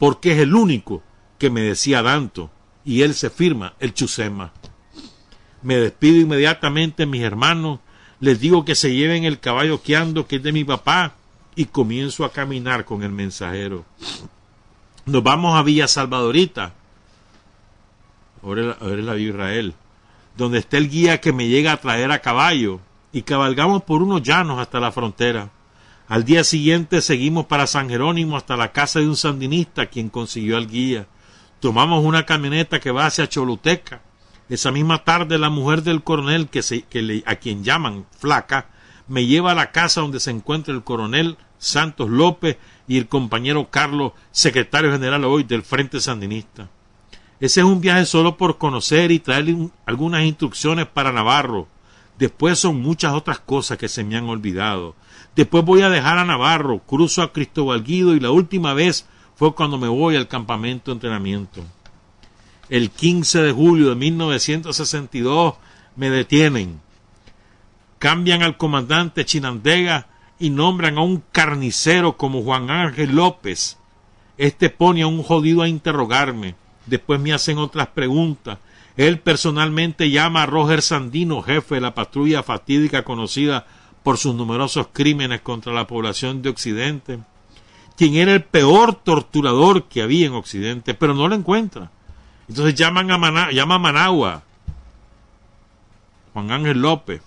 porque 0.00 0.32
es 0.32 0.40
el 0.40 0.56
único 0.56 1.00
que 1.38 1.48
me 1.48 1.60
decía 1.60 2.02
tanto, 2.02 2.50
y 2.84 3.02
él 3.02 3.14
se 3.14 3.30
firma 3.30 3.74
el 3.78 3.94
Chusema. 3.94 4.52
Me 5.64 5.76
despido 5.76 6.20
inmediatamente 6.20 7.06
mis 7.06 7.22
hermanos, 7.22 7.80
les 8.20 8.38
digo 8.38 8.66
que 8.66 8.74
se 8.74 8.94
lleven 8.94 9.24
el 9.24 9.40
caballo 9.40 9.82
que 9.82 9.96
ando, 9.96 10.26
que 10.26 10.36
es 10.36 10.42
de 10.42 10.52
mi 10.52 10.62
papá, 10.62 11.14
y 11.56 11.64
comienzo 11.64 12.26
a 12.26 12.32
caminar 12.32 12.84
con 12.84 13.02
el 13.02 13.12
mensajero. 13.12 13.86
Nos 15.06 15.22
vamos 15.22 15.56
a 15.56 15.62
Villa 15.62 15.88
Salvadorita. 15.88 16.74
Ahora, 18.42 18.76
es 18.78 19.04
la 19.04 19.14
Villa 19.14 19.30
Israel. 19.30 19.74
Donde 20.36 20.58
está 20.58 20.76
el 20.76 20.90
guía 20.90 21.22
que 21.22 21.32
me 21.32 21.48
llega 21.48 21.72
a 21.72 21.80
traer 21.80 22.10
a 22.10 22.20
caballo. 22.20 22.80
Y 23.10 23.22
cabalgamos 23.22 23.84
por 23.84 24.02
unos 24.02 24.22
llanos 24.22 24.58
hasta 24.58 24.80
la 24.80 24.92
frontera. 24.92 25.48
Al 26.08 26.24
día 26.24 26.44
siguiente 26.44 27.00
seguimos 27.00 27.46
para 27.46 27.66
San 27.66 27.88
Jerónimo 27.88 28.36
hasta 28.36 28.56
la 28.58 28.72
casa 28.72 29.00
de 29.00 29.08
un 29.08 29.16
sandinista 29.16 29.86
quien 29.86 30.10
consiguió 30.10 30.58
al 30.58 30.68
guía. 30.68 31.06
Tomamos 31.60 32.04
una 32.04 32.26
camioneta 32.26 32.80
que 32.80 32.90
va 32.90 33.06
hacia 33.06 33.28
Choluteca. 33.28 34.02
Esa 34.48 34.70
misma 34.70 35.04
tarde 35.04 35.38
la 35.38 35.50
mujer 35.50 35.82
del 35.82 36.02
coronel 36.02 36.48
que, 36.48 36.62
se, 36.62 36.82
que 36.82 37.02
le, 37.02 37.22
a 37.26 37.36
quien 37.36 37.64
llaman 37.64 38.06
flaca 38.18 38.68
me 39.08 39.26
lleva 39.26 39.52
a 39.52 39.54
la 39.54 39.72
casa 39.72 40.00
donde 40.00 40.20
se 40.20 40.30
encuentra 40.30 40.74
el 40.74 40.84
coronel 40.84 41.36
Santos 41.58 42.10
López 42.10 42.58
y 42.86 42.98
el 42.98 43.08
compañero 43.08 43.70
Carlos, 43.70 44.12
secretario 44.30 44.92
general 44.92 45.24
hoy 45.24 45.44
del 45.44 45.62
Frente 45.62 46.00
Sandinista. 46.00 46.68
Ese 47.40 47.60
es 47.60 47.66
un 47.66 47.80
viaje 47.80 48.06
solo 48.06 48.36
por 48.36 48.58
conocer 48.58 49.10
y 49.10 49.18
traer 49.18 49.54
algunas 49.86 50.24
instrucciones 50.24 50.86
para 50.86 51.12
Navarro. 51.12 51.68
Después 52.18 52.58
son 52.58 52.80
muchas 52.80 53.12
otras 53.12 53.40
cosas 53.40 53.76
que 53.76 53.88
se 53.88 54.04
me 54.04 54.16
han 54.16 54.28
olvidado. 54.28 54.94
Después 55.34 55.64
voy 55.64 55.82
a 55.82 55.90
dejar 55.90 56.18
a 56.18 56.24
Navarro, 56.24 56.80
cruzo 56.80 57.22
a 57.22 57.32
Cristóbal 57.32 57.82
Guido 57.82 58.14
y 58.14 58.20
la 58.20 58.30
última 58.30 58.72
vez 58.72 59.06
fue 59.34 59.54
cuando 59.54 59.78
me 59.78 59.88
voy 59.88 60.16
al 60.16 60.28
campamento 60.28 60.90
de 60.90 60.96
entrenamiento. 60.96 61.64
El 62.68 62.90
15 62.90 63.42
de 63.42 63.52
julio 63.52 63.90
de 63.90 63.94
1962 63.94 65.54
me 65.96 66.10
detienen. 66.10 66.80
Cambian 67.98 68.42
al 68.42 68.56
comandante 68.56 69.24
Chinandega 69.24 70.08
y 70.38 70.50
nombran 70.50 70.98
a 70.98 71.02
un 71.02 71.22
carnicero 71.30 72.16
como 72.16 72.42
Juan 72.42 72.70
Ángel 72.70 73.14
López. 73.14 73.78
Este 74.38 74.70
pone 74.70 75.02
a 75.02 75.06
un 75.06 75.22
jodido 75.22 75.62
a 75.62 75.68
interrogarme. 75.68 76.54
Después 76.86 77.20
me 77.20 77.32
hacen 77.32 77.58
otras 77.58 77.88
preguntas. 77.88 78.58
Él 78.96 79.18
personalmente 79.20 80.10
llama 80.10 80.42
a 80.42 80.46
Roger 80.46 80.80
Sandino, 80.80 81.42
jefe 81.42 81.76
de 81.76 81.80
la 81.80 81.94
patrulla 81.94 82.42
fatídica 82.42 83.04
conocida 83.04 83.66
por 84.02 84.18
sus 84.18 84.34
numerosos 84.34 84.88
crímenes 84.92 85.40
contra 85.40 85.72
la 85.72 85.86
población 85.86 86.42
de 86.42 86.50
Occidente, 86.50 87.18
quien 87.96 88.14
era 88.14 88.32
el 88.32 88.44
peor 88.44 88.94
torturador 88.94 89.84
que 89.84 90.02
había 90.02 90.26
en 90.26 90.34
Occidente, 90.34 90.94
pero 90.94 91.14
no 91.14 91.26
lo 91.26 91.34
encuentra. 91.34 91.90
Entonces 92.48 92.74
llaman 92.74 93.10
a 93.10 93.50
llama 93.50 93.74
a 93.76 93.78
Managua, 93.78 94.42
Juan 96.32 96.50
Ángel 96.50 96.80
López, 96.80 97.22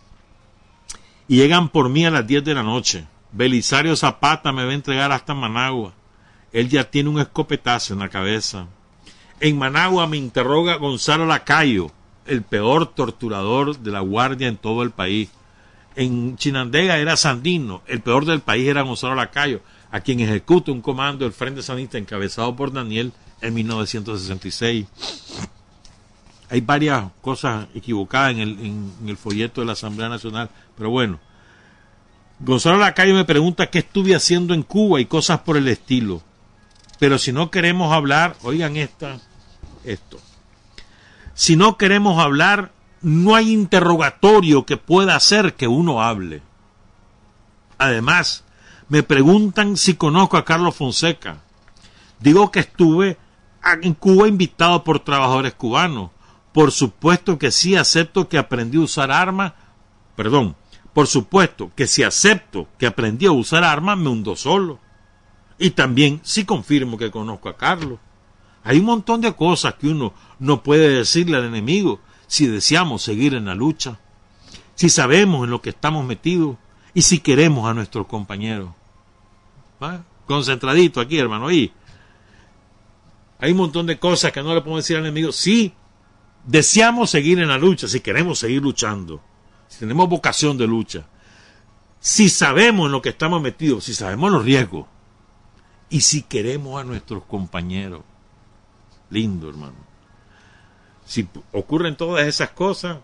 y 1.28 1.38
llegan 1.38 1.70
por 1.70 1.90
mí 1.90 2.06
a 2.06 2.12
las 2.12 2.28
10 2.28 2.44
de 2.44 2.54
la 2.54 2.64
noche. 2.64 3.06
Belisario 3.32 3.96
Zapata 3.96 4.52
me 4.52 4.64
va 4.64 4.72
a 4.72 4.76
entregar 4.76 5.12
hasta 5.12 5.34
Managua. 5.34 5.94
Él 6.54 6.70
ya 6.70 6.90
tiene 6.90 7.10
un 7.10 7.20
escopetazo 7.20 7.94
en 7.94 8.00
la 8.00 8.10
cabeza. 8.10 8.68
En 9.40 9.58
Managua 9.58 10.08
me 10.08 10.18
interroga 10.18 10.76
Gonzalo 10.76 11.26
Lacayo, 11.26 11.92
el 12.26 12.44
peor 12.44 12.88
torturador 12.94 13.78
de 13.78 13.92
la 13.92 14.00
guardia 14.00 14.48
en 14.48 14.58
todo 14.58 14.84
el 14.84 14.92
país. 14.92 15.30
En 15.96 16.38
Chinandega 16.38 16.98
era 16.98 17.18
Sandino, 17.18 17.82
el 17.88 18.02
peor 18.02 18.26
del 18.26 18.42
país 18.42 18.68
era 18.68 18.84
Gonzalo 18.84 19.16
Lacayo, 19.16 19.62
a 19.92 20.00
quien 20.00 20.20
ejecuta 20.20 20.72
un 20.72 20.82
comando 20.82 21.26
del 21.26 21.34
Frente 21.34 21.64
Sanista 21.64 21.98
encabezado 21.98 22.56
por 22.56 22.72
Daniel 22.72 23.14
en 23.42 23.54
1966. 23.54 24.88
Hay 26.50 26.62
varias 26.62 27.06
cosas 27.22 27.68
equivocadas 27.76 28.32
en 28.38 28.94
el, 29.06 29.18
folleto 29.18 29.62
de 29.62 29.68
la 29.68 29.74
Asamblea 29.74 30.08
Nacional, 30.08 30.50
pero 30.78 30.90
bueno, 30.90 31.20
Gonzalo 32.40 32.78
Lacayo 32.78 33.14
me 33.16 33.26
pregunta 33.26 33.70
qué 33.70 33.80
estuve 33.80 34.16
haciendo 34.16 34.54
en 34.54 34.64
Cuba 34.64 35.02
y 35.02 35.06
cosas 35.06 35.40
por 35.40 35.58
el 35.58 35.68
estilo. 35.68 36.22
Pero 37.00 37.18
si 37.18 37.32
no 37.32 37.52
queremos 37.52 37.92
hablar, 37.94 38.38
oigan 38.44 38.78
esta, 38.78 39.20
esto. 39.84 40.20
Si 41.34 41.56
no 41.56 41.78
queremos 41.78 42.20
hablar, 42.20 42.72
no 43.02 43.36
hay 43.36 43.52
interrogatorio 43.52 44.66
que 44.66 44.78
pueda 44.78 45.16
hacer 45.16 45.56
que 45.56 45.68
uno 45.68 46.02
hable. 46.02 46.42
Además, 47.78 48.44
me 48.90 49.04
preguntan 49.04 49.78
si 49.78 49.96
conozco 49.96 50.38
a 50.38 50.46
Carlos 50.46 50.76
Fonseca. 50.76 51.38
Digo 52.20 52.52
que 52.52 52.62
estuve 52.62 53.18
en 53.82 53.94
Cuba 53.94 54.28
invitado 54.28 54.84
por 54.84 55.00
trabajadores 55.00 55.54
cubanos. 55.54 56.12
Por 56.54 56.72
supuesto 56.72 57.38
que 57.38 57.52
sí 57.52 57.76
acepto 57.76 58.28
que 58.28 58.38
aprendí 58.38 58.78
a 58.78 58.82
usar 58.82 59.12
armas, 59.12 59.54
perdón, 60.16 60.56
por 60.94 61.06
supuesto 61.08 61.72
que 61.76 61.86
si 61.86 62.02
acepto 62.02 62.68
que 62.80 62.88
aprendí 62.88 63.28
a 63.28 63.32
usar 63.32 63.64
armas, 63.64 63.98
me 63.98 64.10
hundo 64.10 64.36
solo. 64.36 64.80
Y 65.60 65.72
también 65.72 66.20
si 66.24 66.46
confirmo 66.46 66.98
que 66.98 67.12
conozco 67.12 67.50
a 67.50 67.58
Carlos. 67.58 68.00
Hay 68.64 68.80
un 68.80 68.86
montón 68.86 69.22
de 69.22 69.34
cosas 69.36 69.76
que 69.76 69.88
uno 69.88 70.14
no 70.40 70.64
puede 70.64 70.90
decirle 70.90 71.38
al 71.38 71.46
enemigo 71.46 72.00
si 72.26 72.48
deseamos 72.48 73.04
seguir 73.04 73.34
en 73.34 73.46
la 73.46 73.56
lucha, 73.56 74.00
si 74.76 74.90
sabemos 74.90 75.44
en 75.44 75.52
lo 75.52 75.62
que 75.62 75.70
estamos 75.70 76.06
metidos 76.06 76.58
y 76.94 77.04
si 77.04 77.20
queremos 77.20 77.70
a 77.70 77.74
nuestros 77.74 78.08
compañeros. 78.08 78.70
concentradito 80.26 81.00
aquí, 81.00 81.20
hermano. 81.20 81.48
Ahí. 81.48 81.72
Hay 83.40 83.52
un 83.52 83.58
montón 83.58 83.86
de 83.86 84.00
cosas 84.00 84.32
que 84.32 84.42
no 84.42 84.54
le 84.54 84.62
podemos 84.62 84.84
decir 84.84 84.98
al 84.98 85.04
enemigo. 85.04 85.32
Sí, 85.32 85.74
deseamos 86.46 87.10
seguir 87.10 87.40
en 87.40 87.50
la 87.50 87.58
lucha, 87.58 87.88
si 87.88 88.00
queremos 88.00 88.40
seguir 88.40 88.62
luchando, 88.62 89.22
si 89.68 89.80
tenemos 89.80 90.10
vocación 90.10 90.58
de 90.58 90.68
lucha, 90.68 91.08
si 92.00 92.30
sabemos 92.30 92.88
en 92.88 92.94
lo 92.94 93.02
que 93.02 93.10
estamos 93.10 93.42
metidos, 93.42 93.84
si 93.84 93.94
sabemos 93.94 94.32
los 94.32 94.44
riesgos, 94.44 94.88
y 95.90 96.02
si 96.02 96.24
queremos 96.24 96.80
a 96.80 96.84
nuestros 96.84 97.24
compañeros. 97.24 98.02
Lindo, 99.10 99.50
hermano. 99.50 99.76
Si 101.06 101.28
ocurren 101.54 101.96
todas 101.96 102.28
esas 102.28 102.50
cosas, 102.50 102.98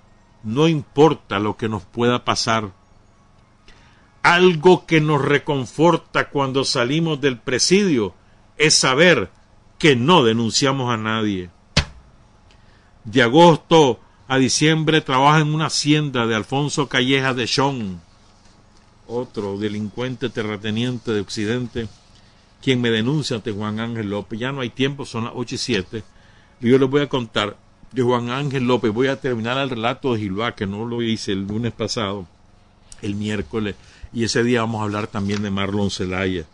no 0.44 0.68
importa 0.68 1.40
lo 1.40 1.56
que 1.56 1.70
nos 1.70 1.84
pueda 1.84 2.26
pasar. 2.26 2.72
Algo 4.22 4.86
que 4.86 5.00
nos 5.00 5.22
reconforta 5.22 6.30
cuando 6.30 6.66
salimos 6.66 7.22
del 7.22 7.40
presidio 7.40 8.14
es 8.58 8.74
saber 8.74 9.32
que 9.84 9.98
no 9.98 10.24
denunciamos 10.24 10.94
a 10.94 10.96
nadie. 10.96 11.50
De 13.04 13.22
agosto 13.22 14.00
a 14.30 14.38
diciembre 14.38 15.02
trabaja 15.02 15.42
en 15.42 15.54
una 15.54 15.66
hacienda 15.66 16.26
de 16.26 16.36
Alfonso 16.36 16.88
Calleja 16.88 17.34
de 17.34 17.46
Chon, 17.46 18.00
otro 19.08 19.58
delincuente 19.58 20.30
terrateniente 20.30 21.12
de 21.12 21.20
Occidente, 21.20 21.90
quien 22.62 22.80
me 22.80 22.92
denuncia 22.92 23.36
ante 23.36 23.52
Juan 23.52 23.82
Ángel 23.82 24.10
López. 24.10 24.40
Ya 24.40 24.54
no 24.54 24.62
hay 24.62 24.70
tiempo, 24.70 25.06
son 25.06 25.26
las 25.26 25.34
ocho 25.36 25.56
y 25.56 25.58
siete. 25.58 26.06
Y 26.62 26.70
yo 26.70 26.78
les 26.78 26.90
voy 26.90 27.02
a 27.02 27.10
contar 27.10 27.58
de 27.92 28.04
Juan 28.04 28.30
Ángel 28.30 28.64
López. 28.64 28.94
Voy 28.94 29.08
a 29.08 29.20
terminar 29.20 29.58
el 29.58 29.70
relato 29.70 30.14
de 30.14 30.22
Gilbá, 30.22 30.56
que 30.56 30.66
no 30.66 30.86
lo 30.86 31.02
hice 31.02 31.34
el 31.34 31.46
lunes 31.46 31.74
pasado, 31.74 32.26
el 33.02 33.16
miércoles, 33.16 33.76
y 34.14 34.24
ese 34.24 34.46
día 34.46 34.62
vamos 34.62 34.80
a 34.80 34.86
hablar 34.86 35.08
también 35.08 35.44
de 35.44 35.52
Marlon 35.52 35.92
Zelaya. 35.92 36.46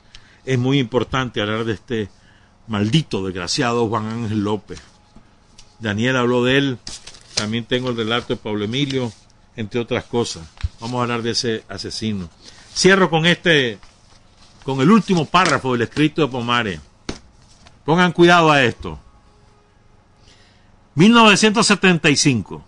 Es 0.45 0.57
muy 0.57 0.79
importante 0.79 1.41
hablar 1.41 1.65
de 1.65 1.73
este 1.73 2.09
maldito, 2.69 3.25
desgraciado 3.25 3.89
Juan 3.89 4.07
Ángel 4.07 4.43
López. 4.43 4.81
Daniel 5.79 6.15
habló 6.15 6.43
de 6.43 6.57
él, 6.57 6.77
también 7.33 7.65
tengo 7.65 7.89
el 7.89 7.97
relato 7.97 8.33
de 8.33 8.37
Pablo 8.37 8.63
Emilio, 8.63 9.11
entre 9.55 9.79
otras 9.79 10.05
cosas. 10.05 10.47
Vamos 10.79 10.99
a 10.99 11.03
hablar 11.03 11.21
de 11.21 11.31
ese 11.31 11.63
asesino. 11.67 12.29
Cierro 12.73 13.09
con 13.09 13.25
este, 13.25 13.79
con 14.63 14.79
el 14.81 14.91
último 14.91 15.25
párrafo 15.25 15.73
del 15.73 15.81
escrito 15.81 16.21
de 16.21 16.27
Pomares. 16.27 16.79
Pongan 17.83 18.11
cuidado 18.11 18.51
a 18.51 18.63
esto. 18.63 18.99
1975. 20.95 22.63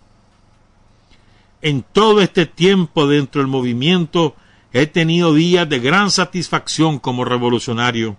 En 1.62 1.84
todo 1.84 2.22
este 2.22 2.46
tiempo 2.48 3.08
dentro 3.08 3.42
del 3.42 3.48
movimiento 3.48 4.36
he 4.74 4.88
tenido 4.88 5.34
días 5.34 5.70
de 5.70 5.80
gran 5.80 6.10
satisfacción 6.10 6.98
como 6.98 7.24
revolucionario. 7.24 8.18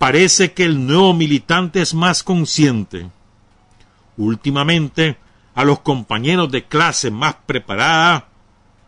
Parece 0.00 0.54
que 0.54 0.64
el 0.64 0.86
nuevo 0.86 1.12
militante 1.12 1.82
es 1.82 1.92
más 1.92 2.22
consciente. 2.22 3.10
Últimamente, 4.16 5.18
a 5.54 5.64
los 5.64 5.80
compañeros 5.80 6.50
de 6.50 6.64
clase 6.64 7.10
más 7.10 7.36
preparada, 7.44 8.28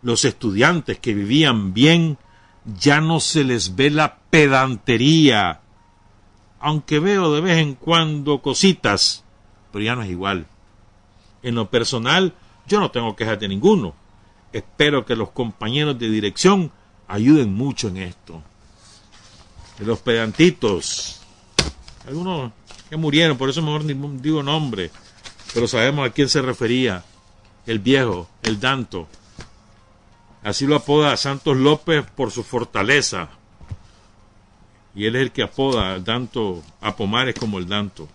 los 0.00 0.24
estudiantes 0.24 0.98
que 0.98 1.12
vivían 1.12 1.74
bien, 1.74 2.16
ya 2.64 3.02
no 3.02 3.20
se 3.20 3.44
les 3.44 3.76
ve 3.76 3.90
la 3.90 4.16
pedantería, 4.30 5.60
aunque 6.58 6.98
veo 6.98 7.34
de 7.34 7.42
vez 7.42 7.58
en 7.58 7.74
cuando 7.74 8.40
cositas 8.40 9.22
pero 9.72 9.84
ya 9.84 9.96
no 9.96 10.02
es 10.02 10.10
igual. 10.10 10.46
En 11.42 11.56
lo 11.56 11.70
personal, 11.70 12.34
yo 12.66 12.78
no 12.78 12.90
tengo 12.90 13.16
quejas 13.16 13.40
de 13.40 13.48
ninguno. 13.48 13.94
Espero 14.52 15.04
que 15.04 15.16
los 15.16 15.30
compañeros 15.30 15.98
de 15.98 16.10
dirección 16.10 16.70
ayuden 17.08 17.52
mucho 17.52 17.88
en 17.88 17.96
esto. 17.96 18.42
Los 19.78 19.98
pedantitos, 20.00 21.20
algunos 22.06 22.52
que 22.88 22.96
murieron, 22.96 23.36
por 23.36 23.48
eso 23.48 23.62
mejor 23.62 23.84
ni 23.84 23.94
digo 24.20 24.42
nombre, 24.42 24.90
pero 25.54 25.66
sabemos 25.66 26.06
a 26.06 26.12
quién 26.12 26.28
se 26.28 26.42
refería. 26.42 27.02
El 27.66 27.78
viejo, 27.78 28.28
el 28.42 28.58
Danto. 28.58 29.06
Así 30.42 30.66
lo 30.66 30.76
apoda 30.76 31.16
Santos 31.16 31.56
López 31.56 32.04
por 32.16 32.30
su 32.30 32.42
fortaleza. 32.42 33.28
Y 34.94 35.06
él 35.06 35.16
es 35.16 35.22
el 35.22 35.32
que 35.32 35.42
apoda 35.42 35.98
Danto, 36.00 36.62
a 36.80 36.96
Pomares 36.96 37.34
como 37.34 37.58
el 37.58 37.68
Danto. 37.68 38.08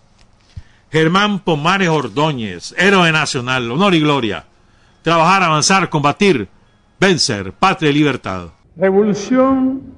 Germán 0.92 1.40
Pomares 1.40 1.88
Ordóñez, 1.88 2.74
héroe 2.78 3.10
nacional, 3.10 3.70
honor 3.70 3.94
y 3.94 4.00
gloria. 4.00 4.46
Trabajar, 5.02 5.42
avanzar, 5.42 5.88
combatir, 5.90 6.48
vencer, 7.00 7.52
patria 7.52 7.90
y 7.90 7.94
libertad. 7.94 8.48
Revolución 8.76 9.97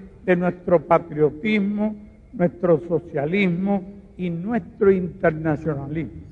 de 0.25 0.35
nuestro 0.35 0.85
patriotismo, 0.85 1.95
nuestro 2.33 2.79
socialismo 2.87 3.83
y 4.17 4.29
nuestro 4.29 4.91
internacionalismo. 4.91 6.30